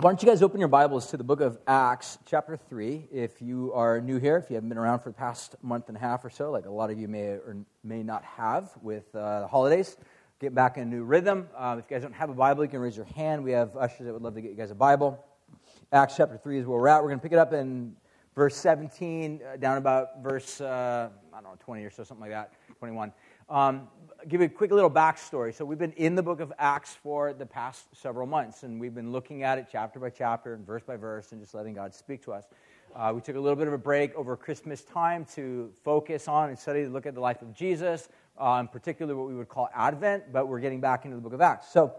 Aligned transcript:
Why 0.00 0.08
don't 0.08 0.22
you 0.22 0.28
guys 0.30 0.40
open 0.40 0.60
your 0.60 0.68
Bibles 0.70 1.08
to 1.08 1.18
the 1.18 1.24
book 1.24 1.42
of 1.42 1.58
Acts, 1.66 2.16
chapter 2.24 2.56
3. 2.56 3.08
If 3.12 3.42
you 3.42 3.70
are 3.74 4.00
new 4.00 4.18
here, 4.18 4.38
if 4.38 4.48
you 4.48 4.54
haven't 4.54 4.70
been 4.70 4.78
around 4.78 5.00
for 5.00 5.10
the 5.10 5.14
past 5.14 5.56
month 5.60 5.88
and 5.88 5.96
a 5.98 6.00
half 6.00 6.24
or 6.24 6.30
so, 6.30 6.50
like 6.50 6.64
a 6.64 6.70
lot 6.70 6.90
of 6.90 6.98
you 6.98 7.06
may 7.06 7.26
or 7.26 7.54
may 7.84 8.02
not 8.02 8.24
have 8.24 8.70
with 8.80 9.14
uh, 9.14 9.40
the 9.40 9.46
holidays, 9.46 9.98
get 10.40 10.54
back 10.54 10.78
in 10.78 10.84
a 10.84 10.86
new 10.86 11.04
rhythm. 11.04 11.50
Um, 11.54 11.80
if 11.80 11.84
you 11.90 11.96
guys 11.96 12.02
don't 12.02 12.14
have 12.14 12.30
a 12.30 12.34
Bible, 12.34 12.64
you 12.64 12.70
can 12.70 12.80
raise 12.80 12.96
your 12.96 13.04
hand. 13.14 13.44
We 13.44 13.52
have 13.52 13.76
ushers 13.76 14.06
that 14.06 14.14
would 14.14 14.22
love 14.22 14.34
to 14.36 14.40
get 14.40 14.52
you 14.52 14.56
guys 14.56 14.70
a 14.70 14.74
Bible. 14.74 15.22
Acts 15.92 16.14
chapter 16.16 16.38
3 16.38 16.60
is 16.60 16.66
where 16.66 16.80
we're 16.80 16.88
at. 16.88 17.02
We're 17.02 17.10
going 17.10 17.20
to 17.20 17.22
pick 17.22 17.32
it 17.32 17.38
up 17.38 17.52
in 17.52 17.94
verse 18.34 18.56
17, 18.56 19.42
uh, 19.42 19.56
down 19.58 19.76
about 19.76 20.22
verse, 20.22 20.62
uh, 20.62 21.10
I 21.30 21.42
don't 21.42 21.44
know, 21.44 21.58
20 21.60 21.84
or 21.84 21.90
so, 21.90 22.04
something 22.04 22.22
like 22.22 22.30
that, 22.30 22.54
21. 22.78 23.12
Um, 23.50 23.88
give 24.28 24.40
you 24.40 24.46
a 24.46 24.50
quick 24.50 24.70
little 24.70 24.90
backstory. 24.90 25.54
So, 25.54 25.64
we've 25.64 25.78
been 25.78 25.92
in 25.92 26.14
the 26.14 26.22
book 26.22 26.40
of 26.40 26.52
Acts 26.58 26.94
for 27.02 27.32
the 27.32 27.46
past 27.46 27.84
several 27.92 28.26
months, 28.26 28.62
and 28.62 28.80
we've 28.80 28.94
been 28.94 29.12
looking 29.12 29.42
at 29.42 29.58
it 29.58 29.66
chapter 29.70 29.98
by 29.98 30.10
chapter 30.10 30.54
and 30.54 30.66
verse 30.66 30.82
by 30.82 30.96
verse 30.96 31.32
and 31.32 31.40
just 31.40 31.54
letting 31.54 31.74
God 31.74 31.94
speak 31.94 32.22
to 32.24 32.32
us. 32.32 32.44
Uh, 32.94 33.12
we 33.14 33.20
took 33.20 33.36
a 33.36 33.40
little 33.40 33.56
bit 33.56 33.68
of 33.68 33.72
a 33.72 33.78
break 33.78 34.14
over 34.16 34.36
Christmas 34.36 34.82
time 34.82 35.24
to 35.34 35.70
focus 35.84 36.28
on 36.28 36.48
and 36.48 36.58
study, 36.58 36.82
to 36.82 36.88
look 36.88 37.06
at 37.06 37.14
the 37.14 37.20
life 37.20 37.40
of 37.40 37.54
Jesus, 37.54 38.08
uh, 38.38 38.58
in 38.60 38.68
particular 38.68 39.14
what 39.16 39.28
we 39.28 39.34
would 39.34 39.48
call 39.48 39.68
Advent, 39.74 40.32
but 40.32 40.48
we're 40.48 40.60
getting 40.60 40.80
back 40.80 41.04
into 41.04 41.16
the 41.16 41.22
book 41.22 41.32
of 41.32 41.40
Acts. 41.40 41.72
So, 41.72 41.94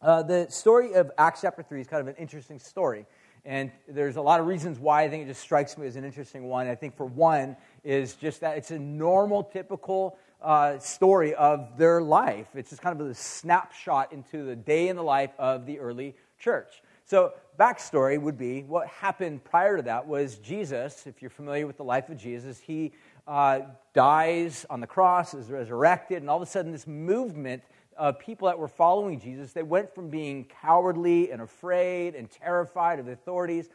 uh, 0.00 0.22
the 0.22 0.46
story 0.50 0.94
of 0.94 1.10
Acts 1.18 1.40
chapter 1.40 1.62
3 1.62 1.80
is 1.80 1.86
kind 1.86 2.00
of 2.00 2.08
an 2.08 2.16
interesting 2.16 2.58
story. 2.58 3.06
And 3.44 3.70
there's 3.88 4.16
a 4.16 4.20
lot 4.20 4.40
of 4.40 4.46
reasons 4.46 4.78
why 4.78 5.04
I 5.04 5.08
think 5.08 5.24
it 5.24 5.28
just 5.28 5.40
strikes 5.40 5.78
me 5.78 5.86
as 5.86 5.94
an 5.94 6.04
interesting 6.04 6.48
one. 6.48 6.66
I 6.66 6.74
think, 6.74 6.96
for 6.96 7.06
one, 7.06 7.56
is 7.84 8.14
just 8.14 8.40
that 8.40 8.58
it's 8.58 8.72
a 8.72 8.78
normal, 8.78 9.44
typical 9.44 10.18
uh, 10.42 10.78
story 10.78 11.34
of 11.34 11.76
their 11.78 12.00
life. 12.02 12.48
It's 12.54 12.70
just 12.70 12.82
kind 12.82 13.00
of 13.00 13.06
a 13.06 13.14
snapshot 13.14 14.12
into 14.12 14.44
the 14.44 14.56
day 14.56 14.88
in 14.88 14.96
the 14.96 15.02
life 15.02 15.32
of 15.38 15.66
the 15.66 15.78
early 15.78 16.14
church. 16.38 16.82
So, 17.04 17.34
backstory 17.58 18.20
would 18.20 18.36
be 18.36 18.62
what 18.62 18.88
happened 18.88 19.44
prior 19.44 19.76
to 19.76 19.82
that 19.84 20.06
was 20.06 20.36
Jesus, 20.38 21.06
if 21.06 21.22
you're 21.22 21.30
familiar 21.30 21.66
with 21.66 21.76
the 21.76 21.84
life 21.84 22.08
of 22.10 22.16
Jesus, 22.16 22.58
he 22.58 22.92
uh, 23.26 23.60
dies 23.94 24.66
on 24.68 24.80
the 24.80 24.86
cross, 24.86 25.32
is 25.32 25.50
resurrected, 25.50 26.18
and 26.18 26.28
all 26.28 26.36
of 26.36 26.42
a 26.42 26.50
sudden, 26.50 26.72
this 26.72 26.86
movement 26.86 27.62
of 27.96 28.18
people 28.18 28.46
that 28.46 28.58
were 28.58 28.68
following 28.68 29.18
Jesus, 29.18 29.52
they 29.52 29.62
went 29.62 29.94
from 29.94 30.10
being 30.10 30.44
cowardly 30.44 31.30
and 31.30 31.40
afraid 31.40 32.14
and 32.14 32.30
terrified 32.30 32.98
of 32.98 33.06
the 33.06 33.12
authorities 33.12 33.68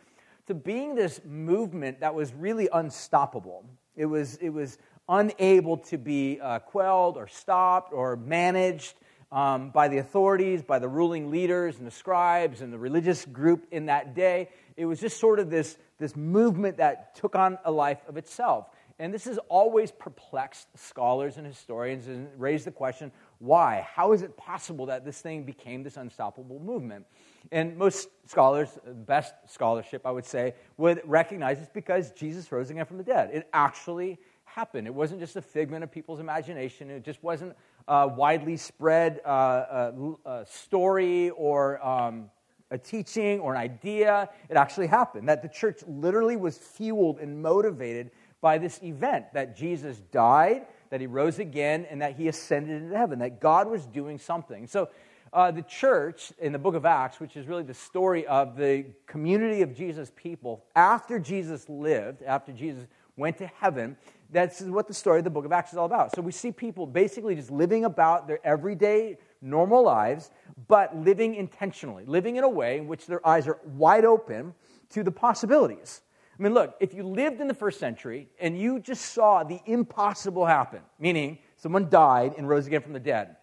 to 0.48 0.54
being 0.54 0.95
this 0.95 1.22
movement 1.26 2.00
that 2.00 2.14
was 2.14 2.34
really 2.34 2.70
unstoppable. 2.73 3.66
It 3.95 4.06
was, 4.06 4.36
it 4.38 4.50
was 4.50 4.78
unable 5.12 5.76
to 5.76 5.98
be 5.98 6.40
uh, 6.42 6.59
quelled 6.59 7.17
or 7.17 7.28
stopped 7.28 7.92
or 7.92 8.16
managed 8.16 8.95
um, 9.30 9.70
by 9.70 9.90
the 9.90 9.98
authorities, 9.98 10.64
by 10.64 10.80
the 10.80 10.88
ruling 10.88 11.30
leaders 11.30 11.78
and 11.78 11.86
the 11.86 11.92
scribes 11.92 12.62
and 12.62 12.72
the 12.72 12.80
religious 12.80 13.26
group 13.26 13.67
in 13.72 13.88
that 13.88 14.16
day. 14.16 14.50
It 14.78 14.86
was 14.86 15.02
just 15.02 15.20
sort 15.20 15.39
of 15.39 15.50
this, 15.50 15.78
this 16.00 16.16
movement 16.16 16.78
that 16.78 17.14
took 17.16 17.36
on 17.36 17.58
a 17.66 17.72
life 17.72 18.00
of 18.08 18.16
itself. 18.16 18.70
And 19.00 19.14
this 19.14 19.26
has 19.26 19.38
always 19.50 19.92
perplexed 19.92 20.67
scholars 20.78 21.38
and 21.38 21.45
historians 21.45 22.08
and 22.08 22.30
raised 22.38 22.66
the 22.66 22.72
question 22.72 23.12
why? 23.39 23.88
How 23.92 24.14
is 24.14 24.22
it 24.22 24.38
possible 24.38 24.86
that 24.86 25.04
this 25.04 25.20
thing 25.20 25.44
became 25.44 25.82
this 25.82 25.98
unstoppable 25.98 26.59
movement? 26.59 27.08
And 27.52 27.76
most 27.76 28.09
scholars, 28.28 28.70
best 28.86 29.34
scholarship, 29.48 30.06
I 30.06 30.12
would 30.12 30.28
say, 30.28 30.54
would 30.78 31.02
recognize 31.04 31.58
it's 31.58 31.72
because 31.73 32.12
Jesus 32.12 32.52
rose 32.52 32.70
again 32.70 32.86
from 32.86 32.98
the 32.98 33.04
dead. 33.04 33.32
It 33.34 33.50
actually 33.52 34.20
happened. 34.56 34.88
It 34.88 34.94
wasn't 34.94 35.20
just 35.20 35.36
a 35.36 35.42
figment 35.42 35.84
of 35.84 35.92
people's 35.92 36.20
imagination. 36.20 36.90
It 36.90 37.04
just 37.04 37.24
wasn't 37.24 37.56
a 37.88 38.08
widely 38.08 38.58
spread 38.58 39.22
uh, 39.26 39.28
uh, 39.28 40.14
uh, 40.26 40.46
story 40.46 41.30
or 41.32 41.86
um, 41.86 42.30
a 42.70 42.78
teaching 42.78 43.40
or 43.40 43.54
an 43.54 43.60
idea. 43.60 44.30
It 44.50 44.58
actually 44.58 44.88
happened. 44.88 45.30
That 45.30 45.42
the 45.42 45.50
church 45.50 45.82
literally 45.88 46.38
was 46.38 46.58
fueled 46.58 47.20
and 47.20 47.42
motivated 47.42 48.12
by 48.42 48.58
this 48.58 48.80
event 48.84 49.26
that 49.34 49.56
Jesus 49.56 49.98
died, 50.12 50.66
that 50.90 51.00
he 51.00 51.08
rose 51.08 51.40
again, 51.40 51.86
and 51.90 52.02
that 52.02 52.16
he 52.16 52.28
ascended 52.28 52.82
into 52.82 52.98
heaven, 52.98 53.20
that 53.20 53.40
God 53.40 53.70
was 53.70 53.86
doing 53.86 54.17
something. 54.17 54.67
So, 54.67 54.90
uh, 55.34 55.50
the 55.50 55.61
church 55.61 56.34
in 56.40 56.52
the 56.52 56.60
book 56.60 56.76
of 56.76 56.86
Acts, 56.86 57.22
which 57.22 57.38
is 57.38 57.48
really 57.48 57.64
the 57.64 57.73
story 57.73 58.28
of 58.28 58.58
the 58.58 58.86
community 59.06 59.61
of 59.61 59.73
Jesus' 59.73 60.11
people, 60.14 60.66
after 60.76 61.20
Jesus 61.20 61.70
lived, 61.70 62.22
after 62.23 62.52
Jesus 62.52 62.86
went 63.16 63.38
to 63.38 63.48
heaven, 63.48 63.95
that's 64.31 64.61
what 64.61 64.87
the 64.87 64.93
story 64.93 65.19
of 65.19 65.25
the 65.25 65.30
book 65.30 65.45
of 65.45 65.52
Acts 65.52 65.73
is 65.73 65.77
all 65.77 65.86
about. 65.86 66.15
So 66.15 66.21
we 66.21 66.31
see 66.31 66.52
people 66.52 66.87
basically 66.87 67.36
just 67.36 67.52
living 67.52 67.83
about 67.83 68.27
their 68.27 68.39
everyday, 68.45 69.17
normal 69.42 69.83
lives, 69.83 70.31
but 70.67 70.95
living 70.95 71.36
intentionally, 71.36 72.05
living 72.05 72.37
in 72.37 72.43
a 72.43 72.49
way 72.49 72.77
in 72.77 72.87
which 72.87 73.08
their 73.08 73.25
eyes 73.27 73.47
are 73.47 73.59
wide 73.65 74.05
open 74.05 74.53
to 74.92 75.03
the 75.03 75.11
possibilities. 75.11 76.02
I 76.39 76.43
mean, 76.43 76.53
look, 76.53 76.75
if 76.80 76.93
you 76.93 77.03
lived 77.03 77.42
in 77.42 77.47
the 77.47 77.53
first 77.53 77.80
century 77.80 78.30
and 78.39 78.58
you 78.58 78.80
just 78.80 79.14
saw 79.14 79.43
the 79.43 79.59
impossible 79.65 80.45
happen, 80.45 80.80
meaning 80.98 81.37
someone 81.58 81.89
died 81.89 82.33
and 82.37 82.48
rose 82.48 82.67
again 82.67 82.81
from 82.81 82.93
the 82.93 82.99
dead, 82.99 83.36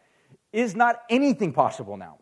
is 0.53 0.75
not 0.75 1.03
anything 1.11 1.53
possible 1.53 1.97
now. 1.99 2.17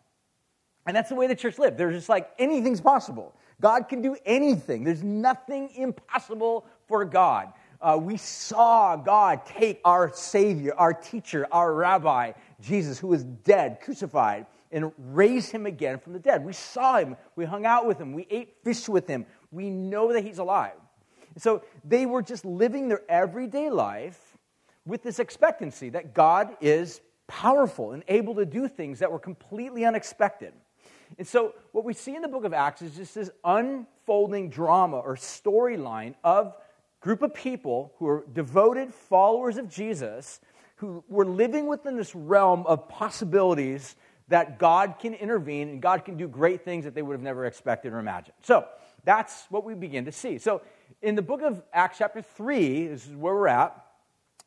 And 0.86 0.96
that's 0.96 1.08
the 1.08 1.14
way 1.14 1.28
the 1.28 1.36
church 1.36 1.58
lived. 1.58 1.78
There's 1.78 1.94
just 1.94 2.08
like 2.08 2.30
anything's 2.38 2.80
possible. 2.80 3.34
God 3.60 3.88
can 3.88 4.02
do 4.02 4.16
anything. 4.26 4.84
There's 4.84 5.02
nothing 5.02 5.70
impossible 5.74 6.66
for 6.86 7.04
God 7.04 7.52
uh, 7.80 7.98
we 8.00 8.16
saw 8.16 8.96
God 8.96 9.44
take 9.46 9.80
our 9.84 10.12
Savior, 10.12 10.74
our 10.76 10.94
teacher, 10.94 11.46
our 11.50 11.72
rabbi, 11.72 12.32
Jesus, 12.60 12.98
who 12.98 13.08
was 13.08 13.24
dead, 13.24 13.80
crucified, 13.82 14.46
and 14.72 14.92
raise 14.98 15.50
him 15.50 15.66
again 15.66 15.98
from 15.98 16.12
the 16.12 16.18
dead. 16.18 16.44
We 16.44 16.52
saw 16.52 16.98
him. 16.98 17.16
We 17.36 17.44
hung 17.44 17.64
out 17.66 17.86
with 17.86 18.00
him. 18.00 18.12
We 18.12 18.26
ate 18.30 18.56
fish 18.64 18.88
with 18.88 19.06
him. 19.06 19.26
We 19.50 19.70
know 19.70 20.12
that 20.12 20.24
he's 20.24 20.38
alive. 20.38 20.74
So 21.38 21.62
they 21.84 22.06
were 22.06 22.22
just 22.22 22.44
living 22.44 22.88
their 22.88 23.02
everyday 23.08 23.70
life 23.70 24.36
with 24.86 25.02
this 25.02 25.18
expectancy 25.18 25.90
that 25.90 26.14
God 26.14 26.56
is 26.60 27.00
powerful 27.26 27.92
and 27.92 28.02
able 28.08 28.36
to 28.36 28.46
do 28.46 28.68
things 28.68 29.00
that 29.00 29.10
were 29.10 29.18
completely 29.18 29.84
unexpected. 29.84 30.52
And 31.18 31.26
so, 31.26 31.54
what 31.72 31.84
we 31.84 31.94
see 31.94 32.16
in 32.16 32.22
the 32.22 32.28
book 32.28 32.44
of 32.44 32.52
Acts 32.52 32.82
is 32.82 32.96
just 32.96 33.14
this 33.14 33.30
unfolding 33.44 34.50
drama 34.50 34.98
or 34.98 35.14
storyline 35.16 36.14
of 36.24 36.54
group 37.06 37.22
of 37.22 37.32
people 37.32 37.92
who 38.00 38.08
are 38.08 38.24
devoted 38.32 38.92
followers 38.92 39.58
of 39.58 39.68
Jesus 39.68 40.40
who 40.74 41.04
were 41.08 41.24
living 41.24 41.68
within 41.68 41.96
this 41.96 42.16
realm 42.16 42.66
of 42.66 42.88
possibilities 42.88 43.94
that 44.26 44.58
God 44.58 44.96
can 44.98 45.14
intervene 45.14 45.68
and 45.68 45.80
God 45.80 46.04
can 46.04 46.16
do 46.16 46.26
great 46.26 46.64
things 46.64 46.84
that 46.84 46.96
they 46.96 47.02
would 47.02 47.12
have 47.12 47.22
never 47.22 47.46
expected 47.46 47.92
or 47.92 48.00
imagined. 48.00 48.34
So 48.42 48.66
that's 49.04 49.46
what 49.50 49.62
we 49.62 49.74
begin 49.74 50.04
to 50.06 50.10
see. 50.10 50.38
So 50.38 50.62
in 51.00 51.14
the 51.14 51.22
book 51.22 51.42
of 51.42 51.62
Acts, 51.72 51.98
chapter 51.98 52.20
3, 52.20 52.88
this 52.88 53.06
is 53.06 53.14
where 53.14 53.34
we're 53.36 53.46
at. 53.46 53.86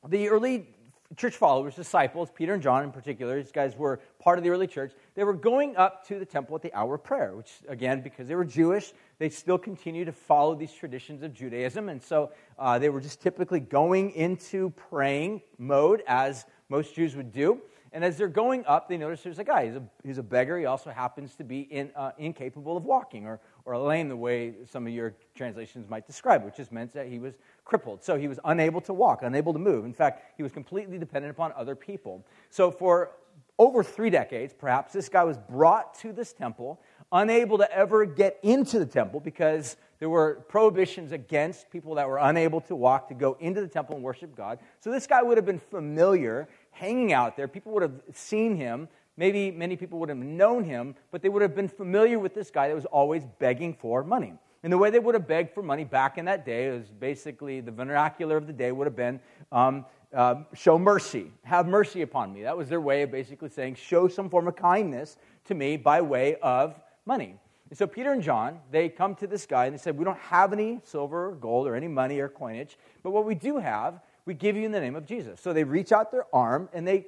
The 0.09 0.27
early 0.27 0.67
church 1.15 1.35
followers, 1.35 1.75
disciples, 1.75 2.29
Peter 2.33 2.53
and 2.53 2.61
John 2.61 2.83
in 2.83 2.91
particular, 2.91 3.41
these 3.41 3.51
guys 3.51 3.75
were 3.75 3.99
part 4.19 4.37
of 4.37 4.43
the 4.43 4.51
early 4.51 4.67
church, 4.67 4.93
they 5.15 5.23
were 5.23 5.33
going 5.33 5.75
up 5.75 6.07
to 6.07 6.19
the 6.19 6.25
temple 6.25 6.55
at 6.55 6.61
the 6.61 6.73
hour 6.73 6.95
of 6.95 7.03
prayer, 7.03 7.35
which, 7.35 7.51
again, 7.67 8.01
because 8.01 8.27
they 8.27 8.35
were 8.35 8.45
Jewish, 8.45 8.93
they 9.17 9.29
still 9.29 9.57
continue 9.57 10.05
to 10.05 10.11
follow 10.11 10.53
these 10.53 10.71
traditions 10.71 11.23
of 11.23 11.33
Judaism. 11.33 11.89
And 11.89 12.01
so 12.01 12.31
uh, 12.57 12.77
they 12.77 12.89
were 12.89 13.01
just 13.01 13.21
typically 13.21 13.59
going 13.59 14.11
into 14.11 14.69
praying 14.71 15.41
mode, 15.57 16.03
as 16.07 16.45
most 16.69 16.93
Jews 16.93 17.15
would 17.15 17.31
do. 17.31 17.59
And 17.91 18.03
as 18.03 18.17
they're 18.17 18.27
going 18.27 18.65
up, 18.67 18.87
they 18.87 18.97
notice 18.97 19.23
there's 19.23 19.39
a 19.39 19.43
guy. 19.43 19.65
He's 19.65 19.75
a, 19.75 19.83
he's 20.03 20.17
a 20.19 20.23
beggar. 20.23 20.59
He 20.59 20.65
also 20.65 20.91
happens 20.91 21.33
to 21.35 21.43
be 21.43 21.61
in, 21.61 21.89
uh, 21.95 22.11
incapable 22.19 22.77
of 22.77 22.85
walking 22.85 23.25
or, 23.25 23.39
or 23.65 23.77
lame, 23.77 24.09
the 24.09 24.15
way 24.15 24.53
some 24.69 24.87
of 24.87 24.93
your 24.93 25.13
translations 25.35 25.89
might 25.89 26.07
describe, 26.07 26.43
which 26.43 26.57
just 26.57 26.71
meant 26.71 26.93
that 26.93 27.07
he 27.07 27.19
was 27.19 27.35
crippled. 27.65 28.03
So 28.03 28.17
he 28.17 28.27
was 28.27 28.39
unable 28.45 28.81
to 28.81 28.93
walk, 28.93 29.21
unable 29.21 29.53
to 29.53 29.59
move. 29.59 29.85
In 29.85 29.93
fact, 29.93 30.33
he 30.37 30.43
was 30.43 30.51
completely 30.51 30.97
dependent 30.97 31.31
upon 31.31 31.53
other 31.55 31.75
people. 31.75 32.25
So 32.49 32.71
for 32.71 33.11
over 33.57 33.83
three 33.83 34.09
decades, 34.09 34.53
perhaps, 34.57 34.93
this 34.93 35.09
guy 35.09 35.23
was 35.23 35.37
brought 35.37 35.93
to 35.99 36.13
this 36.13 36.33
temple, 36.33 36.79
unable 37.11 37.57
to 37.57 37.71
ever 37.71 38.05
get 38.05 38.39
into 38.41 38.79
the 38.79 38.85
temple 38.85 39.19
because 39.19 39.75
there 39.99 40.09
were 40.09 40.45
prohibitions 40.47 41.11
against 41.11 41.69
people 41.69 41.95
that 41.95 42.07
were 42.07 42.19
unable 42.19 42.61
to 42.61 42.75
walk 42.75 43.09
to 43.09 43.13
go 43.13 43.35
into 43.41 43.59
the 43.59 43.67
temple 43.67 43.95
and 43.95 44.03
worship 44.03 44.35
God. 44.35 44.59
So 44.79 44.91
this 44.91 45.05
guy 45.05 45.21
would 45.21 45.37
have 45.37 45.45
been 45.45 45.59
familiar 45.59 46.47
hanging 46.71 47.11
out 47.11 47.35
there. 47.35 47.49
People 47.49 47.73
would 47.73 47.83
have 47.83 48.01
seen 48.13 48.55
him. 48.55 48.87
Maybe 49.19 49.51
many 49.51 49.75
people 49.75 49.99
would 49.99 50.07
have 50.07 50.17
known 50.17 50.63
him, 50.63 50.95
but 51.11 51.21
they 51.21 51.27
would 51.27 51.41
have 51.41 51.53
been 51.53 51.67
familiar 51.67 52.17
with 52.17 52.33
this 52.33 52.49
guy 52.49 52.69
that 52.69 52.73
was 52.73 52.85
always 52.85 53.25
begging 53.37 53.73
for 53.73 54.01
money. 54.01 54.31
And 54.63 54.71
the 54.71 54.77
way 54.77 54.91
they 54.91 54.99
would 54.99 55.13
have 55.13 55.27
begged 55.27 55.53
for 55.53 55.61
money 55.61 55.83
back 55.83 56.17
in 56.17 56.23
that 56.23 56.45
day 56.45 56.71
was 56.71 56.85
basically 56.87 57.59
the 57.59 57.71
vernacular 57.71 58.37
of 58.37 58.47
the 58.47 58.53
day 58.53 58.71
would 58.71 58.87
have 58.87 58.95
been 58.95 59.19
um, 59.51 59.85
uh, 60.15 60.35
show 60.53 60.79
mercy, 60.79 61.33
have 61.43 61.67
mercy 61.67 62.01
upon 62.01 62.33
me. 62.33 62.43
That 62.43 62.55
was 62.55 62.69
their 62.69 62.79
way 62.79 63.01
of 63.01 63.11
basically 63.11 63.49
saying, 63.49 63.75
show 63.75 64.07
some 64.07 64.29
form 64.29 64.47
of 64.47 64.55
kindness 64.55 65.17
to 65.47 65.53
me 65.53 65.75
by 65.75 65.99
way 65.99 66.37
of 66.37 66.79
money. 67.05 67.35
And 67.69 67.77
so 67.77 67.87
Peter 67.87 68.13
and 68.13 68.23
John, 68.23 68.61
they 68.71 68.87
come 68.87 69.15
to 69.15 69.27
this 69.27 69.45
guy 69.45 69.65
and 69.65 69.73
they 69.73 69.79
said, 69.79 69.97
We 69.97 70.05
don't 70.05 70.17
have 70.19 70.53
any 70.53 70.79
silver 70.85 71.31
or 71.31 71.35
gold 71.35 71.67
or 71.67 71.75
any 71.75 71.89
money 71.89 72.19
or 72.19 72.29
coinage, 72.29 72.77
but 73.03 73.11
what 73.11 73.25
we 73.25 73.35
do 73.35 73.57
have 73.57 73.99
we 74.25 74.33
give 74.33 74.55
you 74.55 74.63
in 74.63 74.71
the 74.71 74.79
name 74.79 74.95
of 74.95 75.05
Jesus. 75.05 75.41
So 75.41 75.51
they 75.51 75.63
reach 75.65 75.91
out 75.91 76.09
their 76.09 76.25
arm 76.31 76.69
and 76.71 76.87
they 76.87 77.07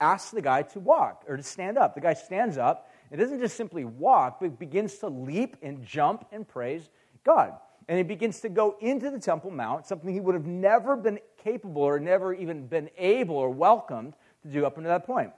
ask 0.00 0.32
the 0.32 0.42
guy 0.42 0.62
to 0.62 0.80
walk 0.80 1.24
or 1.28 1.36
to 1.36 1.42
stand 1.42 1.76
up. 1.78 1.94
The 1.94 2.00
guy 2.00 2.14
stands 2.14 2.56
up 2.56 2.88
It 3.10 3.16
doesn't 3.16 3.40
just 3.40 3.56
simply 3.56 3.84
walk, 3.84 4.40
but 4.40 4.58
begins 4.58 4.98
to 4.98 5.08
leap 5.08 5.56
and 5.62 5.84
jump 5.84 6.26
and 6.30 6.46
praise 6.46 6.90
God. 7.24 7.54
And 7.88 7.96
he 7.96 8.04
begins 8.04 8.40
to 8.40 8.50
go 8.50 8.76
into 8.80 9.10
the 9.10 9.18
Temple 9.18 9.50
Mount, 9.50 9.86
something 9.86 10.12
he 10.12 10.20
would 10.20 10.34
have 10.34 10.46
never 10.46 10.94
been 10.94 11.18
capable 11.42 11.82
or 11.82 11.98
never 11.98 12.34
even 12.34 12.66
been 12.66 12.90
able 12.98 13.36
or 13.36 13.48
welcomed 13.48 14.14
to 14.42 14.48
do 14.48 14.66
up 14.66 14.76
until 14.76 14.90
that 14.90 15.06
point. 15.06 15.32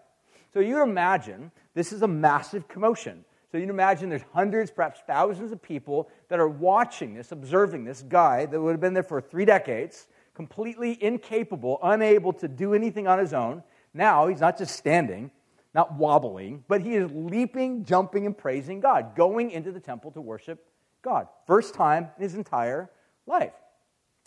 So 0.53 0.59
you 0.59 0.83
imagine 0.83 1.53
this 1.75 1.93
is 1.93 2.03
a 2.03 2.09
massive 2.09 2.67
commotion. 2.67 3.25
So 3.53 3.59
you 3.59 3.69
imagine 3.69 4.09
there's 4.09 4.23
hundreds, 4.33 4.71
perhaps 4.71 5.01
thousands 5.07 5.53
of 5.53 5.63
people 5.63 6.09
that 6.29 6.41
are 6.41 6.49
watching 6.49 7.15
this, 7.15 7.31
observing 7.31 7.85
this 7.85 8.03
guy 8.03 8.47
that 8.47 8.61
would 8.61 8.73
have 8.73 8.81
been 8.81 8.95
there 8.95 9.03
for 9.03 9.21
three 9.21 9.45
decades, 9.45 10.09
completely 10.35 11.03
incapable, 11.03 11.79
unable 11.83 12.33
to 12.35 12.49
do 12.49 12.75
anything 12.75 13.07
on 13.07 13.19
his 13.19 13.33
own. 13.33 13.63
Now 13.93 14.29
he's 14.29 14.41
not 14.41 14.59
just 14.59 14.77
standing, 14.77 15.31
not 15.75 15.95
wobbling, 15.95 16.65
but 16.69 16.83
he 16.83 16.95
is 16.95 17.11
leaping, 17.13 17.85
jumping, 17.85 18.27
and 18.27 18.37
praising 18.37 18.81
God, 18.81 19.17
going 19.17 19.51
into 19.51 19.73
the 19.73 19.81
temple 19.81 20.11
to 20.13 20.21
worship 20.21 20.65
God. 21.03 21.29
First 21.47 21.75
time 21.75 22.09
in 22.17 22.23
his 22.23 22.35
entire 22.35 22.91
life. 23.27 23.53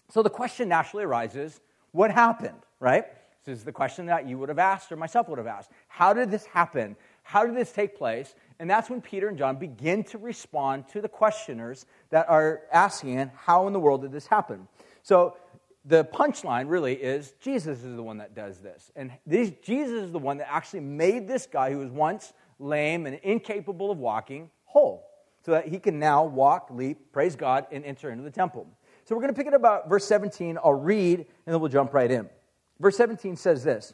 So 0.10 0.24
the 0.24 0.30
question 0.30 0.69
naturally 0.69 1.06
arises 1.06 1.60
what 1.92 2.12
happened, 2.12 2.57
right? 2.80 3.06
This 3.45 3.57
is 3.60 3.65
the 3.65 3.71
question 3.71 4.06
that 4.06 4.27
you 4.27 4.38
would 4.38 4.50
have 4.50 4.60
asked 4.60 4.92
or 4.92 4.95
myself 4.95 5.27
would 5.27 5.38
have 5.38 5.48
asked. 5.48 5.69
How 5.88 6.13
did 6.13 6.31
this 6.31 6.45
happen? 6.45 6.95
How 7.24 7.45
did 7.45 7.56
this 7.56 7.71
take 7.71 7.98
place? 7.98 8.33
And 8.60 8.69
that's 8.69 8.89
when 8.89 9.01
Peter 9.01 9.27
and 9.27 9.38
John 9.38 9.57
begin 9.57 10.04
to 10.06 10.18
respond 10.18 10.88
to 10.89 11.01
the 11.01 11.10
questioners 11.10 11.86
that 12.10 12.30
are 12.30 12.62
asking, 12.71 13.31
How 13.36 13.68
in 13.68 13.74
the 13.74 13.80
world 13.80 14.01
did 14.01 14.12
this 14.12 14.27
happen? 14.27 14.68
So 15.04 15.36
the 15.86 16.06
punchline 16.06 16.70
really 16.70 16.94
is 16.94 17.34
Jesus 17.42 17.84
is 17.84 17.96
the 17.96 18.04
one 18.04 18.18
that 18.18 18.36
does 18.36 18.60
this. 18.60 18.92
And 18.96 19.12
Jesus 19.28 20.04
is 20.04 20.12
the 20.12 20.20
one 20.20 20.38
that 20.38 20.52
actually 20.52 20.80
made 20.80 21.28
this 21.28 21.46
guy 21.46 21.72
who 21.72 21.80
was 21.80 21.92
once 21.92 22.34
lame 22.60 23.06
and 23.06 23.20
incapable 23.24 23.92
of 23.92 23.98
walking 23.98 24.50
whole 24.66 25.10
so 25.46 25.52
that 25.52 25.68
he 25.68 25.80
can 25.80 26.00
now 26.00 26.24
walk, 26.24 26.70
leap, 26.72 27.12
praise 27.12 27.36
God, 27.36 27.68
and 27.72 27.84
enter 27.84 28.10
into 28.12 28.24
the 28.24 28.32
temple. 28.32 28.68
So 29.04 29.16
we're 29.16 29.22
going 29.22 29.34
to 29.34 29.38
pick 29.38 29.48
it 29.48 29.54
up 29.54 29.60
about 29.60 29.90
verse 29.90 30.06
17. 30.06 30.58
I'll 30.64 30.74
read, 30.74 31.20
and 31.20 31.28
then 31.46 31.60
we'll 31.60 31.70
jump 31.70 31.94
right 31.94 32.10
in. 32.10 32.30
Verse 32.80 32.96
17 32.96 33.36
says 33.36 33.64
this 33.64 33.94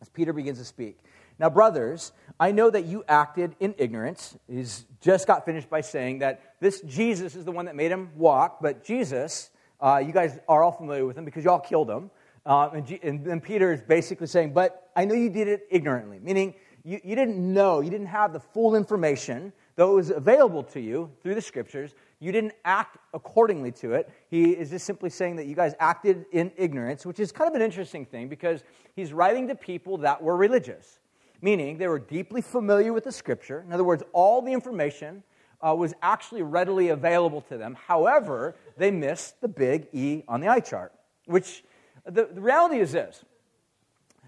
as 0.00 0.08
Peter 0.08 0.32
begins 0.32 0.58
to 0.58 0.64
speak. 0.64 0.98
Now, 1.38 1.50
brothers, 1.50 2.12
I 2.38 2.52
know 2.52 2.70
that 2.70 2.84
you 2.84 3.02
acted 3.08 3.56
in 3.60 3.74
ignorance. 3.78 4.36
He's 4.46 4.84
just 5.00 5.26
got 5.26 5.44
finished 5.44 5.70
by 5.70 5.80
saying 5.80 6.18
that 6.18 6.54
this 6.60 6.80
Jesus 6.82 7.34
is 7.34 7.44
the 7.44 7.52
one 7.52 7.64
that 7.64 7.74
made 7.74 7.90
him 7.90 8.10
walk, 8.14 8.58
but 8.60 8.84
Jesus, 8.84 9.50
uh, 9.80 10.02
you 10.04 10.12
guys 10.12 10.38
are 10.48 10.62
all 10.62 10.72
familiar 10.72 11.06
with 11.06 11.16
him 11.16 11.24
because 11.24 11.44
you 11.44 11.50
all 11.50 11.60
killed 11.60 11.90
him. 11.90 12.10
Uh, 12.46 12.70
and, 12.74 12.86
G- 12.86 13.00
and 13.02 13.42
Peter 13.42 13.72
is 13.72 13.82
basically 13.82 14.26
saying, 14.26 14.52
But 14.52 14.90
I 14.96 15.04
know 15.04 15.14
you 15.14 15.28
did 15.28 15.48
it 15.48 15.66
ignorantly, 15.70 16.18
meaning 16.20 16.54
you, 16.84 17.00
you 17.04 17.14
didn't 17.14 17.38
know, 17.38 17.80
you 17.80 17.90
didn't 17.90 18.06
have 18.06 18.32
the 18.32 18.40
full 18.40 18.74
information, 18.74 19.52
though 19.76 19.92
it 19.92 19.94
was 19.94 20.10
available 20.10 20.62
to 20.64 20.80
you 20.80 21.10
through 21.22 21.34
the 21.34 21.42
scriptures. 21.42 21.94
You 22.18 22.32
didn't 22.32 22.52
act 22.64 22.98
accordingly 23.14 23.72
to 23.72 23.94
it. 23.94 24.10
He 24.28 24.50
is 24.50 24.70
just 24.70 24.86
simply 24.86 25.10
saying 25.10 25.36
that 25.36 25.46
you 25.46 25.54
guys 25.54 25.74
acted 25.80 26.26
in 26.32 26.52
ignorance, 26.56 27.04
which 27.04 27.20
is 27.20 27.32
kind 27.32 27.48
of 27.48 27.54
an 27.54 27.62
interesting 27.62 28.04
thing 28.04 28.28
because 28.28 28.62
he's 28.96 29.12
writing 29.12 29.48
to 29.48 29.54
people 29.54 29.98
that 29.98 30.22
were 30.22 30.36
religious 30.36 31.00
meaning 31.42 31.78
they 31.78 31.88
were 31.88 31.98
deeply 31.98 32.40
familiar 32.40 32.92
with 32.92 33.04
the 33.04 33.12
scripture. 33.12 33.64
In 33.66 33.72
other 33.72 33.84
words, 33.84 34.02
all 34.12 34.42
the 34.42 34.52
information 34.52 35.22
uh, 35.66 35.74
was 35.74 35.94
actually 36.02 36.42
readily 36.42 36.88
available 36.88 37.40
to 37.42 37.56
them. 37.58 37.76
However, 37.86 38.56
they 38.76 38.90
missed 38.90 39.40
the 39.40 39.48
big 39.48 39.88
E 39.92 40.22
on 40.26 40.40
the 40.40 40.48
eye 40.48 40.60
chart, 40.60 40.92
which 41.26 41.64
the, 42.04 42.28
the 42.32 42.40
reality 42.40 42.80
is 42.80 42.92
this. 42.92 43.24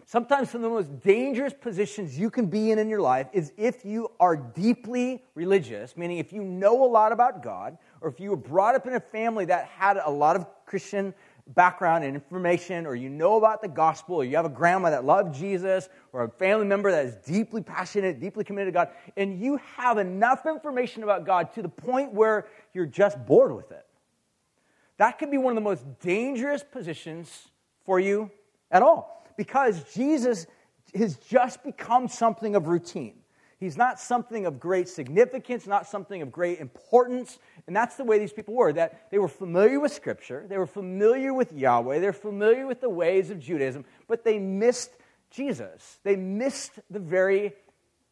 Sometimes 0.04 0.50
some 0.50 0.62
of 0.62 0.70
the 0.70 0.76
most 0.76 1.00
dangerous 1.00 1.54
positions 1.58 2.18
you 2.18 2.28
can 2.28 2.44
be 2.44 2.70
in 2.70 2.78
in 2.78 2.90
your 2.90 3.00
life 3.00 3.28
is 3.32 3.52
if 3.56 3.82
you 3.82 4.10
are 4.20 4.36
deeply 4.36 5.22
religious, 5.34 5.96
meaning 5.96 6.18
if 6.18 6.34
you 6.34 6.42
know 6.44 6.84
a 6.84 6.90
lot 6.90 7.12
about 7.12 7.42
God, 7.42 7.78
or 8.02 8.10
if 8.10 8.20
you 8.20 8.28
were 8.28 8.36
brought 8.36 8.74
up 8.74 8.86
in 8.86 8.92
a 8.92 9.00
family 9.00 9.46
that 9.46 9.64
had 9.66 9.96
a 9.96 10.10
lot 10.10 10.36
of 10.36 10.46
Christian 10.66 11.14
background 11.48 12.04
and 12.04 12.14
information, 12.14 12.86
or 12.86 12.94
you 12.94 13.08
know 13.08 13.36
about 13.36 13.62
the 13.62 13.68
gospel, 13.68 14.16
or 14.16 14.24
you 14.24 14.36
have 14.36 14.44
a 14.44 14.50
grandma 14.50 14.90
that 14.90 15.04
loved 15.04 15.34
Jesus, 15.34 15.88
or 16.12 16.24
a 16.24 16.28
family 16.28 16.66
member 16.66 16.90
that 16.90 17.06
is 17.06 17.16
deeply 17.16 17.62
passionate, 17.62 18.20
deeply 18.20 18.44
committed 18.44 18.72
to 18.72 18.78
God, 18.78 18.88
and 19.16 19.40
you 19.40 19.58
have 19.76 19.98
enough 19.98 20.46
information 20.46 21.02
about 21.02 21.26
God 21.26 21.52
to 21.54 21.62
the 21.62 21.68
point 21.68 22.12
where 22.12 22.46
you're 22.72 22.86
just 22.86 23.24
bored 23.26 23.54
with 23.54 23.70
it. 23.72 23.86
That 24.98 25.18
could 25.18 25.30
be 25.30 25.38
one 25.38 25.52
of 25.52 25.56
the 25.56 25.62
most 25.62 25.84
dangerous 26.00 26.62
positions 26.62 27.48
for 27.84 27.98
you 27.98 28.30
at 28.70 28.82
all 28.82 29.26
because 29.36 29.82
Jesus 29.92 30.46
has 30.94 31.16
just 31.16 31.64
become 31.64 32.08
something 32.08 32.54
of 32.54 32.68
routine. 32.68 33.21
He's 33.62 33.76
not 33.76 34.00
something 34.00 34.44
of 34.44 34.58
great 34.58 34.88
significance, 34.88 35.68
not 35.68 35.86
something 35.86 36.20
of 36.20 36.32
great 36.32 36.58
importance. 36.58 37.38
And 37.68 37.76
that's 37.76 37.94
the 37.94 38.02
way 38.02 38.18
these 38.18 38.32
people 38.32 38.54
were 38.54 38.72
that 38.72 39.08
they 39.12 39.20
were 39.20 39.28
familiar 39.28 39.78
with 39.78 39.92
Scripture, 39.92 40.44
they 40.48 40.58
were 40.58 40.66
familiar 40.66 41.32
with 41.32 41.52
Yahweh, 41.52 42.00
they're 42.00 42.12
familiar 42.12 42.66
with 42.66 42.80
the 42.80 42.90
ways 42.90 43.30
of 43.30 43.38
Judaism, 43.38 43.84
but 44.08 44.24
they 44.24 44.40
missed 44.40 44.90
Jesus. 45.30 46.00
They 46.02 46.16
missed 46.16 46.72
the 46.90 46.98
very 46.98 47.52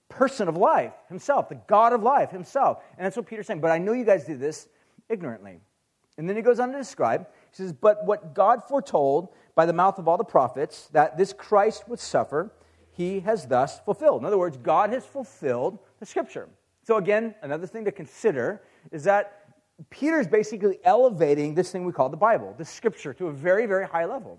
person 0.09 0.47
of 0.47 0.57
life 0.57 0.93
himself, 1.09 1.49
the 1.49 1.61
God 1.67 1.95
of 1.95 2.05
life 2.05 2.31
himself. 2.31 2.85
And 2.97 3.05
that's 3.05 3.17
what 3.17 3.27
Peter's 3.27 3.49
saying. 3.49 3.61
But 3.61 3.73
I 3.73 3.79
know 3.79 3.93
you 3.93 4.05
guys 4.05 4.27
do 4.27 4.37
this 4.37 4.69
ignorantly. 5.09 5.59
And 6.17 6.29
then 6.29 6.37
he 6.37 6.43
goes 6.43 6.61
on 6.61 6.71
to 6.71 6.79
describe, 6.79 7.27
he 7.51 7.57
says, 7.57 7.73
But 7.73 8.07
what 8.07 8.37
God 8.37 8.63
foretold 8.69 9.31
by 9.57 9.67
the 9.67 9.73
mouth 9.73 9.99
of 9.99 10.07
all 10.07 10.17
the 10.17 10.23
prophets, 10.23 10.87
that 10.93 11.19
this 11.19 11.33
Christ 11.33 11.89
would 11.89 11.99
suffer 11.99 12.53
he 13.01 13.21
has 13.21 13.47
thus 13.47 13.81
fulfilled. 13.81 14.21
In 14.21 14.27
other 14.27 14.37
words, 14.37 14.59
God 14.59 14.91
has 14.91 15.07
fulfilled 15.07 15.79
the 16.01 16.07
scripture. 16.07 16.49
So, 16.83 16.97
again, 16.97 17.35
another 17.41 17.67
thing 17.67 17.85
to 17.87 17.93
consider 17.93 18.63
is 18.93 19.05
that 19.05 19.55
Peter's 19.89 20.27
basically 20.27 20.79
elevating 20.85 21.55
this 21.55 21.73
thing 21.73 21.87
we 21.87 21.93
call 21.93 22.11
the 22.11 22.17
Bible, 22.17 22.55
the 22.59 22.65
scripture, 22.65 23.15
to 23.15 23.29
a 23.29 23.33
very, 23.33 23.65
very 23.65 23.87
high 23.87 24.05
level. 24.05 24.39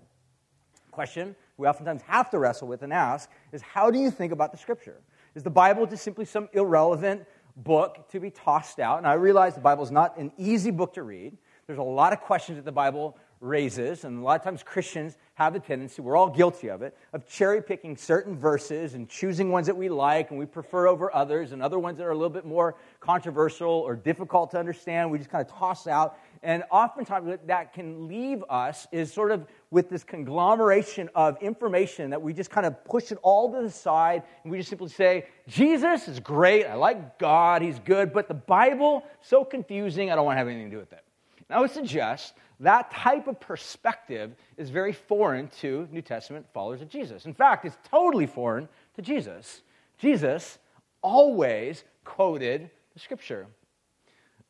Question 0.92 1.34
we 1.56 1.66
oftentimes 1.66 2.02
have 2.02 2.30
to 2.30 2.38
wrestle 2.38 2.68
with 2.68 2.82
and 2.82 2.92
ask 2.92 3.28
is 3.52 3.62
how 3.62 3.90
do 3.90 3.98
you 3.98 4.10
think 4.10 4.32
about 4.32 4.52
the 4.52 4.58
scripture? 4.58 5.00
Is 5.34 5.42
the 5.42 5.50
Bible 5.50 5.86
just 5.86 6.04
simply 6.04 6.24
some 6.24 6.48
irrelevant 6.52 7.24
book 7.56 8.08
to 8.10 8.20
be 8.20 8.30
tossed 8.30 8.78
out? 8.78 8.98
And 8.98 9.06
I 9.06 9.14
realize 9.14 9.54
the 9.54 9.60
Bible 9.60 9.82
is 9.82 9.90
not 9.90 10.16
an 10.18 10.32
easy 10.38 10.70
book 10.70 10.94
to 10.94 11.02
read. 11.02 11.36
There's 11.66 11.78
a 11.78 11.82
lot 11.82 12.12
of 12.12 12.20
questions 12.20 12.56
that 12.56 12.64
the 12.64 12.72
Bible 12.72 13.16
raises, 13.42 14.04
and 14.04 14.20
a 14.20 14.22
lot 14.22 14.38
of 14.38 14.44
times 14.44 14.62
Christians 14.62 15.16
have 15.34 15.52
the 15.52 15.58
tendency, 15.58 16.00
we're 16.00 16.16
all 16.16 16.30
guilty 16.30 16.68
of 16.68 16.80
it, 16.82 16.96
of 17.12 17.28
cherry 17.28 17.60
picking 17.60 17.96
certain 17.96 18.36
verses 18.36 18.94
and 18.94 19.08
choosing 19.08 19.50
ones 19.50 19.66
that 19.66 19.76
we 19.76 19.88
like 19.88 20.30
and 20.30 20.38
we 20.38 20.46
prefer 20.46 20.86
over 20.86 21.14
others, 21.14 21.52
and 21.52 21.60
other 21.60 21.78
ones 21.78 21.98
that 21.98 22.04
are 22.04 22.12
a 22.12 22.14
little 22.14 22.30
bit 22.30 22.44
more 22.44 22.76
controversial 23.00 23.68
or 23.68 23.96
difficult 23.96 24.52
to 24.52 24.58
understand, 24.58 25.10
we 25.10 25.18
just 25.18 25.28
kind 25.28 25.44
of 25.44 25.52
toss 25.52 25.86
out. 25.86 26.16
And 26.44 26.62
oftentimes, 26.70 27.26
what 27.26 27.46
that 27.48 27.72
can 27.72 28.08
leave 28.08 28.44
us 28.48 28.86
is 28.92 29.12
sort 29.12 29.32
of 29.32 29.46
with 29.70 29.90
this 29.90 30.04
conglomeration 30.04 31.10
of 31.14 31.36
information 31.42 32.10
that 32.10 32.22
we 32.22 32.32
just 32.32 32.50
kind 32.50 32.66
of 32.66 32.84
push 32.84 33.10
it 33.10 33.18
all 33.22 33.52
to 33.52 33.62
the 33.62 33.70
side, 33.70 34.22
and 34.44 34.52
we 34.52 34.58
just 34.58 34.70
simply 34.70 34.88
say, 34.88 35.26
Jesus 35.48 36.06
is 36.06 36.20
great, 36.20 36.66
I 36.66 36.74
like 36.74 37.18
God, 37.18 37.62
He's 37.62 37.80
good, 37.80 38.12
but 38.12 38.28
the 38.28 38.34
Bible, 38.34 39.04
so 39.20 39.44
confusing, 39.44 40.10
I 40.12 40.14
don't 40.14 40.24
want 40.24 40.36
to 40.36 40.38
have 40.38 40.48
anything 40.48 40.70
to 40.70 40.76
do 40.76 40.80
with 40.80 40.92
it. 40.92 41.04
And 41.48 41.58
I 41.58 41.60
would 41.60 41.70
suggest 41.70 42.34
that 42.62 42.92
type 42.92 43.26
of 43.26 43.40
perspective 43.40 44.34
is 44.56 44.70
very 44.70 44.92
foreign 44.92 45.48
to 45.60 45.88
New 45.90 46.02
Testament 46.02 46.46
followers 46.54 46.80
of 46.80 46.88
Jesus. 46.88 47.26
In 47.26 47.34
fact, 47.34 47.64
it's 47.64 47.76
totally 47.90 48.26
foreign 48.26 48.68
to 48.94 49.02
Jesus. 49.02 49.62
Jesus 49.98 50.58
always 51.02 51.84
quoted 52.04 52.70
the 52.94 53.00
scripture. 53.00 53.46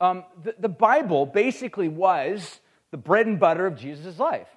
Um, 0.00 0.24
the, 0.42 0.54
the 0.58 0.68
Bible 0.68 1.26
basically 1.26 1.88
was 1.88 2.60
the 2.90 2.96
bread 2.98 3.26
and 3.26 3.40
butter 3.40 3.66
of 3.66 3.76
Jesus' 3.76 4.18
life. 4.18 4.48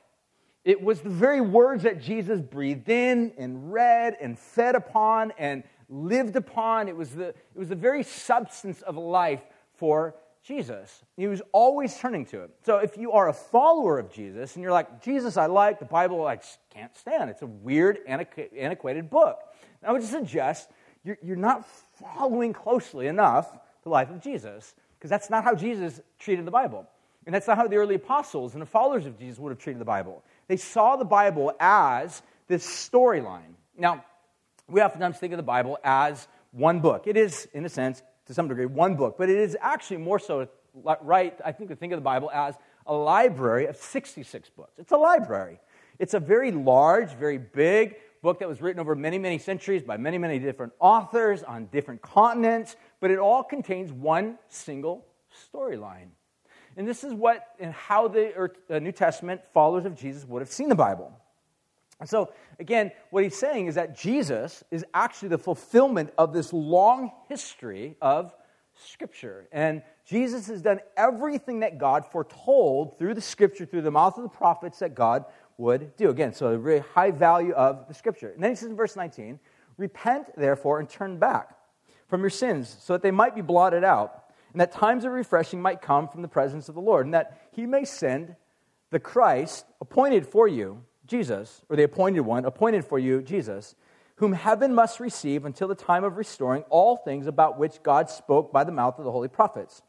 It 0.65 0.81
was 0.81 1.01
the 1.01 1.09
very 1.09 1.41
words 1.41 1.83
that 1.83 2.01
Jesus 2.01 2.41
breathed 2.41 2.89
in 2.89 3.31
and 3.37 3.71
read 3.71 4.17
and 4.19 4.37
fed 4.37 4.75
upon 4.75 5.31
and 5.37 5.63
lived 5.87 6.35
upon. 6.35 6.87
It 6.87 6.95
was 6.95 7.11
the, 7.11 7.27
it 7.27 7.55
was 7.55 7.69
the 7.69 7.75
very 7.75 8.03
substance 8.03 8.81
of 8.81 8.97
life 8.97 9.41
for 9.77 10.15
Jesus. 10.45 11.03
He 11.17 11.27
was 11.27 11.41
always 11.51 11.97
turning 11.97 12.25
to 12.27 12.43
it. 12.43 12.51
So 12.65 12.77
if 12.77 12.97
you 12.97 13.13
are 13.13 13.29
a 13.29 13.33
follower 13.33 13.97
of 13.97 14.11
Jesus 14.11 14.55
and 14.55 14.61
you're 14.63 14.71
like, 14.71 15.01
Jesus, 15.03 15.37
I 15.37 15.47
like, 15.47 15.79
the 15.79 15.85
Bible, 15.85 16.25
I 16.27 16.39
can't 16.69 16.95
stand. 16.95 17.29
It's 17.31 17.41
a 17.41 17.47
weird, 17.47 17.97
antiquated 18.07 19.09
book. 19.09 19.39
I 19.83 19.91
would 19.91 20.03
suggest 20.03 20.69
you're, 21.03 21.17
you're 21.23 21.35
not 21.35 21.67
following 21.99 22.53
closely 22.53 23.07
enough 23.07 23.47
the 23.83 23.89
life 23.89 24.09
of 24.09 24.21
Jesus 24.21 24.75
because 24.97 25.09
that's 25.09 25.29
not 25.29 25.43
how 25.43 25.55
Jesus 25.55 25.99
treated 26.19 26.45
the 26.45 26.51
Bible. 26.51 26.87
And 27.25 27.33
that's 27.33 27.47
not 27.47 27.57
how 27.57 27.67
the 27.67 27.77
early 27.77 27.95
apostles 27.95 28.53
and 28.53 28.61
the 28.61 28.67
followers 28.67 29.07
of 29.07 29.17
Jesus 29.17 29.39
would 29.39 29.49
have 29.49 29.59
treated 29.59 29.81
the 29.81 29.85
Bible. 29.85 30.23
They 30.47 30.57
saw 30.57 30.95
the 30.95 31.05
Bible 31.05 31.53
as 31.59 32.21
this 32.47 32.65
storyline. 32.65 33.55
Now, 33.77 34.05
we 34.67 34.81
oftentimes 34.81 35.17
think 35.17 35.33
of 35.33 35.37
the 35.37 35.43
Bible 35.43 35.79
as 35.83 36.27
one 36.51 36.81
book. 36.81 37.07
It 37.07 37.17
is, 37.17 37.47
in 37.53 37.65
a 37.65 37.69
sense, 37.69 38.03
to 38.27 38.33
some 38.33 38.47
degree, 38.47 38.65
one 38.65 38.95
book, 38.95 39.15
but 39.17 39.29
it 39.29 39.37
is 39.37 39.57
actually 39.61 39.97
more 39.97 40.19
so 40.19 40.47
right, 41.01 41.39
I 41.43 41.51
think, 41.51 41.69
to 41.69 41.75
think 41.75 41.93
of 41.93 41.97
the 41.97 42.03
Bible 42.03 42.29
as 42.33 42.55
a 42.85 42.93
library 42.93 43.67
of 43.67 43.75
66 43.77 44.49
books. 44.49 44.73
It's 44.77 44.91
a 44.91 44.97
library. 44.97 45.59
It's 45.99 46.13
a 46.13 46.19
very 46.19 46.51
large, 46.51 47.13
very 47.13 47.37
big 47.37 47.95
book 48.21 48.39
that 48.39 48.47
was 48.47 48.61
written 48.61 48.79
over 48.79 48.95
many, 48.95 49.17
many 49.17 49.37
centuries 49.37 49.83
by 49.83 49.97
many, 49.97 50.17
many 50.17 50.39
different 50.39 50.73
authors 50.79 51.43
on 51.43 51.67
different 51.67 52.01
continents, 52.01 52.75
but 52.99 53.11
it 53.11 53.19
all 53.19 53.43
contains 53.43 53.91
one 53.91 54.37
single 54.47 55.05
storyline. 55.53 56.07
And 56.75 56.87
this 56.87 57.03
is 57.03 57.13
what 57.13 57.45
and 57.59 57.71
how 57.71 58.07
the 58.07 58.51
New 58.81 58.91
Testament 58.91 59.41
followers 59.53 59.85
of 59.85 59.95
Jesus 59.95 60.25
would 60.25 60.41
have 60.41 60.51
seen 60.51 60.67
the 60.67 60.75
Bible. 60.75 61.13
And 62.05 62.09
so, 62.11 62.31
again, 62.59 62.91
what 63.09 63.23
he's 63.23 63.35
saying 63.35 63.65
is 63.65 63.73
that 63.73 63.97
Jesus 63.97 64.63
is 64.69 64.85
actually 64.93 65.29
the 65.29 65.39
fulfillment 65.39 66.13
of 66.19 66.33
this 66.33 66.53
long 66.53 67.11
history 67.27 67.97
of 67.99 68.31
Scripture. 68.75 69.47
And 69.51 69.81
Jesus 70.05 70.45
has 70.45 70.61
done 70.61 70.81
everything 70.95 71.61
that 71.61 71.79
God 71.79 72.05
foretold 72.05 72.99
through 72.99 73.15
the 73.15 73.21
Scripture, 73.21 73.65
through 73.65 73.81
the 73.81 73.89
mouth 73.89 74.17
of 74.17 74.21
the 74.21 74.29
prophets, 74.29 74.77
that 74.77 74.93
God 74.93 75.25
would 75.57 75.97
do. 75.97 76.11
Again, 76.11 76.31
so 76.31 76.49
a 76.49 76.59
very 76.59 76.77
high 76.77 77.09
value 77.09 77.53
of 77.53 77.87
the 77.87 77.95
Scripture. 77.95 78.29
And 78.29 78.43
then 78.43 78.51
he 78.51 78.55
says 78.55 78.69
in 78.69 78.75
verse 78.75 78.95
19, 78.95 79.39
Repent, 79.79 80.27
therefore, 80.37 80.79
and 80.79 80.87
turn 80.87 81.17
back 81.17 81.57
from 82.07 82.21
your 82.21 82.29
sins, 82.29 82.77
so 82.81 82.93
that 82.93 83.01
they 83.01 83.09
might 83.09 83.33
be 83.33 83.41
blotted 83.41 83.83
out 83.83 84.25
and 84.53 84.61
that 84.61 84.71
times 84.71 85.05
of 85.05 85.11
refreshing 85.11 85.59
might 85.59 85.81
come 85.81 86.07
from 86.07 86.21
the 86.21 86.27
presence 86.27 86.69
of 86.69 86.75
the 86.75 86.81
Lord, 86.81 87.07
and 87.07 87.15
that 87.15 87.49
he 87.51 87.65
may 87.65 87.83
send 87.83 88.35
the 88.91 88.99
Christ 88.99 89.65
appointed 89.81 90.27
for 90.27 90.47
you, 90.47 90.83
Jesus, 91.05 91.61
or 91.69 91.75
the 91.75 91.83
appointed 91.83 92.21
one, 92.21 92.45
appointed 92.45 92.85
for 92.85 92.99
you, 92.99 93.21
Jesus, 93.21 93.75
whom 94.15 94.33
heaven 94.33 94.73
must 94.73 94.99
receive 94.99 95.45
until 95.45 95.67
the 95.67 95.75
time 95.75 96.03
of 96.03 96.17
restoring 96.17 96.63
all 96.69 96.97
things 96.97 97.27
about 97.27 97.59
which 97.59 97.83
God 97.83 98.09
spoke 98.09 98.51
by 98.51 98.63
the 98.63 98.71
mouth 98.71 98.97
of 98.97 99.05
the 99.05 99.11
holy 99.11 99.27
prophets. 99.27 99.81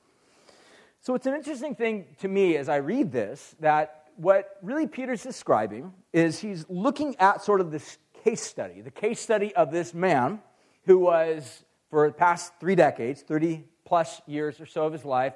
So 1.00 1.14
it's 1.14 1.26
an 1.26 1.34
interesting 1.34 1.74
thing 1.74 2.06
to 2.20 2.28
me 2.28 2.56
as 2.56 2.68
I 2.68 2.76
read 2.76 3.12
this 3.12 3.54
that 3.60 4.06
what 4.16 4.56
really 4.62 4.86
Peter's 4.86 5.22
describing 5.22 5.92
is 6.12 6.38
he's 6.38 6.64
looking 6.68 7.16
at 7.18 7.42
sort 7.44 7.60
of 7.60 7.70
this 7.70 7.98
case 8.24 8.42
study, 8.42 8.80
the 8.80 8.90
case 8.90 9.20
study 9.20 9.54
of 9.54 9.70
this 9.70 9.94
man 9.94 10.40
who 10.84 10.98
was, 10.98 11.64
for 11.90 12.08
the 12.08 12.14
past 12.14 12.52
three 12.58 12.74
decades, 12.74 13.22
30 13.22 13.64
plus 13.84 14.20
years 14.26 14.60
or 14.60 14.66
so 14.66 14.86
of 14.86 14.92
his 14.92 15.04
life, 15.04 15.34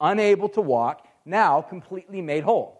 unable 0.00 0.48
to 0.50 0.60
walk, 0.60 1.08
now 1.24 1.62
completely 1.62 2.22
made 2.22 2.44
whole. 2.44 2.77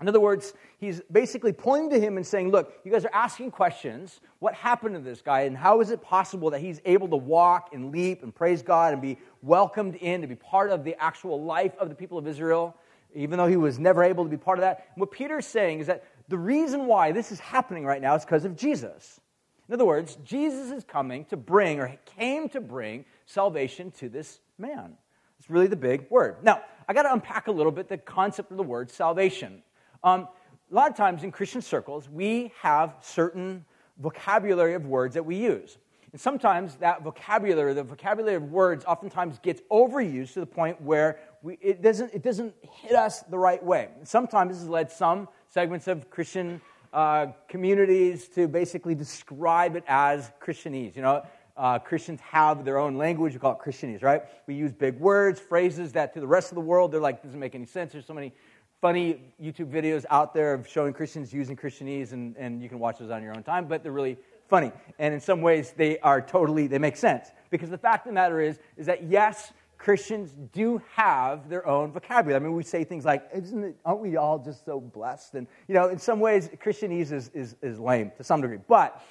In 0.00 0.08
other 0.08 0.20
words, 0.20 0.54
he's 0.78 1.02
basically 1.12 1.52
pointing 1.52 1.90
to 1.90 2.00
him 2.00 2.16
and 2.16 2.26
saying, 2.26 2.50
Look, 2.50 2.72
you 2.84 2.92
guys 2.92 3.04
are 3.04 3.10
asking 3.12 3.50
questions. 3.50 4.20
What 4.38 4.54
happened 4.54 4.94
to 4.94 5.00
this 5.00 5.20
guy? 5.20 5.42
And 5.42 5.56
how 5.56 5.80
is 5.80 5.90
it 5.90 6.00
possible 6.00 6.50
that 6.50 6.60
he's 6.60 6.80
able 6.86 7.08
to 7.08 7.16
walk 7.16 7.70
and 7.74 7.92
leap 7.92 8.22
and 8.22 8.34
praise 8.34 8.62
God 8.62 8.94
and 8.94 9.02
be 9.02 9.18
welcomed 9.42 9.96
in 9.96 10.22
to 10.22 10.26
be 10.26 10.36
part 10.36 10.70
of 10.70 10.84
the 10.84 10.96
actual 10.98 11.42
life 11.42 11.76
of 11.78 11.90
the 11.90 11.94
people 11.94 12.16
of 12.16 12.26
Israel, 12.26 12.74
even 13.14 13.38
though 13.38 13.46
he 13.46 13.58
was 13.58 13.78
never 13.78 14.02
able 14.02 14.24
to 14.24 14.30
be 14.30 14.38
part 14.38 14.58
of 14.58 14.62
that? 14.62 14.86
And 14.94 15.00
what 15.00 15.10
Peter's 15.10 15.46
saying 15.46 15.80
is 15.80 15.86
that 15.88 16.04
the 16.28 16.38
reason 16.38 16.86
why 16.86 17.12
this 17.12 17.30
is 17.30 17.40
happening 17.40 17.84
right 17.84 18.00
now 18.00 18.14
is 18.14 18.24
because 18.24 18.44
of 18.44 18.56
Jesus. 18.56 19.20
In 19.68 19.74
other 19.74 19.84
words, 19.84 20.16
Jesus 20.24 20.72
is 20.72 20.82
coming 20.82 21.26
to 21.26 21.36
bring, 21.36 21.78
or 21.78 21.96
came 22.18 22.48
to 22.48 22.60
bring, 22.60 23.04
salvation 23.26 23.92
to 23.92 24.08
this 24.08 24.40
man. 24.58 24.96
It's 25.38 25.48
really 25.48 25.68
the 25.68 25.76
big 25.76 26.10
word. 26.10 26.42
Now, 26.42 26.62
I 26.88 26.92
got 26.92 27.02
to 27.02 27.12
unpack 27.12 27.46
a 27.46 27.52
little 27.52 27.70
bit 27.70 27.88
the 27.88 27.98
concept 27.98 28.50
of 28.50 28.56
the 28.56 28.62
word 28.62 28.90
salvation. 28.90 29.62
Um, 30.02 30.28
a 30.70 30.74
lot 30.74 30.90
of 30.90 30.96
times 30.96 31.24
in 31.24 31.32
Christian 31.32 31.62
circles, 31.62 32.08
we 32.08 32.52
have 32.60 32.94
certain 33.00 33.64
vocabulary 33.98 34.74
of 34.74 34.86
words 34.86 35.14
that 35.14 35.24
we 35.24 35.36
use. 35.36 35.78
And 36.12 36.20
sometimes 36.20 36.76
that 36.76 37.02
vocabulary, 37.02 37.74
the 37.74 37.84
vocabulary 37.84 38.36
of 38.36 38.50
words, 38.50 38.84
oftentimes 38.84 39.38
gets 39.38 39.60
overused 39.70 40.32
to 40.34 40.40
the 40.40 40.46
point 40.46 40.80
where 40.80 41.18
we, 41.42 41.56
it, 41.60 41.82
doesn't, 41.82 42.12
it 42.12 42.22
doesn't 42.22 42.54
hit 42.62 42.96
us 42.96 43.20
the 43.22 43.38
right 43.38 43.62
way. 43.62 43.88
Sometimes 44.02 44.52
this 44.52 44.60
has 44.60 44.68
led 44.68 44.90
some 44.90 45.28
segments 45.48 45.86
of 45.86 46.10
Christian 46.10 46.60
uh, 46.92 47.26
communities 47.48 48.26
to 48.28 48.48
basically 48.48 48.94
describe 48.94 49.76
it 49.76 49.84
as 49.86 50.32
Christianese. 50.40 50.96
You 50.96 51.02
know, 51.02 51.22
uh, 51.56 51.78
Christians 51.78 52.20
have 52.22 52.64
their 52.64 52.78
own 52.78 52.96
language. 52.96 53.34
We 53.34 53.38
call 53.38 53.52
it 53.52 53.58
Christianese, 53.58 54.02
right? 54.02 54.22
We 54.46 54.54
use 54.54 54.72
big 54.72 54.98
words, 54.98 55.38
phrases 55.38 55.92
that 55.92 56.12
to 56.14 56.20
the 56.20 56.26
rest 56.26 56.50
of 56.50 56.56
the 56.56 56.60
world, 56.62 56.90
they're 56.90 57.00
like, 57.00 57.22
doesn't 57.22 57.38
make 57.38 57.54
any 57.54 57.66
sense. 57.66 57.92
There's 57.92 58.06
so 58.06 58.14
many 58.14 58.32
funny 58.80 59.20
YouTube 59.42 59.70
videos 59.70 60.04
out 60.10 60.32
there 60.32 60.54
of 60.54 60.66
showing 60.66 60.92
Christians 60.92 61.32
using 61.32 61.56
Christianese, 61.56 62.12
and, 62.12 62.36
and 62.36 62.62
you 62.62 62.68
can 62.68 62.78
watch 62.78 62.98
those 62.98 63.10
on 63.10 63.22
your 63.22 63.36
own 63.36 63.42
time, 63.42 63.66
but 63.66 63.82
they're 63.82 63.92
really 63.92 64.16
funny. 64.48 64.72
And 64.98 65.12
in 65.14 65.20
some 65.20 65.42
ways, 65.42 65.72
they 65.76 65.98
are 66.00 66.20
totally, 66.20 66.66
they 66.66 66.78
make 66.78 66.96
sense. 66.96 67.28
Because 67.50 67.70
the 67.70 67.78
fact 67.78 68.06
of 68.06 68.10
the 68.10 68.14
matter 68.14 68.40
is, 68.40 68.58
is 68.76 68.86
that 68.86 69.04
yes, 69.04 69.52
Christians 69.78 70.36
do 70.52 70.80
have 70.94 71.48
their 71.48 71.66
own 71.66 71.92
vocabulary. 71.92 72.36
I 72.36 72.38
mean, 72.44 72.54
we 72.54 72.62
say 72.62 72.84
things 72.84 73.04
like, 73.04 73.26
Isn't 73.34 73.64
it, 73.64 73.76
aren't 73.84 74.00
we 74.00 74.16
all 74.16 74.38
just 74.38 74.64
so 74.64 74.80
blessed? 74.80 75.34
And, 75.34 75.46
you 75.68 75.74
know, 75.74 75.88
in 75.88 75.98
some 75.98 76.20
ways, 76.20 76.50
Christianese 76.62 77.12
is, 77.12 77.30
is, 77.32 77.56
is 77.62 77.78
lame 77.78 78.12
to 78.18 78.24
some 78.24 78.42
degree. 78.42 78.58
But 78.68 79.02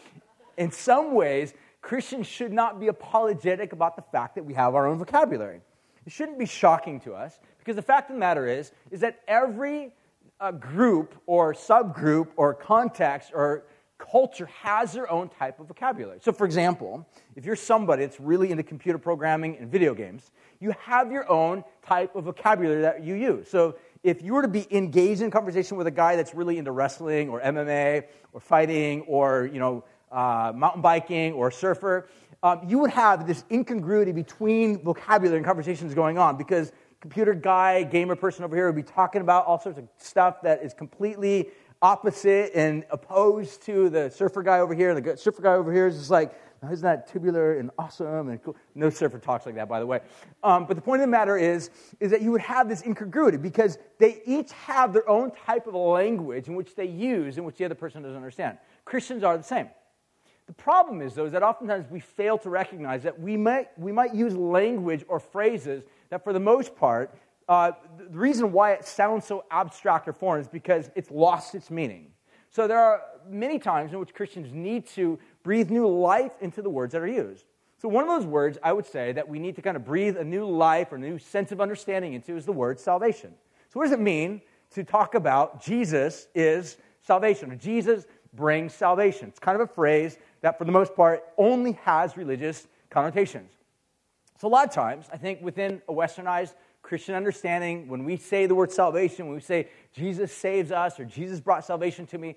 in 0.57 0.71
some 0.71 1.15
ways, 1.15 1.53
Christians 1.81 2.27
should 2.27 2.51
not 2.51 2.79
be 2.79 2.88
apologetic 2.88 3.73
about 3.73 3.95
the 3.95 4.03
fact 4.11 4.35
that 4.35 4.45
we 4.45 4.53
have 4.53 4.75
our 4.75 4.85
own 4.85 4.99
vocabulary. 4.99 5.61
It 6.05 6.11
shouldn't 6.11 6.38
be 6.38 6.45
shocking 6.45 6.99
to 7.01 7.13
us 7.13 7.39
because 7.59 7.75
the 7.75 7.81
fact 7.81 8.09
of 8.09 8.15
the 8.15 8.19
matter 8.19 8.47
is, 8.47 8.71
is 8.89 9.01
that 9.01 9.19
every 9.27 9.91
uh, 10.39 10.51
group 10.51 11.15
or 11.25 11.53
subgroup 11.53 12.29
or 12.35 12.53
context 12.53 13.31
or 13.33 13.65
culture 13.97 14.45
has 14.47 14.93
their 14.93 15.11
own 15.11 15.29
type 15.29 15.59
of 15.59 15.67
vocabulary. 15.67 16.19
So, 16.21 16.31
for 16.31 16.45
example, 16.45 17.05
if 17.35 17.45
you're 17.45 17.57
somebody 17.57 18.05
that's 18.05 18.19
really 18.19 18.49
into 18.49 18.63
computer 18.63 18.97
programming 18.97 19.57
and 19.57 19.69
video 19.69 19.93
games, 19.93 20.31
you 20.59 20.73
have 20.79 21.11
your 21.11 21.29
own 21.29 21.63
type 21.85 22.15
of 22.15 22.23
vocabulary 22.23 22.81
that 22.81 23.03
you 23.03 23.15
use. 23.15 23.49
So, 23.49 23.75
if 24.01 24.21
you 24.21 24.33
were 24.33 24.41
to 24.41 24.47
be 24.47 24.65
engaged 24.71 25.21
in 25.21 25.29
conversation 25.29 25.75
with 25.75 25.85
a 25.85 25.91
guy 25.91 26.15
that's 26.15 26.33
really 26.33 26.57
into 26.57 26.71
wrestling 26.71 27.27
or 27.27 27.41
MMA 27.41 28.05
or 28.31 28.39
fighting 28.39 29.01
or, 29.01 29.49
you 29.51 29.59
know, 29.59 29.83
uh, 30.09 30.53
mountain 30.55 30.81
biking 30.81 31.33
or 31.33 31.51
surfer, 31.51 32.07
um, 32.41 32.61
you 32.65 32.79
would 32.79 32.91
have 32.91 33.27
this 33.27 33.43
incongruity 33.51 34.13
between 34.13 34.81
vocabulary 34.81 35.37
and 35.37 35.45
conversations 35.45 35.93
going 35.93 36.17
on 36.17 36.37
because 36.37 36.71
computer 37.01 37.33
guy, 37.33 37.83
gamer 37.83 38.15
person 38.15 38.43
over 38.43 38.55
here 38.55 38.65
would 38.65 38.75
be 38.75 38.83
talking 38.83 39.21
about 39.21 39.45
all 39.45 39.59
sorts 39.59 39.77
of 39.77 39.87
stuff 39.97 40.41
that 40.41 40.61
is 40.61 40.73
completely 40.73 41.49
opposite 41.81 42.51
and 42.53 42.85
opposed 42.89 43.61
to 43.63 43.89
the 43.89 44.09
surfer 44.09 44.43
guy 44.43 44.59
over 44.59 44.73
here. 44.73 44.89
And 44.89 45.05
the 45.05 45.17
surfer 45.17 45.41
guy 45.41 45.53
over 45.53 45.71
here 45.71 45.87
is 45.87 45.97
just 45.97 46.11
like, 46.11 46.33
isn't 46.69 46.83
that 46.83 47.07
tubular 47.07 47.57
and 47.57 47.71
awesome 47.79 48.27
and 48.27 48.43
cool? 48.43 48.57
No 48.75 48.89
surfer 48.89 49.17
talks 49.17 49.45
like 49.45 49.55
that, 49.55 49.69
by 49.69 49.79
the 49.79 49.85
way. 49.85 50.01
Um, 50.43 50.65
but 50.65 50.75
the 50.75 50.81
point 50.81 51.01
of 51.01 51.07
the 51.07 51.11
matter 51.11 51.37
is, 51.37 51.69
is 52.01 52.11
that 52.11 52.21
you 52.21 52.31
would 52.31 52.41
have 52.41 52.67
this 52.67 52.83
incongruity 52.83 53.37
because 53.37 53.77
they 53.97 54.21
each 54.25 54.51
have 54.51 54.91
their 54.91 55.07
own 55.07 55.31
type 55.31 55.67
of 55.67 55.75
language 55.75 56.49
in 56.49 56.55
which 56.55 56.75
they 56.75 56.85
use, 56.85 57.37
in 57.37 57.45
which 57.45 57.55
the 57.55 57.63
other 57.63 57.75
person 57.75 58.01
doesn't 58.01 58.17
understand. 58.17 58.57
Christians 58.83 59.23
are 59.23 59.37
the 59.37 59.43
same. 59.43 59.69
The 60.47 60.53
problem 60.53 61.01
is, 61.01 61.13
though, 61.13 61.25
is 61.25 61.31
that 61.31 61.43
oftentimes 61.43 61.85
we 61.89 61.99
fail 61.99 62.37
to 62.39 62.49
recognize 62.49 63.03
that 63.03 63.17
we 63.17 63.37
might, 63.37 63.67
we 63.77 63.91
might 63.91 64.13
use 64.13 64.35
language 64.35 65.05
or 65.07 65.19
phrases 65.19 65.83
that, 66.09 66.23
for 66.23 66.33
the 66.33 66.39
most 66.39 66.75
part, 66.75 67.15
uh, 67.47 67.71
the 67.97 68.17
reason 68.17 68.51
why 68.51 68.73
it 68.73 68.85
sounds 68.85 69.25
so 69.25 69.43
abstract 69.49 70.07
or 70.07 70.13
foreign 70.13 70.41
is 70.41 70.47
because 70.47 70.89
it's 70.95 71.09
lost 71.09 71.55
its 71.55 71.71
meaning. 71.71 72.11
So 72.51 72.67
there 72.67 72.79
are 72.79 73.01
many 73.27 73.59
times 73.59 73.93
in 73.93 73.99
which 73.99 74.13
Christians 74.13 74.53
need 74.53 74.87
to 74.89 75.19
breathe 75.43 75.69
new 75.69 75.87
life 75.87 76.31
into 76.41 76.61
the 76.61 76.69
words 76.69 76.93
that 76.93 77.01
are 77.01 77.07
used. 77.07 77.45
So 77.77 77.87
one 77.87 78.03
of 78.03 78.09
those 78.09 78.25
words 78.25 78.57
I 78.61 78.73
would 78.73 78.85
say 78.85 79.13
that 79.13 79.27
we 79.27 79.39
need 79.39 79.55
to 79.55 79.61
kind 79.61 79.77
of 79.77 79.85
breathe 79.85 80.17
a 80.17 80.23
new 80.23 80.45
life 80.45 80.91
or 80.91 80.97
a 80.97 80.99
new 80.99 81.17
sense 81.17 81.51
of 81.51 81.61
understanding 81.61 82.13
into 82.13 82.35
is 82.35 82.45
the 82.45 82.51
word 82.51 82.79
salvation. 82.79 83.33
So 83.71 83.79
what 83.79 83.85
does 83.85 83.93
it 83.93 83.99
mean 83.99 84.41
to 84.71 84.83
talk 84.83 85.15
about 85.15 85.63
Jesus 85.63 86.27
is 86.35 86.77
salvation 87.01 87.51
or 87.51 87.55
Jesus 87.55 88.05
brings 88.33 88.73
salvation? 88.73 89.29
It's 89.29 89.39
kind 89.39 89.59
of 89.59 89.69
a 89.69 89.73
phrase 89.73 90.17
that, 90.41 90.57
for 90.57 90.65
the 90.65 90.71
most 90.71 90.95
part, 90.95 91.23
only 91.37 91.73
has 91.83 92.17
religious 92.17 92.67
connotations. 92.89 93.51
So, 94.39 94.48
a 94.48 94.50
lot 94.50 94.65
of 94.65 94.74
times, 94.74 95.05
I 95.12 95.17
think 95.17 95.41
within 95.41 95.81
a 95.88 95.93
westernized 95.93 96.53
Christian 96.81 97.13
understanding, 97.13 97.89
when 97.89 98.05
we 98.05 98.15
say 98.15 98.46
the 98.46 98.55
word 98.55 98.72
salvation, 98.72 99.25
when 99.25 99.36
we 99.36 99.41
say 99.41 99.67
Jesus 99.93 100.31
saves 100.31 100.72
us 100.72 101.00
or 101.00 101.05
Jesus 101.05 101.41
brought 101.41 101.65
salvation 101.65 102.08
to 102.08 102.17
me, 102.17 102.36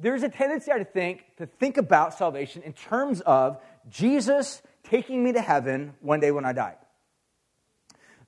there's 0.00 0.22
a 0.22 0.28
tendency 0.28 0.72
I 0.72 0.82
think 0.84 1.24
to 1.36 1.46
think 1.46 1.76
about 1.76 2.14
salvation 2.14 2.62
in 2.62 2.72
terms 2.72 3.20
of 3.20 3.58
Jesus 3.90 4.62
taking 4.84 5.22
me 5.22 5.32
to 5.32 5.40
heaven 5.40 5.94
one 6.00 6.18
day 6.18 6.30
when 6.30 6.46
I 6.46 6.54
die. 6.54 6.76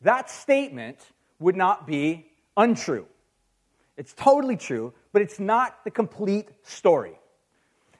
That 0.02 0.30
statement 0.30 0.98
would 1.38 1.56
not 1.56 1.86
be 1.86 2.26
untrue. 2.56 3.06
It's 3.96 4.12
totally 4.12 4.56
true, 4.56 4.92
but 5.12 5.22
it's 5.22 5.40
not 5.40 5.84
the 5.84 5.90
complete 5.90 6.48
story. 6.62 7.18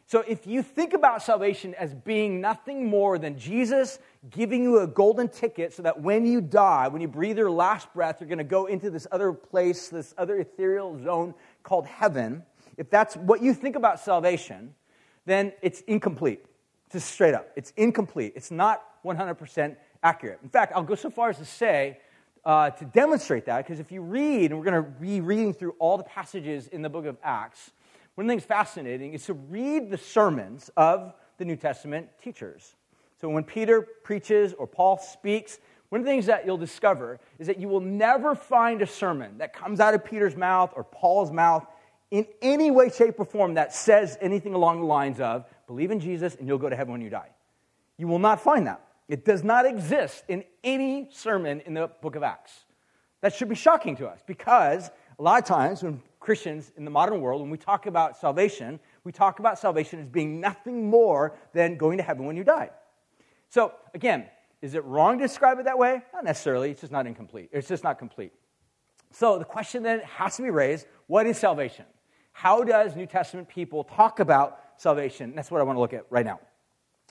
So 0.08 0.20
if 0.20 0.46
you 0.46 0.62
think 0.62 0.92
about 0.92 1.20
salvation 1.20 1.74
as 1.74 1.92
being 1.92 2.40
nothing 2.40 2.86
more 2.88 3.18
than 3.18 3.36
Jesus 3.36 3.98
giving 4.30 4.62
you 4.62 4.78
a 4.78 4.86
golden 4.86 5.28
ticket 5.28 5.72
so 5.72 5.82
that 5.82 6.00
when 6.00 6.24
you 6.24 6.40
die, 6.40 6.86
when 6.86 7.02
you 7.02 7.08
breathe 7.08 7.36
your 7.36 7.50
last 7.50 7.92
breath, 7.92 8.20
you're 8.20 8.28
going 8.28 8.38
to 8.38 8.44
go 8.44 8.66
into 8.66 8.88
this 8.88 9.08
other 9.10 9.32
place, 9.32 9.88
this 9.88 10.14
other 10.16 10.38
ethereal 10.38 10.96
zone 11.02 11.34
called 11.64 11.86
heaven, 11.86 12.44
if 12.76 12.88
that's 12.88 13.16
what 13.16 13.42
you 13.42 13.52
think 13.52 13.74
about 13.74 13.98
salvation, 13.98 14.74
then 15.24 15.52
it's 15.60 15.80
incomplete. 15.82 16.44
Just 16.92 17.10
straight 17.10 17.34
up. 17.34 17.50
It's 17.56 17.72
incomplete. 17.76 18.34
It's 18.36 18.52
not 18.52 18.84
100% 19.04 19.76
accurate. 20.04 20.38
In 20.42 20.48
fact, 20.48 20.72
I'll 20.76 20.84
go 20.84 20.94
so 20.94 21.10
far 21.10 21.30
as 21.30 21.38
to 21.38 21.44
say, 21.44 21.98
uh, 22.44 22.70
to 22.70 22.84
demonstrate 22.84 23.46
that, 23.46 23.64
because 23.64 23.80
if 23.80 23.90
you 23.90 24.02
read, 24.02 24.52
and 24.52 24.60
we're 24.60 24.70
going 24.70 24.84
to 24.84 24.88
be 24.88 25.20
reading 25.20 25.52
through 25.52 25.74
all 25.80 25.98
the 25.98 26.04
passages 26.04 26.68
in 26.68 26.82
the 26.82 26.88
book 26.88 27.06
of 27.06 27.16
Acts, 27.24 27.72
one 28.16 28.24
of 28.24 28.28
the 28.28 28.32
things 28.32 28.44
fascinating 28.44 29.12
is 29.12 29.24
to 29.26 29.34
read 29.34 29.90
the 29.90 29.98
sermons 29.98 30.70
of 30.76 31.12
the 31.36 31.44
New 31.44 31.56
Testament 31.56 32.08
teachers. 32.20 32.74
So 33.20 33.28
when 33.28 33.44
Peter 33.44 33.82
preaches 33.82 34.54
or 34.54 34.66
Paul 34.66 34.98
speaks, 34.98 35.58
one 35.90 36.00
of 36.00 36.04
the 36.06 36.10
things 36.10 36.26
that 36.26 36.46
you'll 36.46 36.56
discover 36.56 37.20
is 37.38 37.46
that 37.46 37.58
you 37.58 37.68
will 37.68 37.80
never 37.80 38.34
find 38.34 38.80
a 38.80 38.86
sermon 38.86 39.38
that 39.38 39.52
comes 39.52 39.80
out 39.80 39.94
of 39.94 40.02
Peter's 40.04 40.34
mouth 40.34 40.72
or 40.74 40.82
Paul's 40.82 41.30
mouth 41.30 41.66
in 42.10 42.26
any 42.40 42.70
way, 42.70 42.88
shape, 42.88 43.18
or 43.18 43.26
form 43.26 43.54
that 43.54 43.74
says 43.74 44.16
anything 44.20 44.54
along 44.54 44.80
the 44.80 44.86
lines 44.86 45.20
of, 45.20 45.44
believe 45.66 45.90
in 45.90 46.00
Jesus 46.00 46.36
and 46.36 46.48
you'll 46.48 46.58
go 46.58 46.70
to 46.70 46.76
heaven 46.76 46.92
when 46.92 47.02
you 47.02 47.10
die. 47.10 47.28
You 47.98 48.08
will 48.08 48.18
not 48.18 48.40
find 48.40 48.66
that. 48.66 48.80
It 49.08 49.26
does 49.26 49.44
not 49.44 49.66
exist 49.66 50.24
in 50.26 50.42
any 50.64 51.08
sermon 51.12 51.60
in 51.66 51.74
the 51.74 51.88
book 52.00 52.16
of 52.16 52.22
Acts. 52.22 52.64
That 53.20 53.34
should 53.34 53.48
be 53.48 53.54
shocking 53.54 53.96
to 53.96 54.08
us 54.08 54.20
because 54.26 54.90
a 55.18 55.22
lot 55.22 55.42
of 55.42 55.46
times 55.46 55.82
when 55.82 56.00
Christians 56.26 56.72
in 56.76 56.84
the 56.84 56.90
modern 56.90 57.20
world, 57.20 57.40
when 57.40 57.50
we 57.50 57.56
talk 57.56 57.86
about 57.86 58.16
salvation, 58.16 58.80
we 59.04 59.12
talk 59.12 59.38
about 59.38 59.60
salvation 59.60 60.00
as 60.00 60.08
being 60.08 60.40
nothing 60.40 60.90
more 60.90 61.36
than 61.52 61.76
going 61.76 61.98
to 61.98 62.02
heaven 62.02 62.26
when 62.26 62.36
you 62.36 62.42
die. 62.42 62.70
So, 63.48 63.72
again, 63.94 64.26
is 64.60 64.74
it 64.74 64.84
wrong 64.84 65.18
to 65.18 65.24
describe 65.24 65.60
it 65.60 65.66
that 65.66 65.78
way? 65.78 66.02
Not 66.12 66.24
necessarily. 66.24 66.72
It's 66.72 66.80
just 66.80 66.92
not 66.92 67.06
incomplete. 67.06 67.50
It's 67.52 67.68
just 67.68 67.84
not 67.84 68.00
complete. 68.00 68.32
So, 69.12 69.38
the 69.38 69.44
question 69.44 69.84
then 69.84 70.00
has 70.00 70.34
to 70.38 70.42
be 70.42 70.50
raised 70.50 70.88
what 71.06 71.28
is 71.28 71.38
salvation? 71.38 71.84
How 72.32 72.64
does 72.64 72.96
New 72.96 73.06
Testament 73.06 73.48
people 73.48 73.84
talk 73.84 74.18
about 74.18 74.58
salvation? 74.78 75.32
That's 75.36 75.52
what 75.52 75.60
I 75.60 75.64
want 75.64 75.76
to 75.76 75.80
look 75.80 75.92
at 75.92 76.06
right 76.10 76.26
now. 76.26 76.40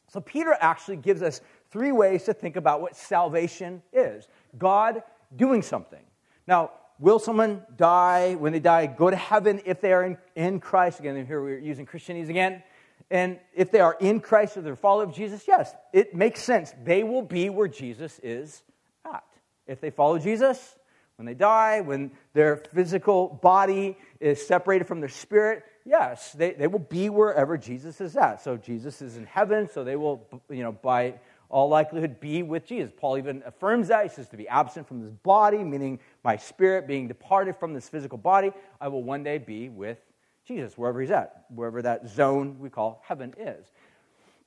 So, 0.10 0.20
Peter 0.20 0.58
actually 0.60 0.98
gives 0.98 1.22
us 1.22 1.40
three 1.72 1.94
ways 1.94 2.24
to 2.24 2.34
think 2.34 2.58
about 2.58 2.82
what 2.82 2.98
salvation 2.98 3.82
is 3.94 4.28
God 4.58 5.04
doing 5.38 5.62
something. 5.62 6.04
Now, 6.48 6.72
will 7.00 7.20
someone 7.20 7.64
die 7.76 8.36
when 8.36 8.54
they 8.54 8.60
die, 8.60 8.86
go 8.88 9.10
to 9.10 9.16
heaven 9.16 9.62
if 9.66 9.82
they 9.82 9.94
are 9.94 10.04
in, 10.04 10.18
in 10.36 10.60
Christ? 10.60 11.00
Again, 11.00 11.26
here 11.26 11.42
we're 11.42 11.60
using 11.60 11.86
Christianese 11.86 12.30
again. 12.30 12.64
And 13.12 13.40
if 13.54 13.72
they 13.72 13.80
are 13.80 13.96
in 14.00 14.20
Christ 14.20 14.58
or 14.58 14.62
they're 14.62 14.76
followers 14.76 15.10
of 15.10 15.16
Jesus, 15.16 15.44
yes, 15.48 15.74
it 15.94 16.16
makes 16.16 16.42
sense. 16.42 16.74
They 16.84 17.04
will 17.04 17.22
be 17.22 17.50
where 17.50 17.68
Jesus 17.68 18.20
is 18.24 18.64
at. 19.06 19.24
If 19.68 19.80
they 19.80 19.92
follow 19.92 20.18
Jesus, 20.18 20.76
when 21.18 21.26
they 21.26 21.34
die, 21.34 21.82
when 21.82 22.12
their 22.34 22.58
physical 22.58 23.40
body 23.42 23.98
is 24.20 24.46
separated 24.46 24.88
from 24.88 25.00
their 25.00 25.10
spirit, 25.10 25.64
yes, 25.86 26.34
they, 26.34 26.52
they 26.52 26.68
will 26.68 26.80
be 26.80 27.10
wherever 27.10 27.58
Jesus 27.58 28.02
is 28.02 28.18
at. 28.18 28.42
So 28.42 28.58
Jesus 28.58 29.02
is 29.02 29.18
in 29.18 29.26
heaven, 29.26 29.70
so 29.72 29.84
they 29.84 29.96
will, 29.96 30.28
you 30.50 30.64
know, 30.64 30.72
by 30.72 31.16
all 31.50 31.70
likelihood 31.70 32.20
be 32.20 32.44
with 32.44 32.66
Jesus. 32.66 32.92
Paul 32.96 33.18
even 33.18 33.44
affirms 33.46 33.88
that. 33.90 34.04
He 34.04 34.10
says 34.10 34.30
to 34.30 34.38
be 34.38 34.48
absent 34.48 34.88
from 34.88 35.02
this 35.02 35.12
body, 35.24 35.64
meaning 35.64 36.00
my 36.24 36.38
spirit 36.38 36.88
being 36.88 37.08
departed 37.08 37.56
from 37.56 37.74
this 37.74 37.88
physical 37.88 38.18
body, 38.18 38.52
I 38.82 38.88
will 38.88 39.04
one 39.04 39.24
day 39.24 39.38
be 39.38 39.70
with 39.70 40.00
Jesus, 40.48 40.78
wherever 40.78 41.02
he's 41.02 41.12
at, 41.12 41.46
wherever 41.50 41.82
that 41.82 42.08
zone 42.08 42.58
we 42.60 42.70
call 42.70 43.02
heaven 43.06 43.34
is. 43.38 43.72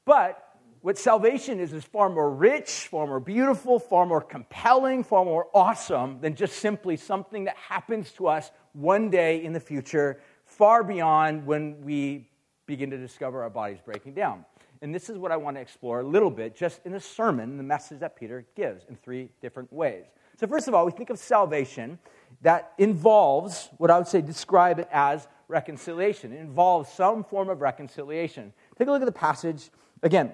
But 0.04 0.44
what 0.80 0.96
salvation 0.96 1.58
is 1.58 1.72
is 1.72 1.84
far 1.84 2.08
more 2.08 2.30
rich, 2.30 2.86
far 2.88 3.06
more 3.06 3.20
beautiful, 3.20 3.80
far 3.80 4.06
more 4.06 4.20
compelling, 4.20 5.02
far 5.02 5.24
more 5.24 5.48
awesome 5.52 6.20
than 6.20 6.34
just 6.34 6.58
simply 6.60 6.96
something 6.96 7.44
that 7.44 7.56
happens 7.56 8.12
to 8.12 8.28
us 8.28 8.50
one 8.74 9.10
day 9.10 9.42
in 9.42 9.52
the 9.52 9.60
future, 9.60 10.20
far 10.44 10.84
beyond 10.84 11.44
when 11.46 11.82
we 11.82 12.28
begin 12.66 12.90
to 12.90 12.96
discover 12.96 13.42
our 13.42 13.50
bodies 13.50 13.78
breaking 13.84 14.14
down. 14.14 14.44
And 14.80 14.94
this 14.94 15.10
is 15.10 15.18
what 15.18 15.32
I 15.32 15.36
want 15.36 15.56
to 15.56 15.60
explore 15.60 16.00
a 16.00 16.04
little 16.04 16.30
bit 16.30 16.56
just 16.56 16.80
in 16.84 16.92
the 16.92 17.00
sermon, 17.00 17.56
the 17.56 17.62
message 17.62 18.00
that 18.00 18.16
Peter 18.16 18.46
gives 18.54 18.84
in 18.88 18.96
three 18.96 19.30
different 19.40 19.72
ways. 19.72 20.04
So, 20.38 20.46
first 20.46 20.68
of 20.68 20.74
all, 20.74 20.86
we 20.86 20.92
think 20.92 21.10
of 21.10 21.18
salvation 21.18 21.98
that 22.42 22.72
involves 22.78 23.70
what 23.78 23.90
I 23.90 23.98
would 23.98 24.06
say 24.06 24.20
describe 24.20 24.78
it 24.78 24.88
as 24.92 25.26
reconciliation. 25.48 26.32
It 26.32 26.40
involves 26.40 26.90
some 26.92 27.24
form 27.24 27.48
of 27.48 27.60
reconciliation. 27.60 28.52
Take 28.78 28.88
a 28.88 28.92
look 28.92 29.02
at 29.02 29.06
the 29.06 29.12
passage 29.12 29.70
again. 30.02 30.32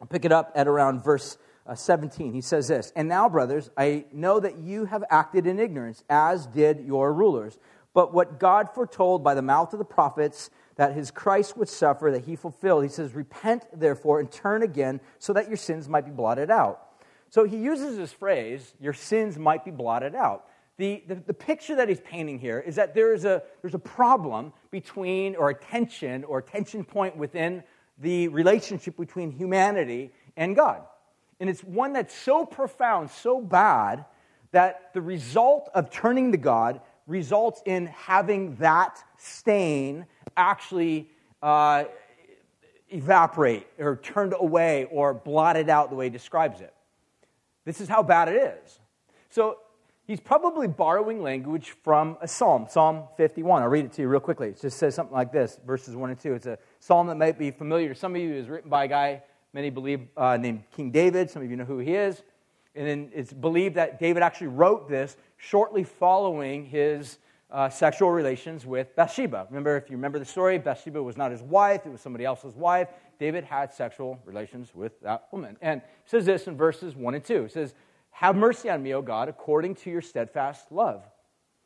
I'll 0.00 0.06
pick 0.06 0.24
it 0.24 0.32
up 0.32 0.52
at 0.54 0.68
around 0.68 1.02
verse 1.02 1.38
uh, 1.66 1.74
17. 1.74 2.32
He 2.32 2.40
says 2.40 2.68
this 2.68 2.92
And 2.94 3.08
now, 3.08 3.28
brothers, 3.28 3.70
I 3.76 4.04
know 4.12 4.38
that 4.38 4.58
you 4.58 4.84
have 4.84 5.02
acted 5.10 5.46
in 5.46 5.58
ignorance, 5.58 6.04
as 6.08 6.46
did 6.46 6.80
your 6.80 7.12
rulers. 7.12 7.58
But 7.94 8.12
what 8.12 8.40
God 8.40 8.74
foretold 8.74 9.22
by 9.22 9.34
the 9.34 9.42
mouth 9.42 9.72
of 9.72 9.78
the 9.78 9.84
prophets 9.84 10.50
that 10.76 10.94
his 10.94 11.10
Christ 11.10 11.56
would 11.56 11.68
suffer, 11.68 12.10
that 12.10 12.24
he 12.24 12.36
fulfilled, 12.36 12.82
he 12.82 12.90
says, 12.90 13.14
Repent 13.14 13.64
therefore 13.72 14.20
and 14.20 14.30
turn 14.30 14.62
again 14.62 15.00
so 15.18 15.32
that 15.32 15.48
your 15.48 15.56
sins 15.56 15.88
might 15.88 16.04
be 16.04 16.10
blotted 16.10 16.50
out. 16.50 16.80
So 17.30 17.44
he 17.44 17.56
uses 17.56 17.96
this 17.96 18.12
phrase, 18.12 18.74
Your 18.80 18.92
sins 18.92 19.38
might 19.38 19.64
be 19.64 19.70
blotted 19.70 20.14
out 20.14 20.46
the, 20.76 21.02
the, 21.06 21.14
the, 21.14 21.34
picture 21.34 21.76
that 21.76 21.88
he's 21.88 22.00
painting 22.00 22.38
here 22.38 22.58
is 22.58 22.76
that 22.76 22.94
there 22.94 23.14
is 23.14 23.24
a, 23.24 23.42
there's 23.62 23.74
a 23.74 23.78
problem 23.78 24.52
between, 24.70 25.36
or 25.36 25.50
a 25.50 25.54
tension, 25.54 26.24
or 26.24 26.38
a 26.38 26.42
tension 26.42 26.84
point 26.84 27.16
within 27.16 27.62
the 27.98 28.28
relationship 28.28 28.96
between 28.96 29.30
humanity 29.30 30.10
and 30.36 30.56
God. 30.56 30.82
And 31.38 31.48
it's 31.48 31.62
one 31.62 31.92
that's 31.92 32.14
so 32.14 32.44
profound, 32.44 33.10
so 33.10 33.40
bad, 33.40 34.04
that 34.50 34.92
the 34.94 35.00
result 35.00 35.70
of 35.74 35.90
turning 35.90 36.32
to 36.32 36.38
God 36.38 36.80
results 37.06 37.62
in 37.66 37.86
having 37.86 38.56
that 38.56 38.98
stain 39.16 40.06
actually 40.36 41.08
uh, 41.42 41.84
evaporate 42.90 43.66
or 43.78 43.96
turned 43.96 44.34
away 44.38 44.88
or 44.90 45.14
blotted 45.14 45.68
out 45.68 45.90
the 45.90 45.96
way 45.96 46.06
he 46.06 46.10
describes 46.10 46.60
it. 46.60 46.72
This 47.64 47.80
is 47.80 47.88
how 47.88 48.02
bad 48.02 48.28
it 48.28 48.36
is. 48.36 48.78
So 49.30 49.58
he's 50.06 50.20
probably 50.20 50.68
borrowing 50.68 51.22
language 51.22 51.74
from 51.82 52.16
a 52.20 52.28
psalm, 52.28 52.66
Psalm 52.68 53.04
51. 53.16 53.62
I'll 53.62 53.68
read 53.68 53.86
it 53.86 53.92
to 53.94 54.02
you 54.02 54.08
real 54.08 54.20
quickly. 54.20 54.48
It 54.48 54.60
just 54.60 54.78
says 54.78 54.94
something 54.94 55.14
like 55.14 55.32
this, 55.32 55.58
verses 55.66 55.96
1 55.96 56.10
and 56.10 56.18
2. 56.18 56.34
It's 56.34 56.46
a 56.46 56.58
psalm 56.80 57.06
that 57.08 57.16
might 57.16 57.38
be 57.38 57.50
familiar 57.50 57.88
to 57.88 57.94
some 57.94 58.14
of 58.14 58.20
you. 58.20 58.34
It's 58.34 58.48
written 58.48 58.70
by 58.70 58.84
a 58.84 58.88
guy, 58.88 59.22
many 59.52 59.70
believe, 59.70 60.06
uh, 60.16 60.36
named 60.36 60.64
King 60.76 60.90
David. 60.90 61.30
Some 61.30 61.42
of 61.42 61.50
you 61.50 61.56
know 61.56 61.64
who 61.64 61.78
he 61.78 61.94
is. 61.94 62.22
And 62.74 62.86
then 62.86 63.10
it's 63.14 63.32
believed 63.32 63.76
that 63.76 64.00
David 64.00 64.22
actually 64.22 64.48
wrote 64.48 64.88
this 64.88 65.16
shortly 65.36 65.84
following 65.84 66.66
his 66.66 67.18
uh, 67.54 67.68
sexual 67.68 68.10
relations 68.10 68.66
with 68.66 68.94
Bathsheba. 68.96 69.46
Remember, 69.48 69.76
if 69.76 69.88
you 69.88 69.96
remember 69.96 70.18
the 70.18 70.24
story, 70.24 70.58
Bathsheba 70.58 71.00
was 71.00 71.16
not 71.16 71.30
his 71.30 71.40
wife, 71.40 71.86
it 71.86 71.92
was 71.92 72.00
somebody 72.00 72.24
else's 72.24 72.56
wife. 72.56 72.88
David 73.20 73.44
had 73.44 73.72
sexual 73.72 74.20
relations 74.24 74.74
with 74.74 75.00
that 75.02 75.28
woman. 75.30 75.56
And 75.62 75.80
it 75.80 75.88
says 76.04 76.26
this 76.26 76.48
in 76.48 76.56
verses 76.56 76.96
1 76.96 77.14
and 77.14 77.24
2. 77.24 77.44
It 77.44 77.52
says, 77.52 77.74
have 78.10 78.34
mercy 78.34 78.68
on 78.70 78.82
me, 78.82 78.92
O 78.92 79.02
God, 79.02 79.28
according 79.28 79.76
to 79.76 79.90
your 79.90 80.02
steadfast 80.02 80.72
love. 80.72 81.04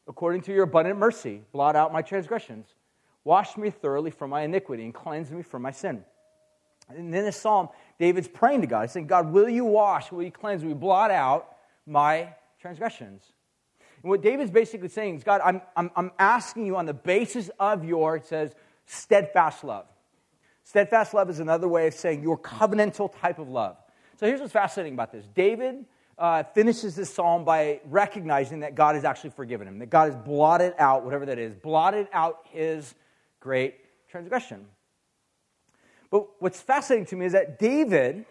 According 0.06 0.42
to 0.42 0.52
your 0.52 0.64
abundant 0.64 0.98
mercy, 0.98 1.42
blot 1.52 1.74
out 1.74 1.90
my 1.90 2.02
transgressions. 2.02 2.74
Wash 3.24 3.56
me 3.56 3.70
thoroughly 3.70 4.10
from 4.10 4.30
my 4.30 4.42
iniquity 4.42 4.84
and 4.84 4.92
cleanse 4.94 5.30
me 5.30 5.42
from 5.42 5.62
my 5.62 5.70
sin. 5.70 6.04
And 6.90 7.14
in 7.14 7.24
this 7.24 7.40
psalm, 7.40 7.68
David's 7.98 8.28
praying 8.28 8.60
to 8.60 8.66
God. 8.66 8.82
He's 8.82 8.92
saying, 8.92 9.06
God, 9.06 9.32
will 9.32 9.48
you 9.48 9.64
wash, 9.64 10.12
will 10.12 10.22
you 10.22 10.30
cleanse, 10.30 10.62
will 10.62 10.70
you 10.70 10.74
blot 10.74 11.10
out 11.10 11.56
my 11.86 12.34
transgressions? 12.60 13.22
And 14.02 14.10
what 14.10 14.22
David's 14.22 14.50
basically 14.50 14.88
saying 14.88 15.16
is, 15.16 15.24
God, 15.24 15.40
I'm, 15.44 15.60
I'm, 15.76 15.90
I'm 15.96 16.12
asking 16.18 16.66
you 16.66 16.76
on 16.76 16.86
the 16.86 16.94
basis 16.94 17.50
of 17.58 17.84
your, 17.84 18.16
it 18.16 18.26
says, 18.26 18.54
steadfast 18.86 19.64
love. 19.64 19.86
Steadfast 20.64 21.14
love 21.14 21.30
is 21.30 21.40
another 21.40 21.68
way 21.68 21.86
of 21.86 21.94
saying 21.94 22.22
your 22.22 22.38
covenantal 22.38 23.12
type 23.20 23.38
of 23.38 23.48
love. 23.48 23.76
So 24.16 24.26
here's 24.26 24.40
what's 24.40 24.52
fascinating 24.52 24.94
about 24.94 25.12
this 25.12 25.24
David 25.34 25.84
uh, 26.18 26.42
finishes 26.42 26.96
this 26.96 27.12
psalm 27.12 27.44
by 27.44 27.80
recognizing 27.86 28.60
that 28.60 28.74
God 28.74 28.94
has 28.94 29.04
actually 29.04 29.30
forgiven 29.30 29.68
him, 29.68 29.78
that 29.78 29.90
God 29.90 30.12
has 30.12 30.16
blotted 30.16 30.74
out, 30.78 31.04
whatever 31.04 31.26
that 31.26 31.38
is, 31.38 31.54
blotted 31.54 32.08
out 32.12 32.40
his 32.50 32.94
great 33.40 33.76
transgression. 34.08 34.66
But 36.10 36.26
what's 36.40 36.60
fascinating 36.60 37.06
to 37.06 37.16
me 37.16 37.26
is 37.26 37.32
that 37.32 37.58
David 37.58 38.24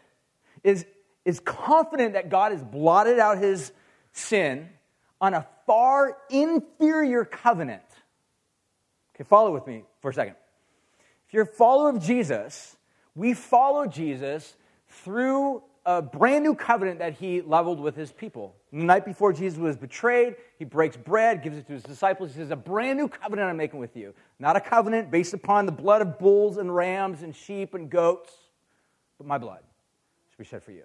is, 0.63 0.86
is 1.23 1.39
confident 1.39 2.13
that 2.13 2.30
God 2.30 2.51
has 2.51 2.63
blotted 2.63 3.19
out 3.19 3.38
his 3.38 3.71
sin 4.12 4.69
on 5.21 5.34
a 5.34 5.47
far 5.67 6.17
inferior 6.32 7.23
covenant. 7.23 7.84
Okay, 9.15 9.23
follow 9.23 9.53
with 9.53 9.67
me 9.67 9.84
for 10.01 10.10
a 10.10 10.13
second. 10.13 10.36
If 11.27 11.34
you're 11.34 11.43
a 11.43 11.45
follower 11.45 11.89
of 11.89 12.01
Jesus, 12.01 12.77
we 13.13 13.34
follow 13.34 13.86
Jesus 13.86 14.56
through 14.88 15.62
a 15.86 16.01
brand 16.01 16.43
new 16.43 16.56
covenant 16.56 16.99
that 16.99 17.13
he 17.13 17.41
leveled 17.41 17.80
with 17.80 17.95
his 17.95 18.12
people. 18.12 18.56
The 18.71 18.84
night 18.84 19.06
before 19.06 19.32
Jesus 19.34 19.58
was 19.58 19.77
betrayed, 19.77 20.36
he 20.58 20.65
breaks 20.65 20.97
bread, 20.97 21.43
gives 21.43 21.58
it 21.58 21.67
to 21.67 21.73
his 21.73 21.84
disciples. 21.84 22.32
He 22.32 22.38
says, 22.38 22.51
A 22.51 22.56
brand 22.56 22.97
new 22.97 23.08
covenant 23.08 23.49
I'm 23.49 23.58
making 23.58 23.80
with 23.80 23.95
you. 23.95 24.13
Not 24.39 24.56
a 24.56 24.62
covenant 24.62 25.12
based 25.12 25.34
upon 25.34 25.65
the 25.65 25.71
blood 25.71 26.01
of 26.01 26.19
bulls 26.19 26.58
and 26.58 26.73
rams 26.73 27.23
and 27.23 27.36
sheep 27.36 27.73
and 27.73 27.89
goats, 27.89 28.34
but 29.17 29.27
my 29.27 29.38
blood 29.38 29.62
should 30.30 30.38
be 30.38 30.43
shed 30.43 30.63
for 30.63 30.71
you. 30.71 30.84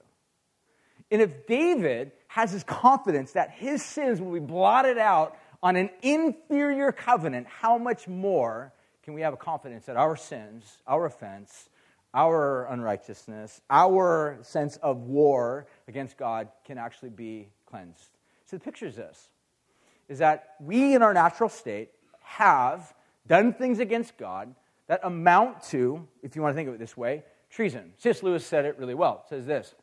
And 1.13 1.21
if 1.21 1.47
David 1.47 2.13
has 2.29 2.53
his 2.53 2.65
confidence 2.65 3.33
that 3.33 3.51
his 3.51 3.83
sins 3.83 4.19
will 4.19 4.33
be 4.33 4.41
blotted 4.41 4.97
out 4.97 5.37
on 5.63 5.77
an 5.77 5.91
inferior 6.01 6.91
covenant, 6.91 7.47
how 7.47 7.77
much 7.77 8.09
more 8.09 8.73
can 9.03 9.13
we 9.13 9.21
have 9.21 9.35
a 9.35 9.37
confidence 9.37 9.85
that 9.85 9.97
our 9.97 10.17
sins, 10.17 10.79
our 10.87 11.05
offense, 11.05 11.69
our 12.15 12.65
unrighteousness, 12.71 13.61
our 13.69 14.39
sense 14.41 14.77
of 14.79 15.03
war 15.03 15.67
against 15.87 16.17
God 16.17 16.49
can 16.65 16.79
actually 16.79 17.11
be 17.11 17.49
cleansed. 17.67 18.17
So 18.47 18.57
the 18.57 18.65
picture 18.65 18.87
is 18.87 18.97
this 18.97 19.29
is 20.09 20.19
that 20.19 20.55
we 20.61 20.95
in 20.95 21.03
our 21.03 21.15
natural 21.15 21.49
state 21.49 21.91
have 22.23 22.95
done 23.27 23.53
things 23.53 23.79
against 23.79 24.17
God, 24.17 24.55
that 24.89 25.01
amount 25.05 25.63
to, 25.65 26.07
if 26.23 26.35
you 26.37 26.43
want 26.43 26.53
to 26.53 26.57
think 26.57 26.69
of 26.69 26.75
it 26.75 26.79
this 26.79 26.97
way, 26.97 27.23
treason. 27.51 27.93
C.S. 27.99 28.23
Lewis 28.23 28.45
said 28.45 28.65
it 28.65 28.79
really 28.79 28.95
well. 28.95 29.25
It 29.27 29.29
says 29.29 29.47
this 29.47 29.75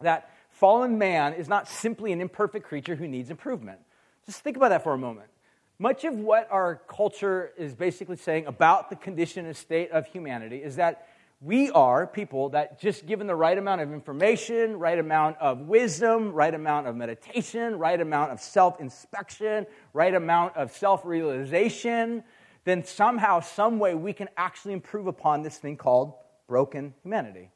that 0.00 0.30
fallen 0.60 0.98
man 0.98 1.32
is 1.32 1.48
not 1.48 1.66
simply 1.66 2.12
an 2.12 2.20
imperfect 2.20 2.66
creature 2.66 2.94
who 2.94 3.08
needs 3.08 3.30
improvement. 3.30 3.80
Just 4.26 4.42
think 4.42 4.58
about 4.58 4.68
that 4.68 4.84
for 4.84 4.92
a 4.92 4.98
moment. 4.98 5.30
Much 5.78 6.04
of 6.04 6.14
what 6.14 6.46
our 6.50 6.82
culture 6.86 7.52
is 7.56 7.74
basically 7.74 8.16
saying 8.16 8.44
about 8.44 8.90
the 8.90 8.96
condition 8.96 9.46
and 9.46 9.56
state 9.56 9.90
of 9.90 10.04
humanity 10.04 10.58
is 10.58 10.76
that 10.76 11.08
we 11.40 11.70
are 11.70 12.06
people 12.06 12.50
that 12.50 12.78
just 12.78 13.06
given 13.06 13.26
the 13.26 13.34
right 13.34 13.56
amount 13.56 13.80
of 13.80 13.90
information, 13.90 14.78
right 14.78 14.98
amount 14.98 15.38
of 15.38 15.60
wisdom, 15.60 16.30
right 16.30 16.52
amount 16.52 16.86
of 16.86 16.94
meditation, 16.94 17.78
right 17.78 17.98
amount 17.98 18.30
of 18.30 18.38
self 18.38 18.78
inspection, 18.78 19.66
right 19.94 20.14
amount 20.14 20.54
of 20.56 20.70
self 20.70 21.06
realization, 21.06 22.22
then 22.64 22.84
somehow, 22.84 23.40
some 23.40 23.78
way, 23.78 23.94
we 23.94 24.12
can 24.12 24.28
actually 24.36 24.74
improve 24.74 25.06
upon 25.06 25.42
this 25.42 25.56
thing 25.56 25.78
called 25.78 26.12
broken 26.46 26.92
humanity. 27.02 27.48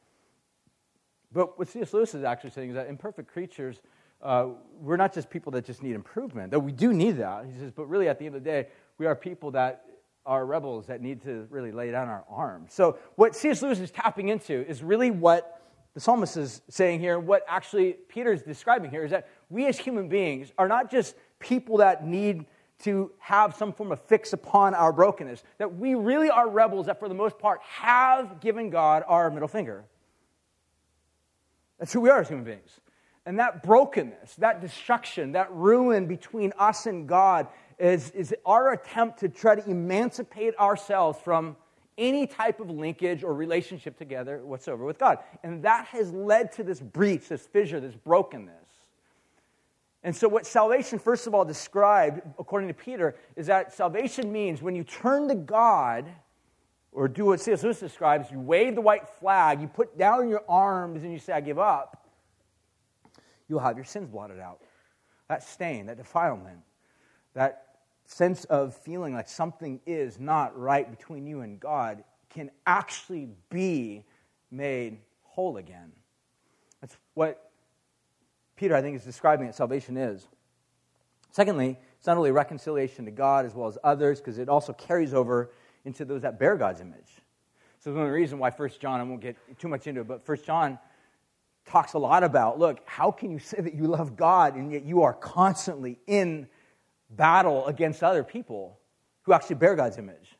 But 1.35 1.59
what 1.59 1.67
C.S. 1.67 1.93
Lewis 1.93 2.15
is 2.15 2.23
actually 2.23 2.51
saying 2.51 2.69
is 2.69 2.75
that 2.75 2.87
imperfect 2.87 3.29
creatures, 3.29 3.81
uh, 4.21 4.47
we're 4.79 4.95
not 4.95 5.13
just 5.13 5.29
people 5.29 5.51
that 5.51 5.65
just 5.65 5.83
need 5.83 5.93
improvement, 5.93 6.49
though 6.49 6.59
we 6.59 6.71
do 6.71 6.93
need 6.93 7.17
that. 7.17 7.45
He 7.45 7.59
says, 7.59 7.71
but 7.75 7.87
really 7.87 8.07
at 8.07 8.17
the 8.17 8.25
end 8.25 8.35
of 8.35 8.43
the 8.43 8.49
day, 8.49 8.67
we 8.97 9.05
are 9.05 9.15
people 9.15 9.51
that 9.51 9.83
are 10.25 10.45
rebels 10.45 10.87
that 10.87 11.01
need 11.01 11.21
to 11.23 11.45
really 11.49 11.73
lay 11.73 11.91
down 11.91 12.07
our 12.07 12.23
arms. 12.29 12.73
So 12.73 12.97
what 13.15 13.35
C.S. 13.35 13.61
Lewis 13.61 13.79
is 13.81 13.91
tapping 13.91 14.29
into 14.29 14.65
is 14.65 14.81
really 14.81 15.11
what 15.11 15.61
the 15.93 15.99
psalmist 15.99 16.37
is 16.37 16.61
saying 16.69 17.01
here, 17.01 17.19
what 17.19 17.43
actually 17.49 17.97
Peter 18.07 18.31
is 18.31 18.41
describing 18.41 18.89
here 18.89 19.03
is 19.03 19.11
that 19.11 19.27
we 19.49 19.65
as 19.67 19.77
human 19.77 20.07
beings 20.07 20.53
are 20.57 20.69
not 20.69 20.89
just 20.89 21.15
people 21.39 21.77
that 21.77 22.07
need 22.07 22.45
to 22.79 23.11
have 23.19 23.55
some 23.55 23.73
form 23.73 23.91
of 23.91 24.01
fix 24.01 24.31
upon 24.31 24.73
our 24.73 24.93
brokenness, 24.93 25.43
that 25.57 25.75
we 25.75 25.95
really 25.95 26.29
are 26.29 26.49
rebels 26.49 26.85
that 26.85 26.97
for 26.97 27.09
the 27.09 27.13
most 27.13 27.37
part 27.37 27.59
have 27.61 28.39
given 28.39 28.69
God 28.69 29.03
our 29.05 29.29
middle 29.29 29.47
finger. 29.49 29.83
That's 31.79 31.91
who 31.93 32.01
we 32.01 32.09
are 32.09 32.19
as 32.19 32.27
human 32.27 32.45
beings. 32.45 32.79
And 33.25 33.39
that 33.39 33.63
brokenness, 33.63 34.35
that 34.35 34.61
destruction, 34.61 35.31
that 35.31 35.51
ruin 35.51 36.05
between 36.05 36.53
us 36.59 36.85
and 36.85 37.07
God 37.07 37.47
is, 37.79 38.11
is 38.11 38.35
our 38.45 38.73
attempt 38.73 39.19
to 39.19 39.29
try 39.29 39.55
to 39.55 39.69
emancipate 39.69 40.57
ourselves 40.57 41.19
from 41.19 41.57
any 41.97 42.27
type 42.27 42.59
of 42.59 42.69
linkage 42.69 43.23
or 43.23 43.33
relationship 43.33 43.97
together 43.97 44.45
whatsoever 44.45 44.85
with 44.85 44.97
God. 44.97 45.19
And 45.43 45.63
that 45.63 45.85
has 45.87 46.11
led 46.11 46.51
to 46.53 46.63
this 46.63 46.79
breach, 46.79 47.29
this 47.29 47.47
fissure, 47.47 47.79
this 47.79 47.95
brokenness. 47.95 48.53
And 50.03 50.15
so, 50.15 50.27
what 50.27 50.45
salvation, 50.45 50.99
first 50.99 51.25
of 51.25 51.33
all, 51.33 51.45
described, 51.45 52.21
according 52.37 52.67
to 52.67 52.75
Peter, 52.75 53.15
is 53.35 53.47
that 53.47 53.73
salvation 53.73 54.31
means 54.31 54.61
when 54.61 54.75
you 54.75 54.83
turn 54.83 55.27
to 55.29 55.35
God, 55.35 56.05
or 56.95 57.09
do 57.09 57.25
what 57.25 57.41
C.S. 57.41 57.61
Lewis 57.61 57.79
describes, 57.79 58.31
you 58.31 58.39
wave 58.39 58.73
the 58.73 58.81
white 58.81 59.07
flag, 59.19 59.59
you 59.59 59.67
put 59.67 59.97
down 59.97 60.29
your 60.29 60.43
arms, 60.47 61.03
and 61.03 61.11
you 61.11 61.19
say, 61.19 61.33
I 61.33 61.41
give 61.41 61.59
up, 61.59 62.07
you'll 63.49 63.59
have 63.59 63.75
your 63.75 63.83
sins 63.83 64.07
blotted 64.07 64.39
out. 64.39 64.61
That 65.27 65.43
stain, 65.43 65.87
that 65.87 65.97
defilement, 65.97 66.59
that 67.33 67.79
sense 68.05 68.45
of 68.45 68.73
feeling 68.75 69.13
like 69.13 69.27
something 69.27 69.81
is 69.85 70.19
not 70.19 70.57
right 70.57 70.89
between 70.89 71.27
you 71.27 71.41
and 71.41 71.59
God 71.59 72.03
can 72.29 72.49
actually 72.65 73.27
be 73.49 74.05
made 74.49 74.99
whole 75.23 75.57
again. 75.57 75.91
That's 76.79 76.95
what 77.13 77.51
Peter, 78.55 78.73
I 78.73 78.81
think, 78.81 78.95
is 78.95 79.03
describing 79.03 79.47
that 79.47 79.55
salvation 79.55 79.97
is. 79.97 80.27
Secondly, 81.31 81.77
it's 81.97 82.07
not 82.07 82.15
only 82.15 82.31
reconciliation 82.31 83.03
to 83.03 83.11
God 83.11 83.45
as 83.45 83.53
well 83.53 83.67
as 83.67 83.77
others, 83.83 84.21
because 84.21 84.37
it 84.37 84.47
also 84.47 84.71
carries 84.71 85.13
over 85.13 85.51
into 85.85 86.03
those 86.05 86.23
that 86.23 86.39
bear 86.39 86.57
God's 86.57 86.81
image. 86.81 87.09
So, 87.79 87.93
the 87.93 88.01
reasons 88.01 88.41
why 88.41 88.49
First 88.49 88.81
John, 88.81 88.99
I 88.99 89.03
won't 89.03 89.21
get 89.21 89.37
too 89.59 89.67
much 89.67 89.87
into 89.87 90.01
it, 90.01 90.07
but 90.07 90.25
First 90.25 90.45
John 90.45 90.79
talks 91.65 91.93
a 91.93 91.99
lot 91.99 92.23
about 92.23 92.59
look, 92.59 92.79
how 92.85 93.11
can 93.11 93.31
you 93.31 93.39
say 93.39 93.61
that 93.61 93.73
you 93.73 93.85
love 93.85 94.15
God 94.15 94.55
and 94.55 94.71
yet 94.71 94.83
you 94.83 95.03
are 95.03 95.13
constantly 95.13 95.99
in 96.07 96.47
battle 97.09 97.65
against 97.67 98.03
other 98.03 98.23
people 98.23 98.79
who 99.23 99.33
actually 99.33 99.55
bear 99.55 99.75
God's 99.75 99.97
image? 99.97 100.35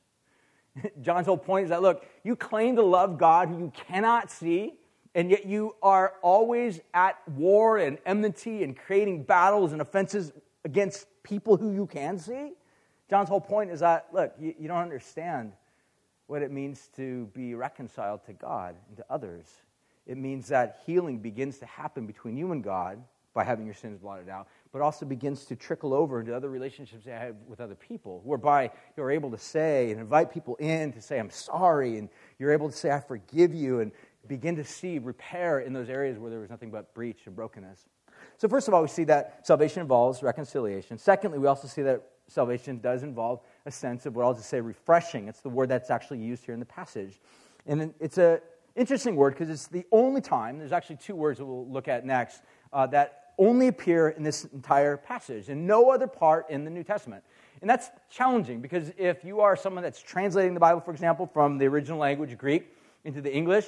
John's 1.02 1.28
whole 1.28 1.38
point 1.38 1.66
is 1.66 1.70
that 1.70 1.82
look, 1.82 2.06
you 2.24 2.36
claim 2.36 2.76
to 2.76 2.84
love 2.84 3.18
God 3.18 3.50
who 3.50 3.60
you 3.60 3.72
cannot 3.88 4.30
see, 4.30 4.74
and 5.14 5.32
yet 5.32 5.46
you 5.46 5.76
are 5.82 6.14
always 6.22 6.82
at 6.94 7.18
war 7.30 7.78
and 7.78 7.98
enmity 8.06 8.64
and 8.64 8.78
creating 8.78 9.24
battles 9.24 9.72
and 9.72 9.82
offenses 9.82 10.32
against 10.64 11.08
people 11.24 11.58
who 11.58 11.74
you 11.74 11.86
can 11.86 12.18
see. 12.18 12.54
John's 13.10 13.30
whole 13.30 13.42
point 13.42 13.70
is 13.72 13.82
that, 13.82 14.08
look, 14.14 14.34
you, 14.40 14.54
you 14.58 14.68
don't 14.68 14.82
understand 14.82 15.54
what 16.28 16.42
it 16.42 16.52
means 16.52 16.90
to 16.96 17.28
be 17.34 17.54
reconciled 17.54 18.26
to 18.26 18.34
God 18.34 18.76
and 18.88 18.98
to 18.98 19.06
others. 19.10 19.46
It 20.08 20.18
means 20.18 20.48
that 20.48 20.82
healing 20.86 21.20
begins 21.20 21.60
to 21.60 21.66
happen 21.66 22.08
between 22.08 22.38
you 22.38 22.52
and 22.52 22.64
God 22.64 23.04
by 23.34 23.44
having 23.44 23.66
your 23.66 23.76
sins 23.76 24.00
blotted 24.00 24.30
out, 24.30 24.48
but 24.72 24.82
also 24.82 25.06
begins 25.06 25.46
to 25.46 25.56
trickle 25.56 25.94
over 25.94 26.22
into 26.22 26.36
other 26.36 26.50
relationships 26.50 27.06
you 27.06 27.12
have 27.12 27.36
with 27.48 27.60
other 27.60 27.76
people, 27.76 28.22
whereby 28.24 28.72
you're 28.96 29.12
able 29.12 29.30
to 29.30 29.38
say 29.38 29.92
and 29.92 30.00
invite 30.00 30.32
people 30.32 30.56
in 30.56 30.94
to 30.94 31.02
say, 31.02 31.20
I'm 31.20 31.30
sorry, 31.30 31.98
and 31.98 32.08
you're 32.40 32.54
able 32.54 32.70
to 32.70 32.76
say, 32.76 32.92
I 32.92 33.02
forgive 33.02 33.54
you, 33.54 33.82
and 33.82 33.92
begin 34.28 34.56
to 34.56 34.64
see 34.64 35.00
repair 35.00 35.60
in 35.60 35.74
those 35.74 35.90
areas 35.90 36.18
where 36.18 36.32
there 36.32 36.40
was 36.40 36.50
nothing 36.50 36.72
but 36.72 36.94
breach 36.94 37.28
and 37.28 37.36
brokenness. 37.36 37.86
So, 38.38 38.48
first 38.48 38.68
of 38.68 38.74
all, 38.74 38.82
we 38.82 38.88
see 38.88 39.04
that 39.04 39.46
salvation 39.46 39.82
involves 39.82 40.24
reconciliation. 40.24 40.98
Secondly, 40.98 41.38
we 41.38 41.48
also 41.48 41.68
see 41.68 41.82
that 41.84 42.04
salvation 42.28 42.80
does 42.80 43.04
involve 43.04 43.42
a 43.66 43.72
sense 43.72 44.06
of 44.06 44.16
what 44.16 44.26
I'll 44.26 44.34
just 44.34 44.50
say 44.50 44.62
refreshing. 44.62 45.28
It's 45.28 45.42
the 45.42 45.50
word 45.50 45.70
that's 45.70 45.90
actually 45.90 46.20
used 46.20 46.46
here 46.46 46.54
in 46.54 46.60
the 46.60 46.66
passage. 46.66 47.20
And 47.66 47.94
it's 48.00 48.18
an 48.18 48.40
interesting 48.76 49.16
word 49.16 49.34
because 49.34 49.50
it's 49.50 49.68
the 49.68 49.86
only 49.92 50.22
time, 50.22 50.58
there's 50.58 50.72
actually 50.72 50.98
two 50.98 51.16
words 51.16 51.40
that 51.40 51.46
we'll 51.46 51.68
look 51.68 51.88
at 51.88 52.06
next, 52.06 52.42
uh, 52.74 52.88
that 52.88 53.34
only 53.38 53.68
appear 53.68 54.10
in 54.10 54.24
this 54.24 54.46
entire 54.46 54.98
passage, 54.98 55.50
and 55.50 55.68
no 55.68 55.90
other 55.90 56.08
part 56.08 56.50
in 56.50 56.64
the 56.64 56.72
New 56.72 56.84
Testament. 56.84 57.24
And 57.62 57.70
that's 57.70 57.90
challenging 58.10 58.62
because 58.62 58.92
if 58.98 59.24
you 59.24 59.42
are 59.42 59.56
someone 59.56 59.84
that's 59.84 60.02
translating 60.02 60.54
the 60.54 60.60
Bible, 60.60 60.82
for 60.82 60.92
example, 60.92 61.26
from 61.26 61.58
the 61.58 61.66
original 61.66 61.98
language, 61.98 62.38
Greek, 62.38 62.74
into 63.04 63.22
the 63.22 63.34
English, 63.34 63.66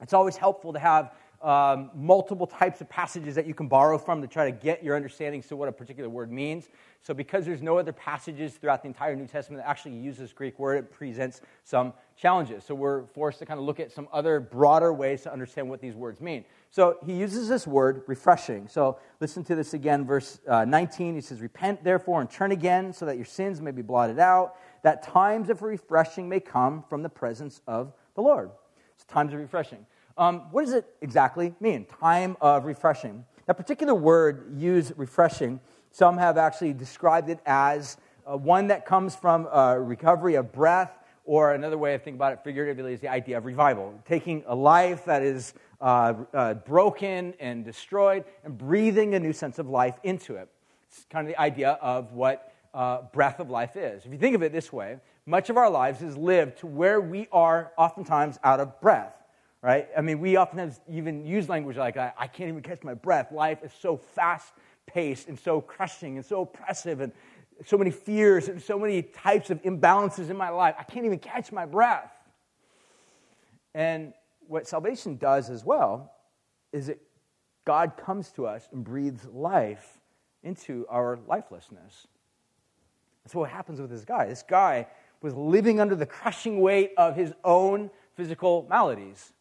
it's 0.00 0.12
always 0.12 0.36
helpful 0.36 0.72
to 0.72 0.78
have 0.78 1.12
um, 1.44 1.90
multiple 1.94 2.46
types 2.46 2.80
of 2.80 2.88
passages 2.88 3.34
that 3.34 3.46
you 3.46 3.52
can 3.52 3.68
borrow 3.68 3.98
from 3.98 4.22
to 4.22 4.26
try 4.26 4.50
to 4.50 4.56
get 4.56 4.82
your 4.82 4.96
understanding 4.96 5.42
to 5.42 5.56
what 5.56 5.68
a 5.68 5.72
particular 5.72 6.08
word 6.08 6.32
means. 6.32 6.68
So, 7.02 7.12
because 7.12 7.44
there's 7.44 7.60
no 7.60 7.76
other 7.76 7.92
passages 7.92 8.54
throughout 8.54 8.80
the 8.80 8.88
entire 8.88 9.14
New 9.14 9.26
Testament 9.26 9.62
that 9.62 9.68
actually 9.68 9.94
use 9.96 10.16
this 10.16 10.32
Greek 10.32 10.58
word, 10.58 10.78
it 10.78 10.90
presents 10.90 11.42
some 11.62 11.92
challenges. 12.16 12.64
So, 12.64 12.74
we're 12.74 13.04
forced 13.08 13.40
to 13.40 13.46
kind 13.46 13.60
of 13.60 13.66
look 13.66 13.78
at 13.78 13.92
some 13.92 14.08
other 14.10 14.40
broader 14.40 14.94
ways 14.94 15.20
to 15.22 15.32
understand 15.32 15.68
what 15.68 15.82
these 15.82 15.94
words 15.94 16.22
mean. 16.22 16.46
So, 16.70 16.96
he 17.04 17.12
uses 17.12 17.46
this 17.46 17.66
word, 17.66 18.04
refreshing. 18.06 18.66
So, 18.66 18.98
listen 19.20 19.44
to 19.44 19.54
this 19.54 19.74
again, 19.74 20.06
verse 20.06 20.40
uh, 20.48 20.64
19. 20.64 21.14
He 21.14 21.20
says, 21.20 21.42
Repent 21.42 21.84
therefore 21.84 22.22
and 22.22 22.30
turn 22.30 22.52
again 22.52 22.94
so 22.94 23.04
that 23.04 23.16
your 23.16 23.26
sins 23.26 23.60
may 23.60 23.70
be 23.70 23.82
blotted 23.82 24.18
out, 24.18 24.56
that 24.82 25.02
times 25.02 25.50
of 25.50 25.60
refreshing 25.60 26.26
may 26.26 26.40
come 26.40 26.82
from 26.88 27.02
the 27.02 27.10
presence 27.10 27.60
of 27.66 27.92
the 28.14 28.22
Lord. 28.22 28.50
It's 28.94 29.04
times 29.04 29.34
of 29.34 29.40
refreshing. 29.40 29.84
Um, 30.16 30.42
what 30.52 30.64
does 30.64 30.74
it 30.74 30.86
exactly 31.00 31.54
mean? 31.60 31.86
Time 32.00 32.36
of 32.40 32.64
refreshing. 32.64 33.24
That 33.46 33.56
particular 33.56 33.94
word 33.94 34.54
used, 34.56 34.92
refreshing, 34.96 35.60
some 35.90 36.18
have 36.18 36.38
actually 36.38 36.72
described 36.72 37.28
it 37.28 37.40
as 37.46 37.96
uh, 38.26 38.36
one 38.36 38.68
that 38.68 38.86
comes 38.86 39.14
from 39.14 39.46
uh, 39.46 39.74
recovery 39.74 40.34
of 40.36 40.52
breath, 40.52 40.90
or 41.24 41.54
another 41.54 41.78
way 41.78 41.94
of 41.94 42.02
thinking 42.02 42.18
about 42.18 42.32
it 42.34 42.40
figuratively 42.44 42.92
is 42.92 43.00
the 43.00 43.08
idea 43.08 43.38
of 43.38 43.44
revival. 43.44 43.98
Taking 44.06 44.44
a 44.46 44.54
life 44.54 45.06
that 45.06 45.22
is 45.22 45.54
uh, 45.80 46.14
uh, 46.34 46.54
broken 46.54 47.34
and 47.40 47.64
destroyed 47.64 48.24
and 48.44 48.56
breathing 48.56 49.14
a 49.14 49.20
new 49.20 49.32
sense 49.32 49.58
of 49.58 49.68
life 49.68 49.94
into 50.02 50.36
it. 50.36 50.48
It's 50.88 51.06
kind 51.10 51.26
of 51.26 51.34
the 51.34 51.40
idea 51.40 51.78
of 51.80 52.12
what 52.12 52.52
uh, 52.74 53.02
breath 53.12 53.40
of 53.40 53.50
life 53.50 53.76
is. 53.76 54.04
If 54.04 54.12
you 54.12 54.18
think 54.18 54.34
of 54.34 54.42
it 54.42 54.52
this 54.52 54.72
way, 54.72 54.98
much 55.26 55.48
of 55.48 55.56
our 55.56 55.70
lives 55.70 56.02
is 56.02 56.16
lived 56.16 56.58
to 56.58 56.66
where 56.66 57.00
we 57.00 57.26
are 57.32 57.72
oftentimes 57.78 58.38
out 58.44 58.60
of 58.60 58.80
breath 58.80 59.13
right? 59.64 59.88
I 59.96 60.02
mean, 60.02 60.20
we 60.20 60.36
often 60.36 60.74
even 60.90 61.24
use 61.24 61.48
language 61.48 61.78
like, 61.78 61.96
I, 61.96 62.12
I 62.18 62.26
can't 62.26 62.50
even 62.50 62.60
catch 62.60 62.82
my 62.82 62.92
breath. 62.92 63.32
Life 63.32 63.60
is 63.64 63.72
so 63.80 63.96
fast 63.96 64.52
paced 64.86 65.26
and 65.26 65.40
so 65.40 65.62
crushing 65.62 66.18
and 66.18 66.26
so 66.26 66.42
oppressive 66.42 67.00
and 67.00 67.10
so 67.64 67.78
many 67.78 67.90
fears 67.90 68.48
and 68.48 68.60
so 68.60 68.78
many 68.78 69.00
types 69.00 69.48
of 69.48 69.62
imbalances 69.62 70.28
in 70.28 70.36
my 70.36 70.50
life. 70.50 70.74
I 70.78 70.82
can't 70.82 71.06
even 71.06 71.18
catch 71.18 71.50
my 71.50 71.64
breath. 71.64 72.12
And 73.74 74.12
what 74.48 74.68
salvation 74.68 75.16
does 75.16 75.48
as 75.48 75.64
well 75.64 76.12
is 76.70 76.88
that 76.88 77.00
God 77.64 77.96
comes 77.96 78.32
to 78.32 78.46
us 78.46 78.68
and 78.70 78.84
breathes 78.84 79.24
life 79.32 79.98
into 80.42 80.84
our 80.90 81.18
lifelessness. 81.26 82.06
That's 83.24 83.34
what 83.34 83.48
happens 83.48 83.80
with 83.80 83.88
this 83.88 84.04
guy. 84.04 84.26
This 84.26 84.44
guy 84.46 84.88
was 85.22 85.32
living 85.32 85.80
under 85.80 85.96
the 85.96 86.04
crushing 86.04 86.60
weight 86.60 86.92
of 86.98 87.16
his 87.16 87.32
own 87.42 87.90
physical 88.14 88.66
maladies. 88.68 89.32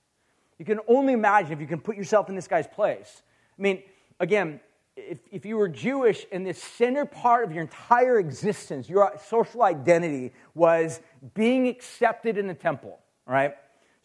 You 0.59 0.65
can 0.65 0.79
only 0.87 1.13
imagine 1.13 1.51
if 1.51 1.59
you 1.59 1.67
can 1.67 1.79
put 1.79 1.95
yourself 1.95 2.29
in 2.29 2.35
this 2.35 2.47
guy's 2.47 2.67
place. 2.67 3.21
I 3.57 3.61
mean, 3.61 3.83
again, 4.19 4.59
if, 4.95 5.19
if 5.31 5.45
you 5.45 5.57
were 5.57 5.67
Jewish 5.67 6.25
and 6.31 6.45
the 6.45 6.53
center 6.53 7.05
part 7.05 7.43
of 7.43 7.51
your 7.51 7.61
entire 7.61 8.19
existence, 8.19 8.87
your 8.87 9.11
social 9.25 9.63
identity 9.63 10.31
was 10.53 11.01
being 11.33 11.67
accepted 11.67 12.37
in 12.37 12.47
the 12.47 12.53
temple, 12.53 12.99
right? 13.25 13.55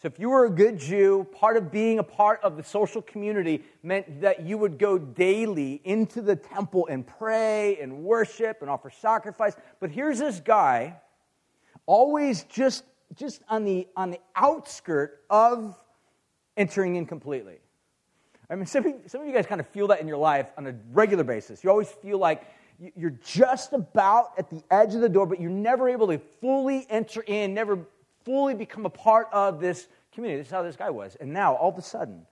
So 0.00 0.06
if 0.06 0.18
you 0.20 0.30
were 0.30 0.46
a 0.46 0.50
good 0.50 0.78
Jew, 0.78 1.26
part 1.32 1.56
of 1.56 1.72
being 1.72 1.98
a 1.98 2.04
part 2.04 2.40
of 2.44 2.56
the 2.56 2.62
social 2.62 3.02
community 3.02 3.64
meant 3.82 4.20
that 4.20 4.42
you 4.42 4.56
would 4.56 4.78
go 4.78 4.96
daily 4.96 5.80
into 5.84 6.22
the 6.22 6.37
temple 6.37 6.87
and 6.88 7.04
pray 7.04 7.78
and 7.80 8.04
worship 8.04 8.58
and 8.61 8.70
offer 8.70 8.90
sacrifice. 8.90 9.56
But 9.80 9.90
here's 9.90 10.20
this 10.20 10.38
guy, 10.38 10.96
always 11.84 12.44
just, 12.44 12.84
just 13.16 13.42
on, 13.48 13.64
the, 13.64 13.88
on 13.96 14.12
the 14.12 14.20
outskirt 14.37 15.24
of 15.28 15.76
entering 16.59 16.97
in 16.97 17.07
completely. 17.07 17.57
I 18.51 18.55
mean, 18.55 18.66
some 18.66 18.85
of, 18.85 18.92
you, 18.92 19.01
some 19.07 19.21
of 19.23 19.27
you 19.27 19.33
guys 19.33 19.47
kind 19.47 19.61
of 19.61 19.68
feel 19.68 19.87
that 19.88 20.01
in 20.01 20.09
your 20.09 20.16
life 20.16 20.49
on 20.57 20.66
a 20.66 20.75
regular 20.92 21.25
basis. 21.25 21.62
You 21.62 21.71
always 21.71 21.88
feel 21.88 22.18
like 22.18 22.47
you're 22.97 23.18
just 23.25 23.73
about 23.73 24.33
at 24.38 24.51
the 24.51 24.62
edge 24.71 24.94
of 24.94 25.01
the 25.01 25.09
door, 25.09 25.27
but 25.27 25.40
you're 25.40 25.51
never 25.51 25.88
able 25.88 26.07
to 26.09 26.18
fully 26.40 26.87
enter 26.88 27.23
in, 27.23 27.55
never 27.55 27.79
fully 28.25 28.55
become 28.55 28.87
a 28.87 28.90
part 28.90 29.29
of 29.33 29.61
this 29.61 29.88
community. 30.12 30.40
This 30.40 30.49
is 30.49 30.53
how 30.53 30.62
this 30.62 30.77
guy 30.77 30.90
was. 30.90 31.16
And 31.16 31.33
now, 31.33 31.55
all 31.55 31.71
of 31.71 31.79
a 31.79 31.83
sudden, 31.83 32.27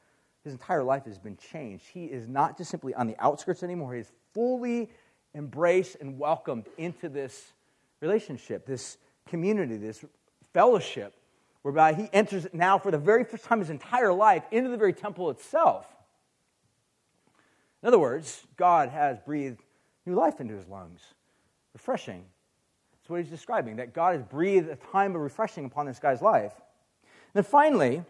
his 0.44 0.52
entire 0.52 0.84
life 0.84 1.04
has 1.06 1.18
been 1.18 1.36
changed. 1.36 1.84
He 1.92 2.04
is 2.04 2.28
not 2.28 2.56
just 2.56 2.70
simply 2.70 2.94
on 2.94 3.06
the 3.06 3.16
outskirts 3.18 3.62
anymore, 3.62 3.94
he 3.94 4.00
is 4.00 4.12
fully 4.32 4.90
embraced 5.34 5.96
and 6.00 6.18
welcomed 6.18 6.66
into 6.78 7.08
this 7.08 7.52
relationship, 8.00 8.64
this 8.64 8.98
community, 9.26 9.76
this 9.76 10.04
fellowship, 10.54 11.14
whereby 11.66 11.94
he 11.94 12.08
enters 12.12 12.46
now 12.52 12.78
for 12.78 12.92
the 12.92 12.98
very 12.98 13.24
first 13.24 13.42
time 13.42 13.58
in 13.58 13.62
his 13.62 13.70
entire 13.70 14.12
life 14.12 14.44
into 14.52 14.70
the 14.70 14.76
very 14.76 14.92
temple 14.92 15.30
itself. 15.30 15.84
In 17.82 17.88
other 17.88 17.98
words, 17.98 18.46
God 18.56 18.90
has 18.90 19.18
breathed 19.18 19.60
new 20.06 20.14
life 20.14 20.40
into 20.40 20.54
his 20.54 20.68
lungs. 20.68 21.00
Refreshing. 21.72 22.24
That's 22.92 23.10
what 23.10 23.20
he's 23.20 23.30
describing, 23.30 23.74
that 23.76 23.92
God 23.92 24.14
has 24.14 24.22
breathed 24.22 24.68
a 24.68 24.76
time 24.76 25.16
of 25.16 25.20
refreshing 25.20 25.64
upon 25.64 25.86
this 25.86 25.98
guy's 25.98 26.22
life. 26.22 26.52
And 27.02 27.34
then 27.34 27.42
finally, 27.42 28.04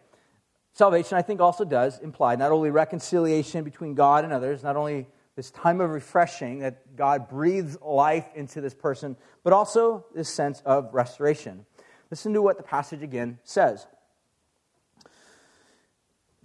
salvation, 0.75 1.17
I 1.17 1.23
think, 1.23 1.41
also 1.41 1.65
does 1.65 1.99
imply 2.01 2.37
not 2.37 2.53
only 2.53 2.69
reconciliation 2.69 3.65
between 3.65 3.95
God 3.95 4.25
and 4.25 4.35
others, 4.35 4.63
not 4.63 4.77
only 4.77 5.07
this 5.35 5.51
time 5.51 5.81
of 5.81 5.89
refreshing 5.89 6.59
that 6.59 6.95
God 6.95 7.27
breathes 7.27 7.79
life 7.81 8.27
into 8.35 8.61
this 8.61 8.75
person, 8.75 9.17
but 9.43 9.55
also 9.55 10.05
this 10.15 10.29
sense 10.29 10.61
of 10.67 10.93
restoration. 10.93 11.65
Listen 12.11 12.33
to 12.35 12.43
what 12.43 12.57
the 12.57 12.63
passage 12.63 13.03
again 13.03 13.39
says. 13.45 13.87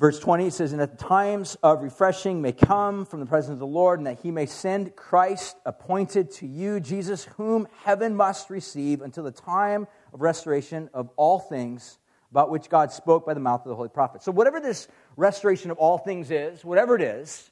Verse 0.01 0.17
20 0.17 0.49
says, 0.49 0.71
And 0.71 0.81
that 0.81 0.97
the 0.97 1.05
times 1.05 1.55
of 1.61 1.83
refreshing 1.83 2.41
may 2.41 2.53
come 2.53 3.05
from 3.05 3.19
the 3.19 3.25
presence 3.27 3.53
of 3.53 3.59
the 3.59 3.67
Lord, 3.67 3.99
and 3.99 4.07
that 4.07 4.19
he 4.21 4.31
may 4.31 4.47
send 4.47 4.95
Christ 4.95 5.57
appointed 5.63 6.31
to 6.31 6.47
you, 6.47 6.79
Jesus, 6.79 7.25
whom 7.37 7.67
heaven 7.83 8.15
must 8.15 8.49
receive 8.49 9.03
until 9.03 9.23
the 9.23 9.31
time 9.31 9.85
of 10.11 10.21
restoration 10.21 10.89
of 10.91 11.11
all 11.17 11.37
things, 11.37 11.99
about 12.31 12.49
which 12.49 12.67
God 12.67 12.91
spoke 12.91 13.27
by 13.27 13.35
the 13.35 13.39
mouth 13.39 13.61
of 13.61 13.69
the 13.69 13.75
holy 13.75 13.89
prophet. 13.89 14.23
So, 14.23 14.31
whatever 14.31 14.59
this 14.59 14.87
restoration 15.17 15.69
of 15.69 15.77
all 15.77 15.99
things 15.99 16.31
is, 16.31 16.65
whatever 16.65 16.95
it 16.95 17.03
is, 17.03 17.51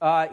uh, 0.00 0.28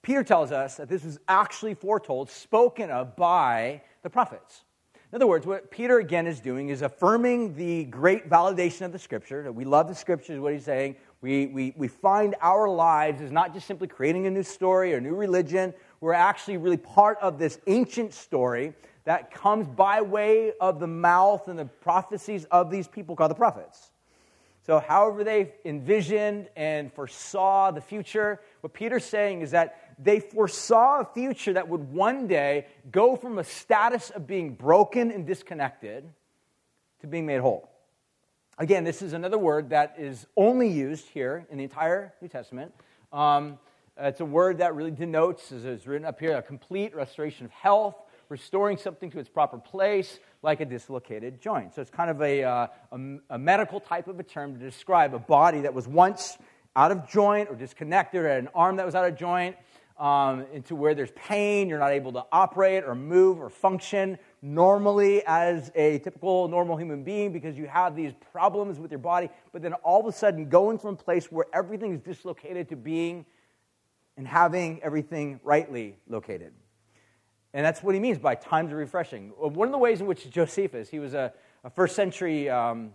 Peter 0.00 0.24
tells 0.24 0.52
us 0.52 0.78
that 0.78 0.88
this 0.88 1.04
was 1.04 1.18
actually 1.28 1.74
foretold, 1.74 2.30
spoken 2.30 2.90
of 2.90 3.14
by 3.14 3.82
the 4.02 4.08
prophets. 4.08 4.64
In 5.12 5.16
other 5.16 5.26
words, 5.26 5.44
what 5.44 5.72
Peter 5.72 5.98
again 5.98 6.28
is 6.28 6.38
doing 6.38 6.68
is 6.68 6.82
affirming 6.82 7.56
the 7.56 7.82
great 7.86 8.30
validation 8.30 8.82
of 8.82 8.92
the 8.92 8.98
scripture. 8.98 9.50
We 9.50 9.64
love 9.64 9.88
the 9.88 9.94
scriptures, 9.94 10.38
what 10.38 10.52
he's 10.52 10.64
saying. 10.64 10.94
We, 11.20 11.46
we, 11.46 11.74
we 11.76 11.88
find 11.88 12.36
our 12.40 12.68
lives 12.68 13.20
as 13.20 13.32
not 13.32 13.52
just 13.52 13.66
simply 13.66 13.88
creating 13.88 14.28
a 14.28 14.30
new 14.30 14.44
story 14.44 14.94
or 14.94 14.98
a 14.98 15.00
new 15.00 15.16
religion. 15.16 15.74
We're 16.00 16.12
actually 16.12 16.58
really 16.58 16.76
part 16.76 17.18
of 17.20 17.40
this 17.40 17.58
ancient 17.66 18.14
story 18.14 18.72
that 19.04 19.32
comes 19.32 19.66
by 19.66 20.00
way 20.00 20.52
of 20.60 20.78
the 20.78 20.86
mouth 20.86 21.48
and 21.48 21.58
the 21.58 21.64
prophecies 21.64 22.44
of 22.44 22.70
these 22.70 22.86
people 22.86 23.16
called 23.16 23.32
the 23.32 23.34
prophets. 23.34 23.90
So, 24.64 24.78
however 24.78 25.24
they 25.24 25.54
envisioned 25.64 26.48
and 26.54 26.92
foresaw 26.92 27.72
the 27.72 27.80
future, 27.80 28.40
what 28.60 28.72
Peter's 28.72 29.04
saying 29.04 29.40
is 29.40 29.50
that 29.50 29.89
they 30.02 30.20
foresaw 30.20 31.00
a 31.00 31.04
future 31.04 31.52
that 31.52 31.68
would 31.68 31.92
one 31.92 32.26
day 32.26 32.66
go 32.90 33.16
from 33.16 33.38
a 33.38 33.44
status 33.44 34.10
of 34.10 34.26
being 34.26 34.54
broken 34.54 35.10
and 35.10 35.26
disconnected 35.26 36.08
to 37.00 37.06
being 37.06 37.26
made 37.26 37.40
whole. 37.40 37.70
Again, 38.58 38.84
this 38.84 39.02
is 39.02 39.12
another 39.12 39.38
word 39.38 39.70
that 39.70 39.94
is 39.98 40.26
only 40.36 40.68
used 40.68 41.08
here 41.08 41.46
in 41.50 41.58
the 41.58 41.64
entire 41.64 42.12
New 42.20 42.28
Testament. 42.28 42.72
Um, 43.12 43.58
it's 43.98 44.20
a 44.20 44.24
word 44.24 44.58
that 44.58 44.74
really 44.74 44.90
denotes, 44.90 45.52
as 45.52 45.64
is 45.64 45.86
written 45.86 46.06
up 46.06 46.20
here, 46.20 46.36
a 46.36 46.42
complete 46.42 46.94
restoration 46.94 47.44
of 47.44 47.52
health, 47.52 47.96
restoring 48.28 48.76
something 48.76 49.10
to 49.10 49.18
its 49.18 49.28
proper 49.28 49.58
place, 49.58 50.18
like 50.42 50.60
a 50.60 50.64
dislocated 50.64 51.40
joint. 51.40 51.74
So 51.74 51.82
it's 51.82 51.90
kind 51.90 52.10
of 52.10 52.22
a, 52.22 52.44
uh, 52.44 52.66
a, 52.92 53.00
a, 53.30 53.38
medical 53.38 53.80
type 53.80 54.08
of 54.08 54.20
a 54.20 54.22
term 54.22 54.58
to 54.58 54.58
describe 54.58 55.14
a 55.14 55.18
body 55.18 55.62
that 55.62 55.74
was 55.74 55.86
once 55.88 56.38
out 56.76 56.92
of 56.92 57.08
joint 57.08 57.50
or 57.50 57.56
disconnected, 57.56 58.20
or 58.20 58.28
an 58.28 58.48
arm 58.54 58.76
that 58.76 58.86
was 58.86 58.94
out 58.94 59.06
of 59.06 59.16
joint, 59.16 59.56
um, 60.00 60.46
into 60.54 60.74
where 60.74 60.94
there's 60.94 61.10
pain, 61.10 61.68
you're 61.68 61.78
not 61.78 61.92
able 61.92 62.10
to 62.12 62.24
operate 62.32 62.84
or 62.84 62.94
move 62.94 63.38
or 63.38 63.50
function 63.50 64.18
normally 64.40 65.22
as 65.26 65.70
a 65.74 65.98
typical 65.98 66.48
normal 66.48 66.78
human 66.78 67.04
being 67.04 67.32
because 67.32 67.58
you 67.58 67.66
have 67.66 67.94
these 67.94 68.12
problems 68.32 68.78
with 68.78 68.90
your 68.90 68.98
body, 68.98 69.28
but 69.52 69.60
then 69.60 69.74
all 69.74 70.00
of 70.00 70.06
a 70.06 70.12
sudden 70.12 70.48
going 70.48 70.78
from 70.78 70.94
a 70.94 70.96
place 70.96 71.30
where 71.30 71.44
everything 71.52 71.92
is 71.92 72.00
dislocated 72.00 72.66
to 72.70 72.76
being 72.76 73.26
and 74.16 74.26
having 74.26 74.82
everything 74.82 75.38
rightly 75.44 75.96
located. 76.08 76.54
And 77.52 77.66
that's 77.66 77.82
what 77.82 77.94
he 77.94 78.00
means 78.00 78.18
by 78.18 78.36
times 78.36 78.72
of 78.72 78.78
refreshing. 78.78 79.28
One 79.36 79.68
of 79.68 79.72
the 79.72 79.78
ways 79.78 80.00
in 80.00 80.06
which 80.06 80.30
Josephus, 80.30 80.88
he 80.88 80.98
was 80.98 81.12
a, 81.12 81.32
a 81.62 81.68
first 81.68 81.94
century 81.94 82.48
um, 82.48 82.92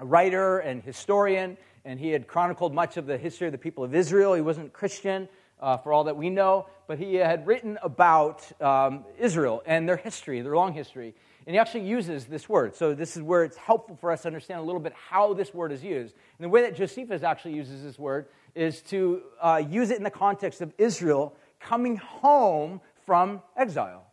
writer 0.00 0.58
and 0.58 0.82
historian, 0.82 1.56
and 1.84 2.00
he 2.00 2.10
had 2.10 2.26
chronicled 2.26 2.74
much 2.74 2.96
of 2.96 3.06
the 3.06 3.16
history 3.16 3.46
of 3.46 3.52
the 3.52 3.58
people 3.58 3.84
of 3.84 3.94
Israel. 3.94 4.34
He 4.34 4.40
wasn't 4.40 4.72
Christian, 4.72 5.28
uh, 5.60 5.76
for 5.76 5.92
all 5.92 6.04
that 6.04 6.16
we 6.16 6.30
know, 6.30 6.66
but 6.86 6.98
he 6.98 7.14
had 7.14 7.46
written 7.46 7.78
about 7.82 8.50
um, 8.60 9.04
Israel 9.18 9.62
and 9.66 9.88
their 9.88 9.96
history, 9.96 10.40
their 10.40 10.54
long 10.56 10.72
history. 10.72 11.14
And 11.46 11.54
he 11.54 11.58
actually 11.58 11.86
uses 11.86 12.24
this 12.24 12.48
word. 12.48 12.74
So, 12.74 12.92
this 12.92 13.16
is 13.16 13.22
where 13.22 13.44
it's 13.44 13.56
helpful 13.56 13.96
for 13.96 14.10
us 14.10 14.22
to 14.22 14.28
understand 14.28 14.60
a 14.60 14.64
little 14.64 14.80
bit 14.80 14.92
how 14.94 15.32
this 15.32 15.54
word 15.54 15.70
is 15.70 15.82
used. 15.82 16.14
And 16.38 16.44
the 16.44 16.48
way 16.48 16.62
that 16.62 16.74
Josephus 16.74 17.22
actually 17.22 17.54
uses 17.54 17.84
this 17.84 17.98
word 17.98 18.26
is 18.54 18.82
to 18.82 19.22
uh, 19.40 19.62
use 19.68 19.90
it 19.90 19.96
in 19.96 20.02
the 20.02 20.10
context 20.10 20.60
of 20.60 20.72
Israel 20.76 21.36
coming 21.60 21.96
home 21.96 22.80
from 23.04 23.42
exile. 23.56 24.04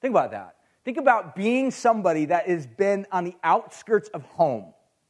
Think 0.00 0.12
about 0.12 0.30
that. 0.30 0.56
Think 0.84 0.96
about 0.96 1.36
being 1.36 1.70
somebody 1.70 2.26
that 2.26 2.46
has 2.46 2.66
been 2.66 3.06
on 3.12 3.24
the 3.24 3.34
outskirts 3.42 4.08
of 4.10 4.22
home. 4.22 4.64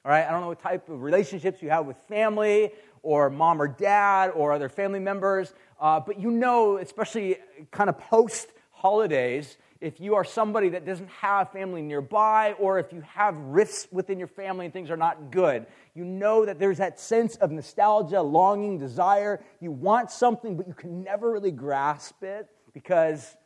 All 0.04 0.10
right, 0.10 0.26
I 0.26 0.30
don't 0.30 0.40
know 0.40 0.48
what 0.48 0.60
type 0.60 0.88
of 0.88 1.02
relationships 1.02 1.62
you 1.62 1.70
have 1.70 1.86
with 1.86 1.96
family 2.08 2.72
or 3.04 3.30
mom 3.30 3.62
or 3.62 3.68
dad 3.68 4.32
or 4.34 4.52
other 4.52 4.68
family 4.68 4.98
members. 4.98 5.54
Uh, 5.78 6.00
but 6.00 6.18
you 6.18 6.30
know, 6.30 6.78
especially 6.78 7.36
kind 7.70 7.88
of 7.88 7.98
post 7.98 8.48
holidays, 8.70 9.56
if 9.80 10.00
you 10.00 10.14
are 10.14 10.24
somebody 10.24 10.70
that 10.70 10.86
doesn't 10.86 11.10
have 11.10 11.52
family 11.52 11.82
nearby 11.82 12.54
or 12.58 12.78
if 12.78 12.92
you 12.92 13.02
have 13.02 13.36
rifts 13.36 13.86
within 13.92 14.18
your 14.18 14.28
family 14.28 14.64
and 14.64 14.72
things 14.72 14.90
are 14.90 14.96
not 14.96 15.30
good, 15.30 15.66
you 15.94 16.04
know 16.04 16.46
that 16.46 16.58
there's 16.58 16.78
that 16.78 16.98
sense 16.98 17.36
of 17.36 17.50
nostalgia, 17.50 18.22
longing, 18.22 18.78
desire. 18.78 19.44
You 19.60 19.70
want 19.70 20.10
something, 20.10 20.56
but 20.56 20.66
you 20.66 20.74
can 20.74 21.04
never 21.04 21.30
really 21.30 21.50
grasp 21.50 22.22
it 22.22 22.48
because 22.72 23.36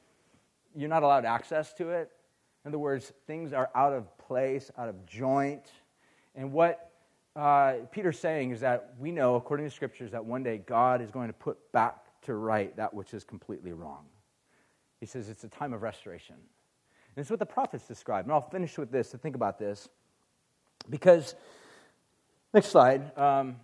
you're 0.76 0.88
not 0.88 1.02
allowed 1.02 1.24
access 1.24 1.72
to 1.74 1.90
it. 1.90 2.08
In 2.64 2.70
other 2.70 2.78
words, 2.78 3.12
things 3.26 3.52
are 3.52 3.70
out 3.74 3.92
of 3.92 4.16
place, 4.18 4.70
out 4.78 4.88
of 4.88 5.06
joint. 5.06 5.66
And 6.36 6.52
what 6.52 6.87
uh, 7.38 7.74
Peter's 7.92 8.18
saying 8.18 8.50
is 8.50 8.60
that 8.60 8.94
we 8.98 9.12
know, 9.12 9.36
according 9.36 9.64
to 9.64 9.70
scriptures, 9.70 10.10
that 10.10 10.24
one 10.24 10.42
day 10.42 10.58
God 10.58 11.00
is 11.00 11.12
going 11.12 11.28
to 11.28 11.32
put 11.32 11.70
back 11.70 11.96
to 12.22 12.34
right 12.34 12.76
that 12.76 12.92
which 12.92 13.14
is 13.14 13.22
completely 13.22 13.72
wrong. 13.72 14.06
He 14.98 15.06
says 15.06 15.28
it's 15.28 15.44
a 15.44 15.48
time 15.48 15.72
of 15.72 15.82
restoration. 15.82 16.34
And 16.34 17.22
it's 17.22 17.30
what 17.30 17.38
the 17.38 17.46
prophets 17.46 17.86
describe. 17.86 18.24
And 18.24 18.32
I'll 18.32 18.50
finish 18.50 18.76
with 18.76 18.90
this 18.90 19.10
to 19.10 19.18
think 19.18 19.36
about 19.36 19.56
this. 19.56 19.88
Because, 20.90 21.36
next 22.52 22.70
slide, 22.70 23.16
um, 23.16 23.56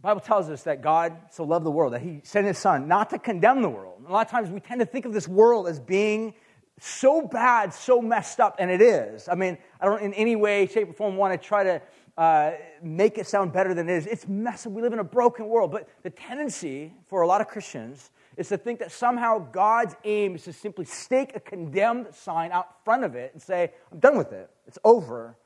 Bible 0.00 0.20
tells 0.20 0.48
us 0.48 0.62
that 0.62 0.80
God 0.80 1.16
so 1.32 1.42
loved 1.42 1.66
the 1.66 1.70
world 1.72 1.94
that 1.94 2.02
he 2.02 2.20
sent 2.22 2.46
his 2.46 2.58
son 2.58 2.86
not 2.86 3.10
to 3.10 3.18
condemn 3.18 3.62
the 3.62 3.68
world. 3.68 3.98
And 3.98 4.06
a 4.06 4.12
lot 4.12 4.26
of 4.26 4.30
times 4.30 4.48
we 4.48 4.60
tend 4.60 4.78
to 4.78 4.86
think 4.86 5.06
of 5.06 5.12
this 5.12 5.26
world 5.26 5.66
as 5.66 5.80
being 5.80 6.34
so 6.80 7.22
bad, 7.22 7.72
so 7.72 8.00
messed 8.00 8.40
up, 8.40 8.56
and 8.58 8.70
it 8.70 8.80
is. 8.80 9.28
I 9.28 9.34
mean, 9.34 9.58
I 9.80 9.86
don't 9.86 10.02
in 10.02 10.14
any 10.14 10.36
way, 10.36 10.66
shape, 10.66 10.88
or 10.88 10.92
form 10.92 11.16
want 11.16 11.40
to 11.40 11.48
try 11.48 11.62
to 11.64 11.82
uh, 12.16 12.52
make 12.82 13.16
it 13.18 13.26
sound 13.26 13.52
better 13.52 13.74
than 13.74 13.88
it 13.88 13.94
is. 13.94 14.06
It's 14.06 14.28
messy. 14.28 14.68
We 14.68 14.82
live 14.82 14.92
in 14.92 14.98
a 14.98 15.04
broken 15.04 15.48
world. 15.48 15.70
But 15.70 15.88
the 16.02 16.10
tendency 16.10 16.92
for 17.06 17.22
a 17.22 17.26
lot 17.26 17.40
of 17.40 17.48
Christians 17.48 18.10
is 18.36 18.48
to 18.48 18.58
think 18.58 18.78
that 18.80 18.92
somehow 18.92 19.38
God's 19.50 19.94
aim 20.04 20.34
is 20.34 20.44
to 20.44 20.52
simply 20.52 20.84
stake 20.84 21.32
a 21.34 21.40
condemned 21.40 22.14
sign 22.14 22.52
out 22.52 22.84
front 22.84 23.04
of 23.04 23.14
it 23.14 23.32
and 23.32 23.40
say, 23.42 23.72
I'm 23.90 23.98
done 23.98 24.16
with 24.16 24.32
it. 24.32 24.50
It's 24.66 24.78
over. 24.84 25.36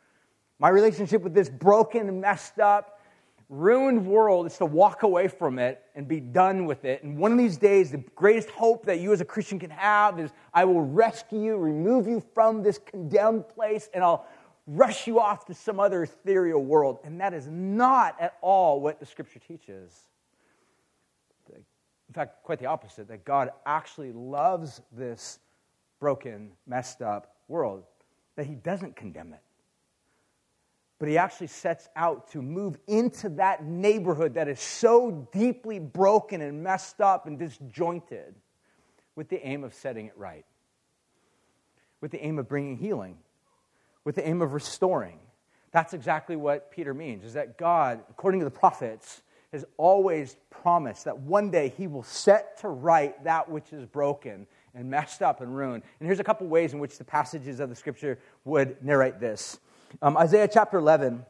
My 0.59 0.69
relationship 0.69 1.23
with 1.23 1.35
this 1.35 1.49
broken 1.49 2.21
messed 2.21 2.59
up, 2.59 3.01
ruined 3.49 4.05
world 4.05 4.47
is 4.47 4.57
to 4.59 4.65
walk 4.65 5.03
away 5.03 5.29
from 5.29 5.59
it 5.59 5.83
and 5.95 6.09
be 6.09 6.19
done 6.19 6.65
with 6.65 6.85
it. 6.85 7.03
And 7.03 7.17
one 7.19 7.31
of 7.31 7.39
these 7.39 7.57
days, 7.57 7.91
the 7.91 8.03
greatest 8.17 8.51
hope 8.51 8.85
that 8.87 8.99
you 8.99 9.13
as 9.13 9.21
a 9.21 9.25
Christian 9.25 9.59
can 9.59 9.71
have 9.71 10.19
is 10.19 10.31
I 10.53 10.65
will 10.65 10.81
rescue 10.81 11.41
you, 11.41 11.57
remove 11.57 12.09
you 12.09 12.23
from 12.35 12.63
this 12.63 12.79
condemned 12.79 13.49
place, 13.49 13.89
and 13.95 14.03
I'll 14.03 14.27
rush 14.67 15.07
you 15.07 15.21
off 15.21 15.45
to 15.47 15.55
some 15.55 15.79
other 15.79 16.03
ethereal 16.03 16.65
world. 16.65 16.99
And 17.05 17.21
that 17.21 17.35
is 17.35 17.47
not 17.47 18.17
at 18.21 18.37
all 18.41 18.81
what 18.81 19.01
the 19.01 19.07
scripture 19.07 19.39
teaches. 19.39 19.93
In 21.55 22.15
fact, 22.15 22.45
quite 22.45 22.61
the 22.61 22.67
opposite, 22.67 23.09
that 23.09 23.25
God 23.25 23.51
actually 23.65 24.13
loves 24.13 24.81
this 24.93 25.41
broken, 25.99 26.53
messed 26.67 27.03
up 27.03 27.35
world, 27.49 27.83
that 28.37 28.47
He 28.47 28.55
doesn't 28.55 28.95
condemn 28.95 29.33
it 29.33 29.41
but 30.99 31.09
he 31.09 31.19
actually 31.19 31.47
sets 31.47 31.89
out 31.95 32.31
to 32.31 32.41
move 32.41 32.79
into 32.87 33.29
that 33.29 33.65
neighborhood 33.65 34.35
that 34.35 34.49
is 34.49 34.61
so 34.61 35.29
deeply 35.33 35.79
broken 35.79 36.41
and 36.41 36.63
messed 36.63 37.01
up 37.01 37.27
and 37.27 37.39
disjointed 37.39 38.35
with 39.15 39.29
the 39.29 39.47
aim 39.47 39.63
of 39.63 39.75
setting 39.75 40.07
it 40.07 40.17
right, 40.17 40.47
with 42.01 42.11
the 42.11 42.25
aim 42.25 42.39
of 42.39 42.49
bringing 42.49 42.77
healing, 42.77 43.19
with 44.07 44.15
the 44.15 44.27
aim 44.27 44.41
of 44.41 44.53
restoring. 44.55 45.19
That's 45.73 45.93
exactly 45.93 46.37
what 46.37 46.71
Peter 46.71 46.95
means, 46.95 47.25
is 47.25 47.35
that 47.35 47.59
God, 47.59 48.05
according 48.09 48.39
to 48.39 48.45
the 48.45 48.53
prophets, 48.53 49.21
has 49.51 49.65
always 49.77 50.37
promised 50.49 51.07
that 51.07 51.19
one 51.19 51.51
day 51.51 51.75
he 51.77 51.89
will 51.89 52.05
set 52.05 52.61
to 52.61 52.69
right 52.69 53.23
that 53.25 53.51
which 53.51 53.73
is 53.73 53.85
broken 53.85 54.47
and 54.77 54.89
messed 54.89 55.23
up 55.23 55.41
and 55.41 55.57
ruined. 55.57 55.83
And 55.99 56.07
here's 56.07 56.21
a 56.21 56.25
couple 56.25 56.47
ways 56.47 56.73
in 56.73 56.79
which 56.79 56.99
the 56.99 57.05
passages 57.05 57.59
of 57.59 57.69
the 57.69 57.75
scripture 57.75 58.21
would 58.45 58.83
narrate 58.83 59.19
this. 59.19 59.59
Um, 60.01 60.17
Isaiah 60.17 60.49
chapter 60.49 60.79
11, 60.79 61.27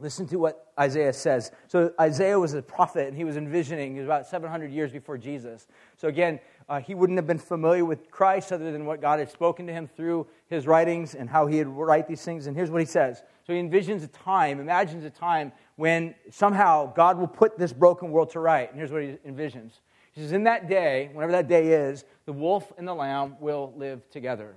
listen 0.00 0.26
to 0.28 0.36
what 0.36 0.72
Isaiah 0.78 1.12
says. 1.12 1.50
So, 1.66 1.92
Isaiah 2.00 2.38
was 2.38 2.54
a 2.54 2.62
prophet, 2.62 3.08
and 3.08 3.16
he 3.16 3.24
was 3.24 3.36
envisioning, 3.36 3.94
he 3.94 3.98
was 4.00 4.06
about 4.06 4.26
700 4.26 4.70
years 4.70 4.92
before 4.92 5.18
Jesus. 5.18 5.66
So, 5.96 6.08
again, 6.08 6.40
uh, 6.68 6.80
he 6.80 6.94
wouldn't 6.94 7.18
have 7.18 7.26
been 7.26 7.38
familiar 7.38 7.84
with 7.84 8.10
Christ 8.10 8.52
other 8.52 8.70
than 8.72 8.86
what 8.86 9.00
God 9.00 9.18
had 9.18 9.30
spoken 9.30 9.66
to 9.66 9.72
him 9.72 9.86
through 9.86 10.26
his 10.48 10.66
writings 10.66 11.14
and 11.14 11.28
how 11.28 11.46
he 11.46 11.58
would 11.64 11.68
write 11.68 12.06
these 12.06 12.22
things. 12.22 12.46
And 12.46 12.56
here's 12.56 12.70
what 12.70 12.80
he 12.80 12.86
says. 12.86 13.22
So, 13.46 13.52
he 13.52 13.60
envisions 13.60 14.04
a 14.04 14.08
time, 14.08 14.60
imagines 14.60 15.04
a 15.04 15.10
time 15.10 15.52
when 15.76 16.14
somehow 16.30 16.92
God 16.94 17.18
will 17.18 17.28
put 17.28 17.58
this 17.58 17.72
broken 17.72 18.10
world 18.10 18.30
to 18.30 18.40
right. 18.40 18.68
And 18.68 18.78
here's 18.78 18.92
what 18.92 19.02
he 19.02 19.16
envisions. 19.26 19.80
He 20.12 20.20
says, 20.20 20.32
In 20.32 20.44
that 20.44 20.68
day, 20.68 21.10
whenever 21.12 21.32
that 21.32 21.48
day 21.48 21.68
is, 21.68 22.04
the 22.26 22.32
wolf 22.32 22.72
and 22.76 22.86
the 22.86 22.94
lamb 22.94 23.36
will 23.40 23.72
live 23.76 24.08
together. 24.10 24.56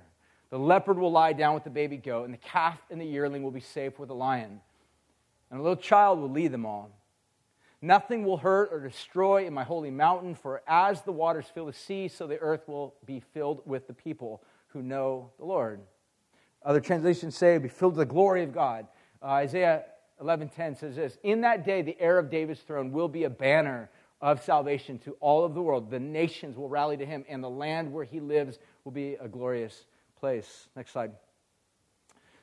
The 0.50 0.58
leopard 0.58 0.98
will 0.98 1.10
lie 1.10 1.32
down 1.32 1.54
with 1.54 1.64
the 1.64 1.70
baby 1.70 1.96
goat, 1.96 2.24
and 2.24 2.34
the 2.34 2.38
calf 2.38 2.78
and 2.90 3.00
the 3.00 3.06
yearling 3.06 3.42
will 3.42 3.50
be 3.50 3.60
safe 3.60 3.98
with 3.98 4.08
the 4.08 4.14
lion. 4.14 4.60
And 5.52 5.60
a 5.60 5.62
little 5.62 5.76
child 5.76 6.18
will 6.18 6.30
lead 6.30 6.50
them 6.50 6.64
all. 6.64 6.90
Nothing 7.82 8.24
will 8.24 8.38
hurt 8.38 8.70
or 8.72 8.80
destroy 8.80 9.46
in 9.46 9.52
my 9.52 9.64
holy 9.64 9.90
mountain, 9.90 10.34
for 10.34 10.62
as 10.66 11.02
the 11.02 11.12
waters 11.12 11.44
fill 11.52 11.66
the 11.66 11.74
sea, 11.74 12.08
so 12.08 12.26
the 12.26 12.38
earth 12.38 12.66
will 12.66 12.94
be 13.04 13.20
filled 13.20 13.60
with 13.66 13.86
the 13.86 13.92
people 13.92 14.42
who 14.68 14.82
know 14.82 15.30
the 15.38 15.44
Lord. 15.44 15.80
Other 16.64 16.80
translations 16.80 17.36
say, 17.36 17.58
be 17.58 17.68
filled 17.68 17.96
with 17.96 18.08
the 18.08 18.12
glory 18.12 18.44
of 18.44 18.54
God. 18.54 18.86
Uh, 19.20 19.26
Isaiah 19.26 19.84
11:10 20.22 20.78
says 20.78 20.96
this: 20.96 21.18
In 21.22 21.42
that 21.42 21.66
day, 21.66 21.82
the 21.82 22.00
heir 22.00 22.18
of 22.18 22.30
David's 22.30 22.60
throne 22.60 22.90
will 22.90 23.08
be 23.08 23.24
a 23.24 23.30
banner 23.30 23.90
of 24.22 24.42
salvation 24.42 24.98
to 25.00 25.16
all 25.20 25.44
of 25.44 25.52
the 25.52 25.60
world. 25.60 25.90
The 25.90 26.00
nations 26.00 26.56
will 26.56 26.68
rally 26.68 26.96
to 26.96 27.04
him, 27.04 27.24
and 27.28 27.42
the 27.42 27.50
land 27.50 27.92
where 27.92 28.04
he 28.04 28.20
lives 28.20 28.58
will 28.84 28.92
be 28.92 29.14
a 29.14 29.28
glorious 29.28 29.86
place. 30.18 30.68
Next 30.76 30.92
slide. 30.92 31.12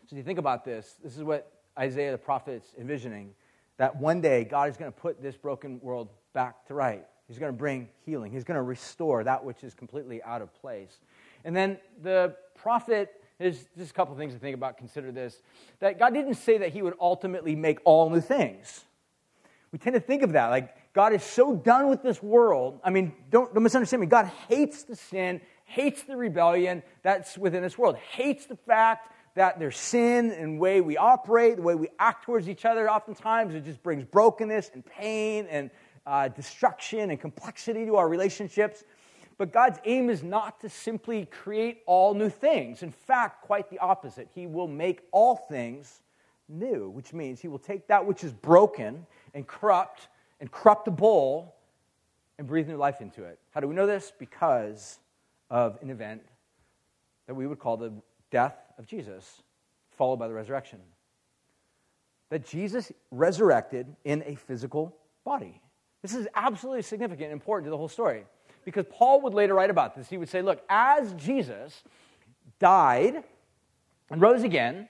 So, 0.09 0.15
you 0.15 0.23
think 0.23 0.39
about 0.39 0.65
this, 0.65 0.95
this 1.01 1.15
is 1.15 1.23
what 1.23 1.58
Isaiah 1.79 2.11
the 2.11 2.17
prophet 2.17 2.63
is 2.63 2.79
envisioning 2.79 3.33
that 3.77 3.95
one 3.95 4.21
day 4.21 4.43
God 4.43 4.69
is 4.69 4.77
going 4.77 4.91
to 4.91 4.97
put 4.97 5.21
this 5.21 5.37
broken 5.37 5.79
world 5.81 6.09
back 6.33 6.65
to 6.67 6.73
right. 6.73 7.05
He's 7.27 7.39
going 7.39 7.51
to 7.51 7.57
bring 7.57 7.89
healing, 8.05 8.31
He's 8.31 8.43
going 8.43 8.57
to 8.57 8.63
restore 8.63 9.23
that 9.23 9.43
which 9.43 9.63
is 9.63 9.73
completely 9.73 10.21
out 10.23 10.41
of 10.41 10.53
place. 10.61 10.99
And 11.45 11.55
then 11.55 11.77
the 12.01 12.35
prophet 12.55 13.13
is 13.39 13.67
just 13.77 13.91
a 13.91 13.93
couple 13.93 14.15
things 14.15 14.33
to 14.33 14.39
think 14.39 14.55
about. 14.55 14.77
Consider 14.77 15.11
this 15.11 15.41
that 15.79 15.97
God 15.97 16.13
didn't 16.13 16.35
say 16.35 16.57
that 16.57 16.73
He 16.73 16.81
would 16.81 16.95
ultimately 16.99 17.55
make 17.55 17.79
all 17.85 18.09
new 18.09 18.21
things. 18.21 18.83
We 19.71 19.77
tend 19.77 19.93
to 19.93 19.99
think 19.99 20.23
of 20.23 20.33
that 20.33 20.47
like 20.47 20.93
God 20.93 21.13
is 21.13 21.23
so 21.23 21.55
done 21.55 21.89
with 21.89 22.01
this 22.01 22.21
world. 22.21 22.79
I 22.83 22.89
mean, 22.89 23.13
don't, 23.29 23.53
don't 23.53 23.63
misunderstand 23.63 24.01
me. 24.01 24.07
God 24.07 24.29
hates 24.49 24.83
the 24.83 24.95
sin 24.95 25.39
hates 25.69 26.01
the 26.01 26.17
rebellion 26.17 26.81
that's 27.03 27.37
within 27.37 27.61
this 27.61 27.77
world, 27.77 27.95
hates 27.95 28.47
the 28.47 28.55
fact 28.55 29.13
that 29.39 29.57
there's 29.57 29.77
sin 29.77 30.31
and 30.31 30.59
way 30.59 30.81
we 30.81 30.97
operate, 30.97 31.55
the 31.55 31.61
way 31.61 31.73
we 31.73 31.87
act 31.97 32.25
towards 32.25 32.49
each 32.49 32.65
other. 32.65 32.91
Oftentimes, 32.91 33.55
it 33.55 33.63
just 33.63 33.81
brings 33.81 34.03
brokenness 34.03 34.71
and 34.73 34.85
pain 34.85 35.47
and 35.49 35.71
uh, 36.05 36.27
destruction 36.27 37.09
and 37.09 37.21
complexity 37.21 37.85
to 37.85 37.95
our 37.95 38.09
relationships. 38.09 38.83
But 39.37 39.53
God's 39.53 39.79
aim 39.85 40.09
is 40.09 40.23
not 40.23 40.59
to 40.59 40.67
simply 40.67 41.23
create 41.23 41.83
all 41.85 42.13
new 42.13 42.27
things. 42.27 42.83
In 42.83 42.91
fact, 42.91 43.41
quite 43.43 43.69
the 43.69 43.79
opposite. 43.79 44.27
He 44.35 44.45
will 44.45 44.67
make 44.67 45.03
all 45.13 45.37
things 45.37 46.01
new, 46.49 46.89
which 46.89 47.13
means 47.13 47.39
He 47.39 47.47
will 47.47 47.59
take 47.59 47.87
that 47.87 48.05
which 48.05 48.25
is 48.25 48.33
broken 48.33 49.05
and 49.33 49.47
corrupt 49.47 50.09
and 50.41 50.51
corruptible 50.51 51.55
and 52.39 52.45
breathe 52.45 52.67
new 52.67 52.75
life 52.75 52.99
into 52.99 53.23
it. 53.23 53.39
How 53.51 53.61
do 53.61 53.69
we 53.69 53.75
know 53.75 53.87
this? 53.87 54.11
Because 54.19 54.99
of 55.49 55.77
an 55.81 55.91
event 55.91 56.23
that 57.27 57.35
we 57.35 57.47
would 57.47 57.59
call 57.59 57.77
the 57.77 57.93
death 58.31 58.55
of 58.77 58.85
Jesus, 58.85 59.41
followed 59.91 60.17
by 60.17 60.27
the 60.27 60.33
resurrection. 60.33 60.79
That 62.29 62.45
Jesus 62.45 62.91
resurrected 63.11 63.87
in 64.03 64.23
a 64.25 64.35
physical 64.35 64.95
body. 65.25 65.61
This 66.01 66.13
is 66.13 66.27
absolutely 66.35 66.83
significant 66.83 67.25
and 67.25 67.33
important 67.33 67.65
to 67.65 67.71
the 67.71 67.77
whole 67.77 67.89
story 67.89 68.23
because 68.65 68.85
Paul 68.89 69.21
would 69.21 69.33
later 69.33 69.53
write 69.53 69.69
about 69.69 69.95
this. 69.95 70.09
He 70.09 70.17
would 70.17 70.29
say, 70.29 70.41
Look, 70.41 70.63
as 70.69 71.13
Jesus 71.13 71.83
died 72.59 73.23
and 74.09 74.21
rose 74.21 74.43
again, 74.43 74.87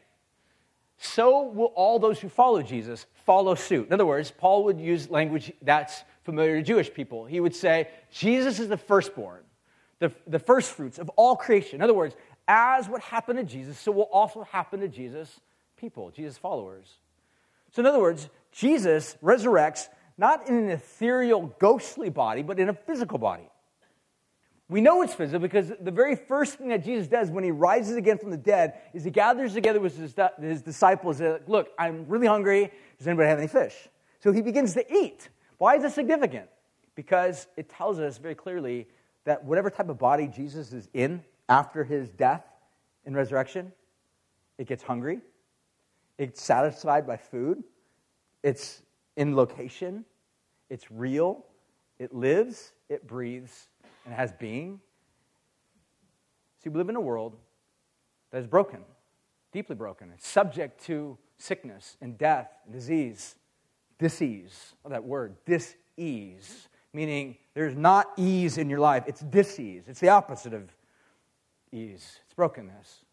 so 0.98 1.44
will 1.44 1.72
all 1.76 1.98
those 1.98 2.20
who 2.20 2.28
follow 2.28 2.62
Jesus 2.62 3.06
follow 3.26 3.56
suit. 3.56 3.88
In 3.88 3.94
other 3.94 4.06
words, 4.06 4.32
Paul 4.32 4.66
would 4.66 4.80
use 4.80 5.10
language 5.10 5.52
that's 5.62 6.04
familiar 6.24 6.58
to 6.58 6.62
Jewish 6.62 6.94
people. 6.94 7.26
He 7.26 7.40
would 7.40 7.56
say, 7.56 7.88
Jesus 8.12 8.60
is 8.60 8.68
the 8.68 8.78
firstborn 8.78 9.44
the, 10.00 10.12
the 10.28 10.40
first 10.40 10.72
fruits 10.72 10.98
of 10.98 11.10
all 11.10 11.36
creation. 11.36 11.76
In 11.76 11.82
other 11.82 11.94
words, 11.94 12.16
as 12.50 12.90
what 12.90 13.02
happened 13.02 13.38
to 13.38 13.46
Jesus, 13.46 13.80
so 13.80 13.92
will 13.92 14.10
also 14.12 14.44
happen 14.44 14.80
to 14.80 14.88
Jesus' 14.88 15.40
people, 15.78 16.10
Jesus' 16.10 16.38
followers. 16.38 16.96
So, 17.72 17.82
in 17.82 17.86
other 17.86 18.00
words, 18.00 18.28
Jesus 18.52 19.16
resurrects 19.24 19.88
not 20.18 20.50
in 20.50 20.56
an 20.56 20.70
ethereal, 20.70 21.56
ghostly 21.60 22.10
body, 22.10 22.42
but 22.42 22.60
in 22.60 22.68
a 22.68 22.74
physical 22.74 23.20
body. 23.20 23.48
We 24.68 24.82
know 24.82 25.04
it's 25.04 25.14
physical 25.14 25.40
because 25.40 25.72
the 25.80 25.92
very 25.92 26.16
first 26.16 26.56
thing 26.56 26.70
that 26.70 26.84
Jesus 26.84 27.08
does 27.08 27.30
when 27.30 27.44
he 27.44 27.52
rises 27.52 27.96
again 27.96 28.18
from 28.18 28.32
the 28.32 28.38
dead 28.38 28.74
is 28.94 29.04
he 29.04 29.12
gathers 29.12 29.54
together 29.54 29.80
with 29.80 29.98
his, 29.98 30.14
his 30.42 30.62
disciples. 30.62 31.22
Like, 31.22 31.48
Look, 31.48 31.70
I'm 31.78 32.08
really 32.08 32.28
hungry. 32.28 32.72
Does 32.98 33.08
anybody 33.08 33.30
have 33.30 33.40
any 33.40 33.48
fish? 33.48 33.76
So 34.20 34.32
he 34.32 34.42
begins 34.42 34.74
to 34.74 34.94
eat. 34.94 35.30
Why 35.60 35.76
is 35.76 35.84
this 35.84 35.96
significant? 35.96 36.50
Because 36.96 37.48
it 37.56 37.70
tells 37.70 38.00
us 38.00 38.18
very 38.18 38.36
clearly 38.36 38.88
that 39.26 39.44
whatever 39.44 39.70
type 39.70 39.90
of 39.90 39.98
body 39.98 40.28
Jesus 40.28 40.74
is 40.74 40.90
in 40.94 41.24
after 41.50 41.84
his 41.84 42.10
death 42.10 42.46
and 43.06 43.16
resurrection, 43.16 43.74
it 44.58 44.68
gets 44.68 44.84
hungry, 44.84 45.20
it's 46.18 46.42
satisfied 46.42 47.08
by 47.08 47.18
food, 47.18 47.64
it's 48.44 48.84
in 49.18 49.36
location, 49.36 50.06
it's 50.70 50.92
real, 50.92 51.46
it 51.98 52.14
lives, 52.14 52.72
it 52.88 53.08
breathes, 53.08 53.68
and 54.06 54.14
has 54.14 54.32
being. 54.34 54.80
See, 56.64 56.70
we 56.70 56.78
live 56.78 56.90
in 56.90 56.96
a 56.96 57.02
world 57.02 57.36
that 58.32 58.38
is 58.38 58.48
broken, 58.48 58.82
deeply 59.52 59.76
broken. 59.76 60.12
It's 60.14 60.28
subject 60.28 60.84
to 60.86 61.18
sickness 61.38 61.98
and 62.02 62.18
death 62.18 62.50
and 62.66 62.74
disease. 62.74 63.36
Disease, 63.98 64.76
oh, 64.86 64.90
that 64.90 65.04
word, 65.04 65.36
disease, 65.46 66.70
meaning 66.94 67.38
there's 67.54 67.76
not 67.76 68.12
ease 68.16 68.58
in 68.58 68.70
your 68.70 68.80
life, 68.80 69.04
it's 69.08 69.22
disease. 69.22 69.84
It's 69.88 70.00
the 70.00 70.10
opposite 70.10 70.54
of 70.54 70.70
ease, 71.72 72.20
it's 72.26 72.34
brokenness. 72.34 73.06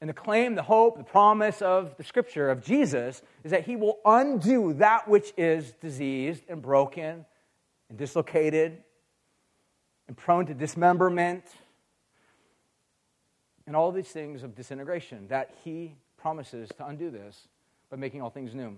And 0.00 0.08
the 0.08 0.14
claim, 0.14 0.54
the 0.54 0.62
hope, 0.62 0.96
the 0.96 1.04
promise 1.04 1.60
of 1.60 1.96
the 1.96 2.04
scripture 2.04 2.50
of 2.50 2.62
Jesus 2.62 3.20
is 3.42 3.50
that 3.50 3.64
he 3.64 3.74
will 3.74 3.98
undo 4.04 4.72
that 4.74 5.08
which 5.08 5.32
is 5.36 5.72
diseased 5.80 6.44
and 6.48 6.62
broken 6.62 7.24
and 7.88 7.98
dislocated 7.98 8.78
and 10.06 10.16
prone 10.16 10.46
to 10.46 10.54
dismemberment 10.54 11.44
and 13.66 13.74
all 13.74 13.92
these 13.92 14.08
things 14.08 14.42
of 14.42 14.54
disintegration, 14.54 15.28
that 15.28 15.54
he 15.62 15.94
promises 16.16 16.70
to 16.78 16.86
undo 16.86 17.10
this 17.10 17.48
by 17.90 17.96
making 17.96 18.22
all 18.22 18.30
things 18.30 18.54
new. 18.54 18.76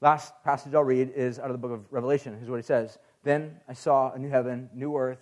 Last 0.00 0.32
passage 0.44 0.74
I'll 0.74 0.84
read 0.84 1.12
is 1.14 1.38
out 1.38 1.46
of 1.46 1.52
the 1.52 1.58
book 1.58 1.72
of 1.72 1.92
Revelation. 1.92 2.34
Here's 2.36 2.48
what 2.48 2.56
he 2.56 2.62
says 2.62 2.98
Then 3.24 3.60
I 3.68 3.72
saw 3.72 4.12
a 4.12 4.18
new 4.18 4.30
heaven, 4.30 4.70
new 4.74 4.96
earth, 4.96 5.18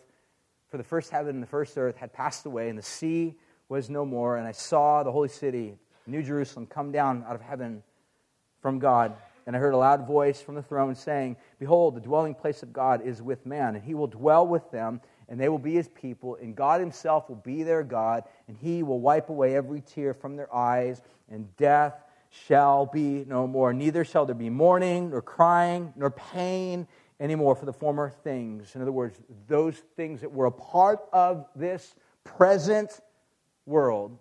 for 0.75 0.79
the 0.79 0.83
first 0.83 1.11
heaven 1.11 1.37
and 1.37 1.41
the 1.41 1.47
first 1.47 1.79
earth 1.79 1.97
had 1.97 2.13
passed 2.13 2.47
away, 2.47 2.69
and 2.69 2.77
the 2.77 2.83
sea 2.83 3.37
was 3.69 3.89
no 3.89 4.05
more. 4.05 4.39
And 4.39 4.45
I 4.45 4.51
saw 4.51 5.05
the 5.05 5.13
holy 5.13 5.29
city, 5.29 5.77
New 6.05 6.21
Jerusalem, 6.21 6.67
come 6.67 6.91
down 6.91 7.25
out 7.29 7.37
of 7.37 7.43
heaven 7.43 7.85
from 8.61 8.81
God, 8.81 9.15
And 9.47 9.55
I 9.55 9.61
heard 9.61 9.73
a 9.75 9.77
loud 9.77 10.05
voice 10.05 10.41
from 10.41 10.57
the 10.57 10.65
throne 10.65 10.97
saying, 10.97 11.37
Behold, 11.61 11.95
the 11.95 12.01
dwelling 12.01 12.35
place 12.35 12.65
of 12.65 12.73
God 12.73 13.03
is 13.07 13.23
with 13.23 13.47
man, 13.47 13.77
and 13.77 13.85
he 13.85 13.95
will 13.95 14.09
dwell 14.09 14.45
with 14.49 14.69
them, 14.73 15.01
and 15.29 15.39
they 15.39 15.49
will 15.49 15.61
be 15.61 15.75
his 15.75 15.87
people, 15.87 16.37
and 16.43 16.57
God 16.57 16.81
himself 16.81 17.29
will 17.29 17.37
be 17.37 17.63
their 17.63 17.85
God, 17.85 18.25
and 18.49 18.57
he 18.57 18.83
will 18.83 18.99
wipe 18.99 19.29
away 19.29 19.55
every 19.55 19.81
tear 19.81 20.13
from 20.13 20.35
their 20.35 20.53
eyes, 20.53 21.03
and 21.31 21.57
death 21.57 21.95
shall 22.31 22.85
be 22.85 23.25
no 23.29 23.47
more. 23.47 23.73
Neither 23.73 24.05
shall 24.05 24.27
there 24.27 24.35
be 24.35 24.51
mourning, 24.51 25.11
nor 25.11 25.23
crying, 25.23 25.93
nor 25.95 26.11
pain 26.11 26.89
anymore 27.21 27.55
for 27.55 27.67
the 27.67 27.73
former 27.73 28.11
things. 28.11 28.75
In 28.75 28.83
other 28.83 28.93
words, 28.93 29.21
those 29.47 29.77
things 29.97 30.21
that 30.21 30.33
were 30.33 30.47
a 30.47 30.53
part 30.53 31.01
of 31.13 31.47
this 31.55 31.95
present 32.25 33.01
world 33.67 34.19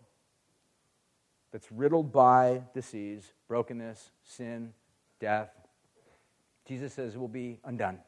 that's 1.52 1.72
riddled 1.72 2.12
by 2.12 2.64
disease, 2.74 3.34
brokenness, 3.48 4.12
sin, 4.24 4.74
death. 5.20 5.50
Jesus 6.66 6.94
says 6.94 7.16
it 7.16 7.20
will 7.20 7.28
be 7.28 7.60
undone. 7.64 8.00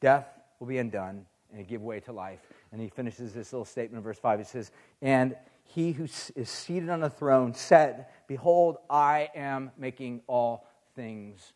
Death 0.00 0.26
will 0.58 0.66
be 0.66 0.78
undone 0.78 1.26
and 1.52 1.66
give 1.66 1.82
way 1.82 2.00
to 2.00 2.12
life. 2.12 2.40
And 2.72 2.80
he 2.80 2.88
finishes 2.88 3.32
this 3.32 3.52
little 3.52 3.64
statement 3.64 3.98
in 3.98 4.02
verse 4.02 4.18
5. 4.18 4.40
He 4.40 4.44
says, 4.44 4.72
And 5.00 5.36
he 5.64 5.92
who 5.92 6.04
is 6.04 6.48
seated 6.48 6.90
on 6.90 7.00
the 7.00 7.10
throne 7.10 7.54
said, 7.54 8.06
Behold, 8.26 8.78
I 8.90 9.30
am 9.34 9.70
making 9.78 10.22
all 10.26 10.66
things 10.96 11.52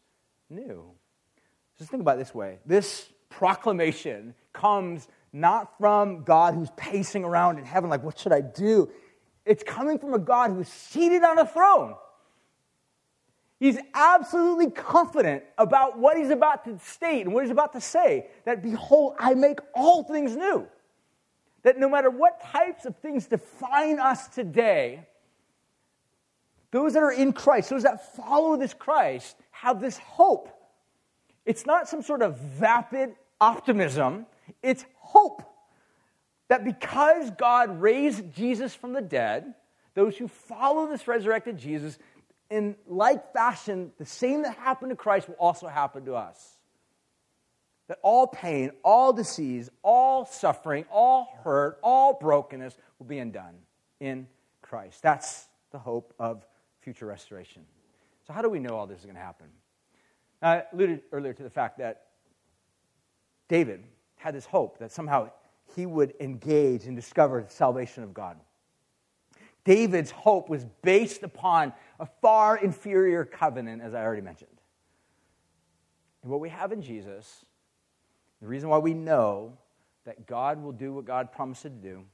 new. 0.49 0.85
Just 1.79 1.91
think 1.91 2.01
about 2.01 2.17
it 2.17 2.19
this 2.19 2.35
way 2.35 2.59
this 2.67 3.09
proclamation 3.31 4.35
comes 4.53 5.09
not 5.33 5.79
from 5.79 6.25
God 6.25 6.55
who's 6.55 6.71
pacing 6.77 7.25
around 7.25 7.59
in 7.59 7.65
heaven, 7.65 7.91
like, 7.91 8.03
What 8.03 8.19
should 8.19 8.33
I 8.33 8.41
do? 8.41 8.91
It's 9.45 9.63
coming 9.63 9.99
from 9.99 10.13
a 10.15 10.19
God 10.19 10.51
who's 10.51 10.69
seated 10.69 11.23
on 11.23 11.39
a 11.39 11.47
throne. 11.47 11.95
He's 13.61 13.79
absolutely 13.93 14.71
confident 14.71 15.43
about 15.57 15.99
what 15.99 16.17
he's 16.17 16.31
about 16.31 16.65
to 16.65 16.79
state 16.79 17.23
and 17.23 17.35
what 17.35 17.45
he's 17.45 17.51
about 17.51 17.73
to 17.73 17.81
say 17.81 18.29
that, 18.45 18.63
behold, 18.63 19.15
I 19.19 19.35
make 19.35 19.59
all 19.75 20.05
things 20.05 20.37
new. 20.37 20.67
That 21.63 21.77
no 21.79 21.89
matter 21.89 22.09
what 22.09 22.41
types 22.41 22.85
of 22.85 22.97
things 22.99 23.27
define 23.27 23.99
us 23.99 24.29
today, 24.29 25.07
those 26.71 26.93
that 26.93 27.03
are 27.03 27.13
in 27.13 27.33
Christ, 27.33 27.71
those 27.71 27.83
that 27.83 28.15
follow 28.15 28.57
this 28.57 28.75
Christ, 28.75 29.37
have 29.51 29.81
this 29.81 29.99
hope. 29.99 30.51
It's 31.49 31.65
not 31.65 31.89
some 31.89 32.03
sort 32.03 32.21
of 32.21 32.37
vapid 32.39 33.15
optimism, 33.41 34.27
it's 34.63 34.85
hope 34.99 35.43
that 36.49 36.63
because 36.63 37.31
God 37.31 37.81
raised 37.81 38.35
Jesus 38.35 38.75
from 38.75 38.93
the 38.93 39.01
dead, 39.01 39.55
those 39.95 40.15
who 40.19 40.29
follow 40.29 40.89
this 40.89 41.09
resurrected 41.09 41.57
Jesus, 41.57 41.99
in 42.51 42.77
like 42.87 43.33
fashion, 43.33 43.93
the 43.97 44.05
same 44.05 44.43
that 44.43 44.59
happened 44.59 44.91
to 44.91 44.97
Christ 44.97 45.27
will 45.27 45.37
also 45.37 45.69
happen 45.69 46.05
to 46.05 46.17
us. 46.17 46.59
That 47.87 47.99
all 48.03 48.27
pain, 48.27 48.71
all 48.85 49.15
disease, 49.15 49.71
all 49.83 50.27
suffering, 50.27 50.85
all 50.91 51.33
hurt, 51.45 51.79
all 51.83 52.13
brokenness 52.13 52.77
will 52.99 53.07
be 53.07 53.21
undone 53.21 53.55
in 54.01 54.27
Christ. 54.61 55.01
That's 55.01 55.49
the 55.73 55.79
hope 55.79 56.13
of 56.19 56.45
future 56.83 57.07
restoration. 57.07 57.65
So, 58.27 58.35
how 58.35 58.43
do 58.43 58.51
we 58.51 58.59
know 58.59 58.77
all 58.77 58.87
this 58.87 58.99
is 58.99 59.05
going 59.07 59.17
to 59.17 59.23
happen? 59.23 59.47
I 60.41 60.65
alluded 60.73 61.03
earlier 61.13 61.33
to 61.33 61.43
the 61.43 61.51
fact 61.51 61.79
that 61.79 62.07
David 63.49 63.85
had 64.17 64.35
this 64.35 64.47
hope 64.47 64.79
that 64.79 64.93
somehow 64.93 65.31
he 65.75 65.87
would 65.87 66.15
engage 66.21 66.87
and 66.87 66.97
discover 66.97 67.43
the 67.43 67.51
salvation 67.51 68.03
of 68.03 68.15
God. 68.15 68.39
David's 69.65 70.11
hope 70.11 70.49
was 70.49 70.65
based 70.83 71.23
upon 71.23 71.73
a 72.01 72.07
far 72.23 72.57
inferior 72.57 73.25
covenant, 73.25 73.83
as 73.83 73.95
I 73.95 74.03
already 74.03 74.23
mentioned. 74.23 74.51
And 76.23 76.31
what 76.31 76.41
we 76.41 76.49
have 76.49 76.73
in 76.73 76.83
Jesus, 76.83 77.45
the 78.41 78.47
reason 78.47 78.69
why 78.69 78.79
we 78.79 78.95
know 78.95 79.59
that 80.05 80.27
God 80.27 80.63
will 80.63 80.73
do 80.73 80.95
what 80.95 81.05
God 81.05 81.33
promised 81.33 81.63
to 81.63 81.71
do, 81.71 82.05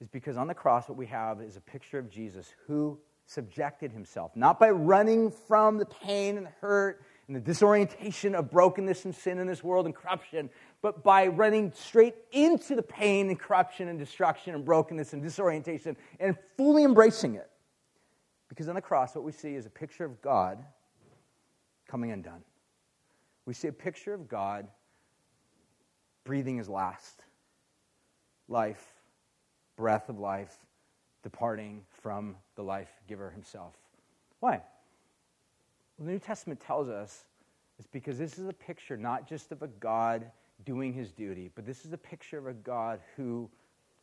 is 0.00 0.08
because 0.08 0.36
on 0.36 0.46
the 0.46 0.54
cross, 0.54 0.88
what 0.88 0.96
we 0.96 1.06
have 1.06 1.40
is 1.40 1.56
a 1.56 1.60
picture 1.60 1.98
of 1.98 2.08
Jesus 2.08 2.54
who 2.66 2.98
subjected 3.26 3.90
himself, 3.90 4.30
not 4.36 4.60
by 4.60 4.70
running 4.70 5.30
from 5.30 5.78
the 5.78 5.86
pain 5.86 6.36
and 6.36 6.46
the 6.46 6.52
hurt 6.60 7.02
and 7.28 7.36
the 7.36 7.40
disorientation 7.40 8.34
of 8.34 8.50
brokenness 8.50 9.04
and 9.04 9.14
sin 9.14 9.38
in 9.38 9.46
this 9.46 9.62
world 9.62 9.84
and 9.84 9.94
corruption, 9.94 10.48
but 10.80 11.04
by 11.04 11.26
running 11.26 11.70
straight 11.72 12.14
into 12.32 12.74
the 12.74 12.82
pain 12.82 13.28
and 13.28 13.38
corruption 13.38 13.88
and 13.88 13.98
destruction 13.98 14.54
and 14.54 14.64
brokenness 14.64 15.12
and 15.12 15.22
disorientation 15.22 15.94
and 16.18 16.36
fully 16.56 16.84
embracing 16.84 17.34
it. 17.34 17.50
Because 18.48 18.66
on 18.68 18.74
the 18.74 18.80
cross, 18.80 19.14
what 19.14 19.24
we 19.24 19.32
see 19.32 19.54
is 19.54 19.66
a 19.66 19.70
picture 19.70 20.06
of 20.06 20.20
God 20.22 20.64
coming 21.86 22.10
undone. 22.10 22.42
We 23.44 23.52
see 23.52 23.68
a 23.68 23.72
picture 23.72 24.14
of 24.14 24.26
God 24.26 24.66
breathing 26.24 26.56
his 26.56 26.68
last 26.68 27.22
life, 28.48 28.86
breath 29.76 30.08
of 30.08 30.18
life, 30.18 30.56
departing 31.22 31.82
from 31.90 32.36
the 32.56 32.62
life 32.62 32.90
giver 33.06 33.30
himself. 33.30 33.74
Why? 34.40 34.62
The 35.98 36.04
New 36.04 36.18
Testament 36.18 36.60
tells 36.60 36.88
us 36.88 37.24
it's 37.78 37.88
because 37.88 38.18
this 38.18 38.38
is 38.38 38.48
a 38.48 38.52
picture 38.52 38.96
not 38.96 39.28
just 39.28 39.50
of 39.50 39.62
a 39.62 39.68
God 39.68 40.30
doing 40.64 40.92
his 40.92 41.12
duty, 41.12 41.50
but 41.54 41.66
this 41.66 41.84
is 41.84 41.92
a 41.92 41.98
picture 41.98 42.38
of 42.38 42.46
a 42.46 42.52
God 42.52 43.00
who 43.16 43.50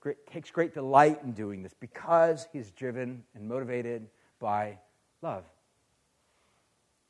great, 0.02 0.26
takes 0.28 0.52
great 0.52 0.74
delight 0.74 1.20
in 1.24 1.32
doing 1.32 1.64
this 1.64 1.74
because 1.74 2.48
he's 2.52 2.72
driven 2.72 3.24
and 3.34 3.48
motivated 3.48 4.08
by 4.40 4.78
love. 5.22 5.46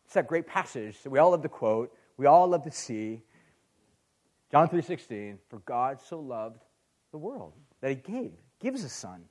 It's 0.06 0.14
that 0.14 0.28
great 0.28 0.46
passage 0.46 1.02
that 1.02 1.10
we 1.10 1.20
all 1.20 1.32
love 1.32 1.42
to 1.42 1.50
quote, 1.50 1.96
we 2.18 2.28
all 2.28 2.48
love 2.48 2.64
to 2.64 2.72
see. 2.72 3.24
John 4.52 4.70
3:16, 4.70 5.40
for 5.50 5.60
God 5.60 6.00
so 6.00 6.20
loved 6.20 6.64
the 7.12 7.18
world 7.18 7.54
that 7.82 7.90
he 7.90 7.96
gave, 7.96 8.34
gives 8.60 8.84
his 8.84 8.94
son, 8.94 9.26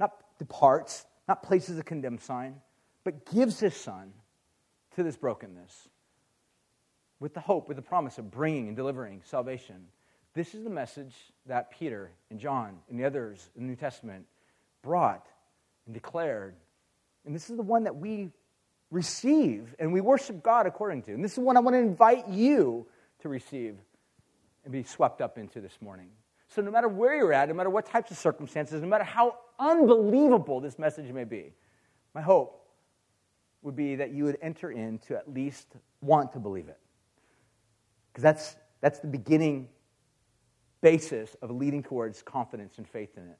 not 0.00 0.24
departs, 0.38 1.04
not 1.28 1.42
places 1.42 1.78
a 1.78 1.82
condemned 1.82 2.22
sign, 2.22 2.60
but 3.04 3.26
gives 3.26 3.60
his 3.60 3.76
son 3.76 4.12
to 4.98 5.04
this 5.04 5.16
brokenness 5.16 5.88
with 7.20 7.32
the 7.32 7.40
hope, 7.40 7.68
with 7.68 7.76
the 7.76 7.82
promise 7.82 8.18
of 8.18 8.32
bringing 8.32 8.66
and 8.66 8.76
delivering 8.76 9.22
salvation. 9.24 9.86
This 10.34 10.56
is 10.56 10.64
the 10.64 10.70
message 10.70 11.14
that 11.46 11.70
Peter 11.70 12.10
and 12.30 12.40
John 12.40 12.78
and 12.90 12.98
the 12.98 13.04
others 13.04 13.48
in 13.54 13.62
the 13.62 13.68
New 13.68 13.76
Testament 13.76 14.26
brought 14.82 15.24
and 15.86 15.94
declared. 15.94 16.56
And 17.24 17.32
this 17.32 17.48
is 17.48 17.56
the 17.56 17.62
one 17.62 17.84
that 17.84 17.94
we 17.94 18.30
receive 18.90 19.72
and 19.78 19.92
we 19.92 20.00
worship 20.00 20.42
God 20.42 20.66
according 20.66 21.02
to. 21.02 21.12
And 21.12 21.22
this 21.22 21.30
is 21.30 21.36
the 21.36 21.42
one 21.42 21.56
I 21.56 21.60
want 21.60 21.74
to 21.74 21.80
invite 21.80 22.28
you 22.28 22.84
to 23.20 23.28
receive 23.28 23.76
and 24.64 24.72
be 24.72 24.82
swept 24.82 25.20
up 25.20 25.38
into 25.38 25.60
this 25.60 25.78
morning. 25.80 26.08
So, 26.48 26.60
no 26.60 26.72
matter 26.72 26.88
where 26.88 27.14
you're 27.14 27.32
at, 27.32 27.48
no 27.48 27.54
matter 27.54 27.70
what 27.70 27.86
types 27.86 28.10
of 28.10 28.16
circumstances, 28.16 28.82
no 28.82 28.88
matter 28.88 29.04
how 29.04 29.36
unbelievable 29.60 30.60
this 30.60 30.76
message 30.76 31.12
may 31.12 31.24
be, 31.24 31.52
my 32.14 32.20
hope 32.20 32.67
would 33.68 33.76
be 33.76 33.96
that 33.96 34.12
you 34.12 34.24
would 34.24 34.38
enter 34.40 34.70
in 34.70 34.98
to 35.00 35.14
at 35.14 35.30
least 35.30 35.76
want 36.00 36.32
to 36.32 36.38
believe 36.38 36.68
it. 36.68 36.78
Because 38.10 38.22
that's, 38.22 38.56
that's 38.80 38.98
the 39.00 39.08
beginning 39.08 39.68
basis 40.80 41.36
of 41.42 41.50
leading 41.50 41.82
towards 41.82 42.22
confidence 42.22 42.78
and 42.78 42.88
faith 42.88 43.18
in 43.18 43.24
it, 43.24 43.38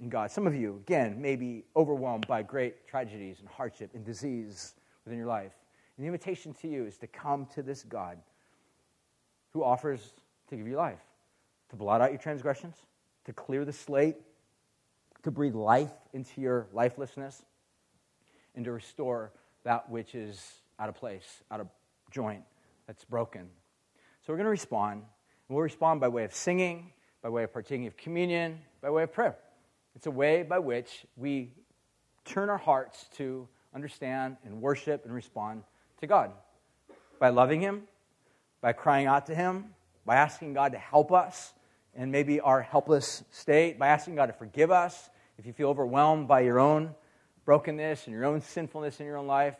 in 0.00 0.08
God. 0.08 0.32
Some 0.32 0.48
of 0.48 0.54
you, 0.56 0.82
again, 0.84 1.22
may 1.22 1.36
be 1.36 1.62
overwhelmed 1.76 2.26
by 2.26 2.42
great 2.42 2.88
tragedies 2.88 3.38
and 3.38 3.48
hardship 3.48 3.90
and 3.94 4.04
disease 4.04 4.74
within 5.04 5.16
your 5.16 5.28
life. 5.28 5.52
And 5.96 6.02
the 6.02 6.08
invitation 6.08 6.52
to 6.54 6.66
you 6.66 6.84
is 6.84 6.98
to 6.98 7.06
come 7.06 7.46
to 7.54 7.62
this 7.62 7.84
God 7.84 8.18
who 9.52 9.62
offers 9.62 10.12
to 10.48 10.56
give 10.56 10.66
you 10.66 10.74
life, 10.74 10.98
to 11.70 11.76
blot 11.76 12.00
out 12.00 12.10
your 12.10 12.18
transgressions, 12.18 12.74
to 13.26 13.32
clear 13.32 13.64
the 13.64 13.72
slate, 13.72 14.16
to 15.22 15.30
breathe 15.30 15.54
life 15.54 15.92
into 16.12 16.40
your 16.40 16.66
lifelessness, 16.72 17.44
and 18.56 18.64
to 18.64 18.72
restore 18.72 19.30
that 19.64 19.90
which 19.90 20.14
is 20.14 20.62
out 20.78 20.88
of 20.88 20.94
place, 20.94 21.42
out 21.50 21.60
of 21.60 21.68
joint, 22.10 22.42
that's 22.86 23.04
broken. 23.04 23.48
So 24.22 24.32
we're 24.32 24.36
going 24.36 24.46
to 24.46 24.50
respond. 24.50 25.02
And 25.48 25.56
we'll 25.56 25.62
respond 25.62 26.00
by 26.00 26.08
way 26.08 26.24
of 26.24 26.34
singing, 26.34 26.92
by 27.22 27.28
way 27.28 27.44
of 27.44 27.52
partaking 27.52 27.86
of 27.86 27.96
communion, 27.96 28.60
by 28.80 28.90
way 28.90 29.02
of 29.02 29.12
prayer. 29.12 29.36
It's 29.96 30.06
a 30.06 30.10
way 30.10 30.42
by 30.42 30.58
which 30.58 31.06
we 31.16 31.52
turn 32.24 32.50
our 32.50 32.58
hearts 32.58 33.06
to 33.16 33.48
understand 33.74 34.36
and 34.44 34.60
worship 34.60 35.04
and 35.04 35.14
respond 35.14 35.62
to 36.00 36.06
God. 36.06 36.30
By 37.18 37.30
loving 37.30 37.60
Him, 37.60 37.82
by 38.60 38.72
crying 38.72 39.06
out 39.06 39.26
to 39.26 39.34
Him, 39.34 39.74
by 40.04 40.16
asking 40.16 40.54
God 40.54 40.72
to 40.72 40.78
help 40.78 41.12
us 41.12 41.52
and 41.94 42.12
maybe 42.12 42.40
our 42.40 42.62
helpless 42.62 43.24
state, 43.30 43.78
by 43.78 43.88
asking 43.88 44.14
God 44.14 44.26
to 44.26 44.32
forgive 44.32 44.70
us 44.70 45.10
if 45.38 45.46
you 45.46 45.52
feel 45.52 45.68
overwhelmed 45.68 46.28
by 46.28 46.40
your 46.40 46.60
own 46.60 46.94
brokenness 47.48 48.06
and 48.06 48.14
your 48.14 48.26
own 48.26 48.42
sinfulness 48.42 49.00
in 49.00 49.06
your 49.06 49.16
own 49.16 49.26
life. 49.26 49.56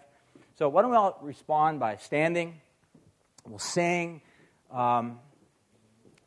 So, 0.59 0.69
why 0.69 0.83
don't 0.83 0.91
we 0.91 0.97
all 0.99 1.19
respond 1.23 1.81
by 1.81 1.97
standing? 1.97 2.61
We'll 3.47 3.59
sing, 3.59 4.21
um, 4.71 5.19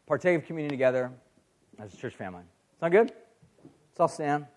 partake 0.07 0.39
of 0.39 0.47
communion 0.47 0.71
together 0.71 1.11
as 1.77 1.93
a 1.93 1.97
church 1.97 2.15
family. 2.15 2.41
Sound 2.79 2.93
good? 2.93 3.11
Let's 3.91 3.99
all 3.99 4.07
stand. 4.07 4.47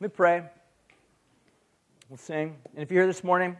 me 0.00 0.08
pray. 0.08 0.44
We'll 2.08 2.16
sing. 2.16 2.56
And 2.72 2.82
if 2.82 2.90
you're 2.90 3.02
here 3.02 3.06
this 3.06 3.22
morning 3.22 3.54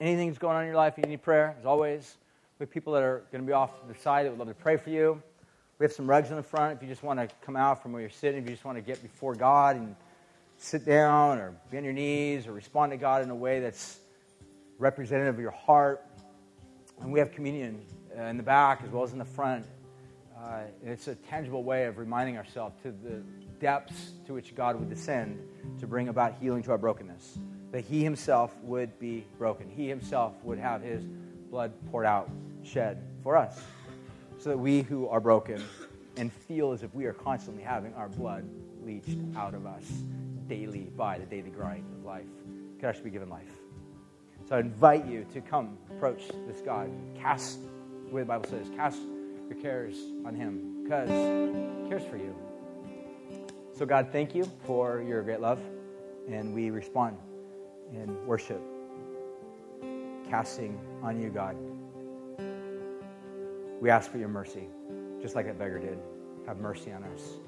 anything's 0.00 0.38
going 0.38 0.54
on 0.54 0.62
in 0.62 0.68
your 0.68 0.76
life, 0.76 0.94
you 0.98 1.02
need 1.02 1.20
prayer, 1.20 1.56
as 1.58 1.66
always, 1.66 2.16
we 2.60 2.62
have 2.62 2.70
people 2.70 2.92
that 2.92 3.02
are 3.02 3.24
going 3.32 3.42
to 3.42 3.46
be 3.46 3.52
off 3.52 3.72
the 3.88 4.00
side 4.00 4.24
that 4.24 4.30
would 4.30 4.38
love 4.38 4.46
to 4.46 4.54
pray 4.54 4.76
for 4.76 4.90
you. 4.90 5.20
We 5.80 5.84
have 5.84 5.92
some 5.92 6.08
rugs 6.08 6.30
in 6.30 6.36
the 6.36 6.44
front 6.44 6.76
if 6.76 6.82
you 6.82 6.88
just 6.88 7.02
want 7.02 7.18
to 7.18 7.28
come 7.44 7.56
out 7.56 7.82
from 7.82 7.90
where 7.90 8.02
you're 8.02 8.08
sitting, 8.08 8.40
if 8.40 8.44
you 8.44 8.52
just 8.52 8.64
want 8.64 8.78
to 8.78 8.82
get 8.82 9.02
before 9.02 9.34
God 9.34 9.74
and 9.74 9.96
sit 10.62 10.84
down 10.84 11.38
or 11.38 11.54
be 11.70 11.78
on 11.78 11.84
your 11.84 11.92
knees 11.94 12.46
or 12.46 12.52
respond 12.52 12.92
to 12.92 12.98
God 12.98 13.22
in 13.22 13.30
a 13.30 13.34
way 13.34 13.60
that's 13.60 13.98
representative 14.78 15.34
of 15.34 15.40
your 15.40 15.50
heart. 15.50 16.04
And 17.00 17.10
we 17.10 17.18
have 17.18 17.32
communion 17.32 17.80
uh, 18.16 18.24
in 18.24 18.36
the 18.36 18.42
back 18.42 18.82
as 18.84 18.90
well 18.90 19.02
as 19.02 19.12
in 19.12 19.18
the 19.18 19.24
front. 19.24 19.64
Uh, 20.38 20.64
it's 20.84 21.08
a 21.08 21.14
tangible 21.14 21.64
way 21.64 21.86
of 21.86 21.96
reminding 21.96 22.36
ourselves 22.36 22.74
to 22.82 22.92
the 22.92 23.22
depths 23.58 24.12
to 24.26 24.34
which 24.34 24.54
God 24.54 24.78
would 24.78 24.90
descend 24.90 25.38
to 25.80 25.86
bring 25.86 26.08
about 26.08 26.34
healing 26.40 26.62
to 26.64 26.72
our 26.72 26.78
brokenness. 26.78 27.38
That 27.72 27.84
He 27.84 28.04
Himself 28.04 28.54
would 28.62 28.98
be 28.98 29.24
broken. 29.38 29.70
He 29.70 29.88
Himself 29.88 30.34
would 30.44 30.58
have 30.58 30.82
His 30.82 31.02
blood 31.50 31.72
poured 31.90 32.06
out, 32.06 32.30
shed 32.64 33.02
for 33.22 33.36
us. 33.36 33.62
So 34.38 34.50
that 34.50 34.58
we 34.58 34.82
who 34.82 35.08
are 35.08 35.20
broken 35.20 35.62
and 36.16 36.30
feel 36.30 36.72
as 36.72 36.82
if 36.82 36.94
we 36.94 37.06
are 37.06 37.14
constantly 37.14 37.62
having 37.62 37.94
our 37.94 38.08
blood 38.08 38.44
leached 38.82 39.18
out 39.36 39.54
of 39.54 39.66
us 39.66 39.84
daily 40.50 40.90
by 40.96 41.16
the 41.16 41.24
daily 41.26 41.48
grind 41.48 41.84
of 41.96 42.04
life 42.04 42.26
could 42.80 42.88
actually 42.88 43.04
be 43.04 43.10
given 43.10 43.28
life. 43.28 43.52
So 44.48 44.56
I 44.56 44.60
invite 44.60 45.06
you 45.06 45.24
to 45.32 45.40
come 45.40 45.78
approach 45.90 46.24
this 46.48 46.60
God. 46.60 46.90
Cast, 47.14 47.60
the 48.08 48.12
way 48.12 48.22
the 48.22 48.26
Bible 48.26 48.50
says, 48.50 48.68
cast 48.74 48.98
your 49.48 49.58
cares 49.60 49.96
on 50.26 50.34
Him 50.34 50.82
because 50.82 51.08
He 51.08 51.88
cares 51.88 52.04
for 52.04 52.16
you. 52.16 52.34
So, 53.72 53.86
God, 53.86 54.08
thank 54.10 54.34
you 54.34 54.44
for 54.64 55.00
your 55.00 55.22
great 55.22 55.40
love. 55.40 55.60
And 56.28 56.52
we 56.52 56.70
respond 56.70 57.16
in 57.92 58.26
worship, 58.26 58.60
casting 60.28 60.78
on 61.02 61.20
you, 61.20 61.30
God. 61.30 61.56
We 63.80 63.88
ask 63.88 64.10
for 64.10 64.18
your 64.18 64.28
mercy, 64.28 64.68
just 65.22 65.36
like 65.36 65.46
that 65.46 65.58
beggar 65.58 65.78
did. 65.78 65.98
Have 66.46 66.58
mercy 66.58 66.92
on 66.92 67.04
us. 67.04 67.38